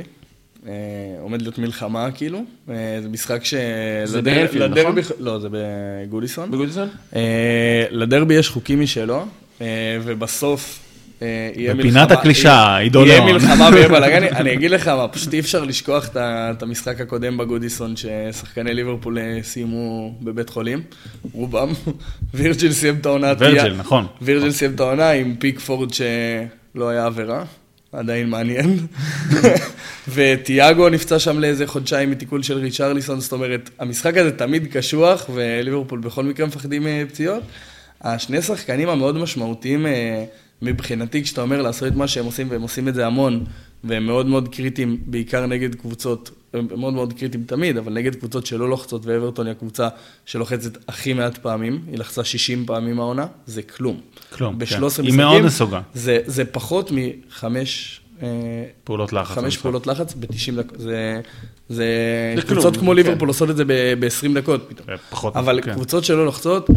[0.66, 0.72] אה,
[1.20, 2.38] עומד להיות מלחמה, כאילו.
[2.70, 3.54] אה, זה משחק ש...
[4.04, 4.94] זה באנפילד, נכון?
[5.18, 6.50] לא, זה בגודיסון.
[6.50, 6.88] בגודיסון?
[7.16, 9.24] אה, לדרבי יש חוקים משלו,
[10.02, 10.80] ובסוף
[11.56, 13.32] יהיה בפינת מלחמה- הקלישאה, עידו יהיה ליאון.
[13.32, 17.94] מלחמה ויהיה בלאגן, אני אגיד לך מה, פשוט אי אפשר לשכוח את המשחק הקודם בגודיסון,
[17.96, 20.82] ששחקני ליברפול סיימו בבית חולים,
[21.32, 21.72] רובם.
[22.34, 23.32] וירג'יל סיים את העונה.
[23.38, 24.06] וירג'יל, נכון.
[24.22, 27.44] וירג'יל סיים את העונה עם פיקפורד שלא היה עבירה,
[27.94, 28.78] עדיין מעניין.
[30.14, 36.00] וטיאגו נפצע שם לאיזה חודשיים מתיקול של ריצ'רליסון, זאת אומרת, המשחק הזה תמיד קשוח, וליברפול
[36.00, 37.42] בכל מקרה מפחדים מפציעות.
[38.02, 40.24] השני שחקנים המאוד משמעותיים אה,
[40.62, 43.44] מבחינתי, כשאתה אומר לעשות את מה שהם עושים, והם עושים את זה המון,
[43.84, 48.46] והם מאוד מאוד קריטיים, בעיקר נגד קבוצות, הם מאוד מאוד קריטיים תמיד, אבל נגד קבוצות
[48.46, 49.88] שלא לוחצות, ואברטון היא הקבוצה
[50.26, 54.00] שלוחצת הכי מעט פעמים, היא לחצה 60 פעמים העונה, זה כלום.
[54.32, 54.84] כלום, ב-13 כן.
[54.84, 55.04] משחקים.
[55.04, 55.80] היא מאוד נסוגה.
[55.94, 58.00] זה, זה פחות מחמש...
[58.22, 58.28] אה,
[58.84, 59.34] פעולות לחץ.
[59.34, 59.56] חמש.
[59.56, 61.20] פעולות לחץ ב-90 דקות, זה...
[61.68, 61.86] זה...
[62.36, 62.96] זה קבוצות כלום, כמו כן.
[62.96, 64.90] ליברפול עושות את זה ב-20 דקות פתאום.
[64.90, 65.74] אה, פחות, אבל כן.
[65.74, 66.70] קבוצות שלא לוחצות,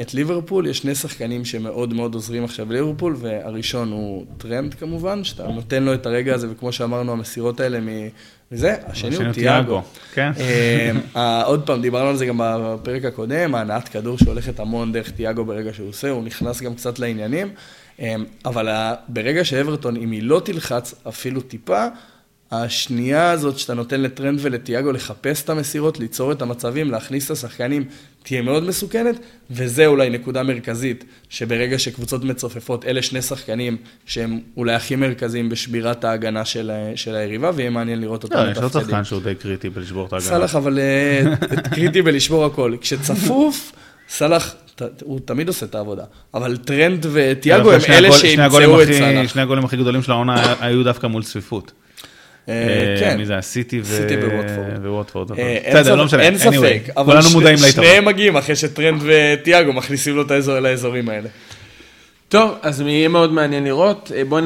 [0.00, 5.42] את ליברפול, יש שני שחקנים שמאוד מאוד עוזרים עכשיו לליברפול, והראשון הוא טרנט כמובן, שאתה
[5.48, 7.78] נותן לו את הרגע הזה, וכמו שאמרנו, המסירות האלה
[8.52, 9.82] מזה, השני הוא טיאגו.
[10.14, 10.32] כן.
[10.40, 15.10] אה, ה- עוד פעם, דיברנו על זה גם בפרק הקודם, ההנעת כדור שהולכת המון דרך
[15.10, 17.48] טיאגו ברגע שהוא עושה, הוא נכנס גם קצת לעניינים,
[18.00, 18.14] אה,
[18.44, 18.68] אבל
[19.08, 21.86] ברגע שאברטון, אם היא לא תלחץ אפילו טיפה,
[22.52, 27.84] השנייה הזאת שאתה נותן לטרנד ולטיאגו לחפש את המסירות, ליצור את המצבים, להכניס את השחקנים,
[28.22, 29.18] תהיה מאוד מסוכנת,
[29.50, 33.76] וזה אולי נקודה מרכזית, שברגע שקבוצות מצופפות, אלה שני שחקנים
[34.06, 38.50] שהם אולי הכי מרכזיים בשבירת ההגנה של, ה- של היריבה, ויהיה מעניין לראות אותם לא,
[38.50, 38.72] יש עוד.
[38.72, 40.28] שחקן שהוא די קריטי בלשבור את ההגנה.
[40.28, 41.22] סאלח אבל אה,
[41.74, 42.76] קריטי בלשבור הכל.
[42.80, 43.72] כשצפוף,
[44.08, 44.54] סאלח,
[45.02, 46.04] הוא תמיד עושה את העבודה.
[46.34, 49.32] אבל טרנט וטיאגו הם אלה שימצאו את סאלח.
[49.32, 51.72] שני הגולים הכי גדולים של העונה היו דווקא מול צפיפות.
[52.48, 53.16] אה, אה, כן.
[53.16, 53.42] מי זה היה?
[53.42, 54.14] סיטי ו- סיטי
[54.84, 55.38] וווטפורד.
[55.38, 56.22] אה, בסדר, לא משנה.
[56.22, 57.22] אין anyway, ספק, אבל.
[57.56, 61.28] שניהם מגיעים אחרי שטרנט וטיאגו מכניסים לו את האזור לאזורים האלה.
[62.28, 64.12] טוב, אז יהיה מאוד מעניין לראות.
[64.28, 64.40] בואו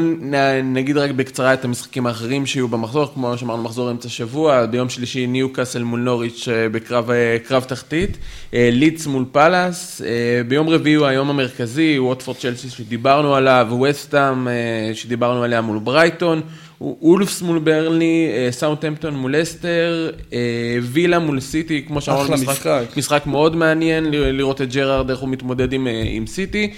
[0.64, 5.26] נגיד רק בקצרה את המשחקים האחרים שיהיו במחזור, כמו שאמרנו, מחזור אמצע שבוע, ביום שלישי
[5.26, 7.10] ניוקאסל מול נוריץ' בקרב
[7.48, 8.18] קרב תחתית,
[8.52, 10.02] לידס מול פאלאס,
[10.48, 14.48] ביום רביעי הוא היום המרכזי, ווטפורד צ'לסי שדיברנו עליו, ווסטהאם
[14.94, 16.42] שדיברנו עליה מול ברייטון,
[16.80, 20.38] וולבס מול ברנלי, אה, סאוטהמפטון מול לסטר, אה,
[20.82, 22.82] וילה מול סיטי, כמו שאמרנו, אחלה משחק.
[22.96, 26.70] משחק מאוד מעניין ל- לראות את ג'רארד, איך הוא מתמודד עם, אה, עם סיטי.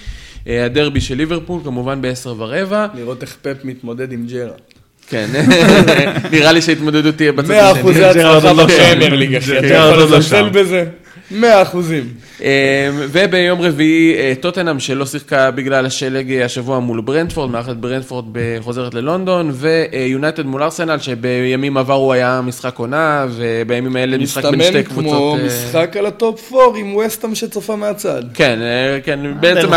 [0.45, 2.87] הדרבי של ליברפול, כמובן בעשר ורבע.
[2.95, 4.51] לראות איך פפ מתמודד עם ג'רארד.
[5.09, 5.27] כן,
[6.31, 7.81] נראה לי שההתמודדות תהיה בצד מאה השני.
[7.81, 8.65] אחוזי ג'רארד הצלחה עוד לא.
[8.65, 9.59] בפרמייר ליג, אחי.
[9.59, 10.49] אתה ג'רארד יכול לא לזלזל.
[10.49, 10.85] בזה?
[11.31, 12.13] מאה אחוזים.
[12.43, 18.25] אה, וביום רביעי, אה, טוטנאם שלא שיחקה בגלל השלג אה, השבוע מול ברנדפורד, מארחת ברנדפורד
[18.59, 24.81] חוזרת ללונדון, ויונייטד מול ארסנל, שבימים עברו היה משחק עונה, ובימים האלה משחק בין מסתמן
[24.81, 25.39] שתי כמו קבוצות.
[25.39, 28.23] אה, משחק על הטופ 4 עם וסטאם שצופה מהצד.
[28.33, 28.59] כן,
[29.03, 29.69] כן, בעצם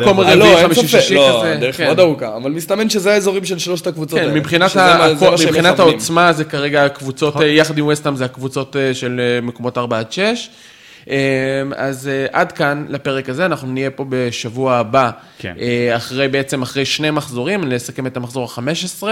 [0.00, 1.56] מקום לא, רביעי, אין חמישי, שישי לא, כזה.
[1.60, 1.84] דרך כן.
[1.84, 4.40] מאוד ארוכה, אבל מסתמן שזה האזורים של שלושת הקבוצות כן, האלה.
[4.40, 5.78] מבחינת.
[5.78, 10.48] העוצמה זה כרגע הקבוצות, יחד עם וסטאם זה הקבוצות של מקומות 4 עד 6.
[11.76, 15.54] אז אה, עד כאן לפרק הזה, אנחנו נהיה פה בשבוע הבא, כן.
[15.58, 19.02] אה, אחרי בעצם אחרי שני מחזורים, לסכם את המחזור ה-15.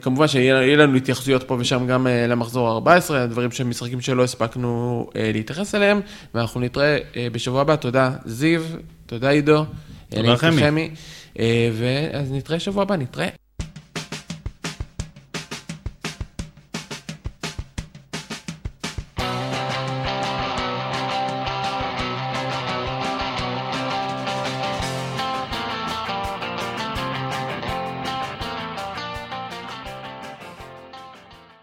[0.00, 5.06] כמובן שיהיה לנו התייחסויות פה ושם גם אה, למחזור ה-14, דברים שהם משחקים שלא הספקנו
[5.14, 6.00] להתייחס אליהם,
[6.34, 7.76] ואנחנו נתראה אה, בשבוע הבא.
[7.76, 8.62] תודה זיו,
[9.06, 9.64] תודה עידו.
[10.08, 10.90] תודה חמי.
[11.72, 13.28] ואז נתראה שבוע הבא, נתראה.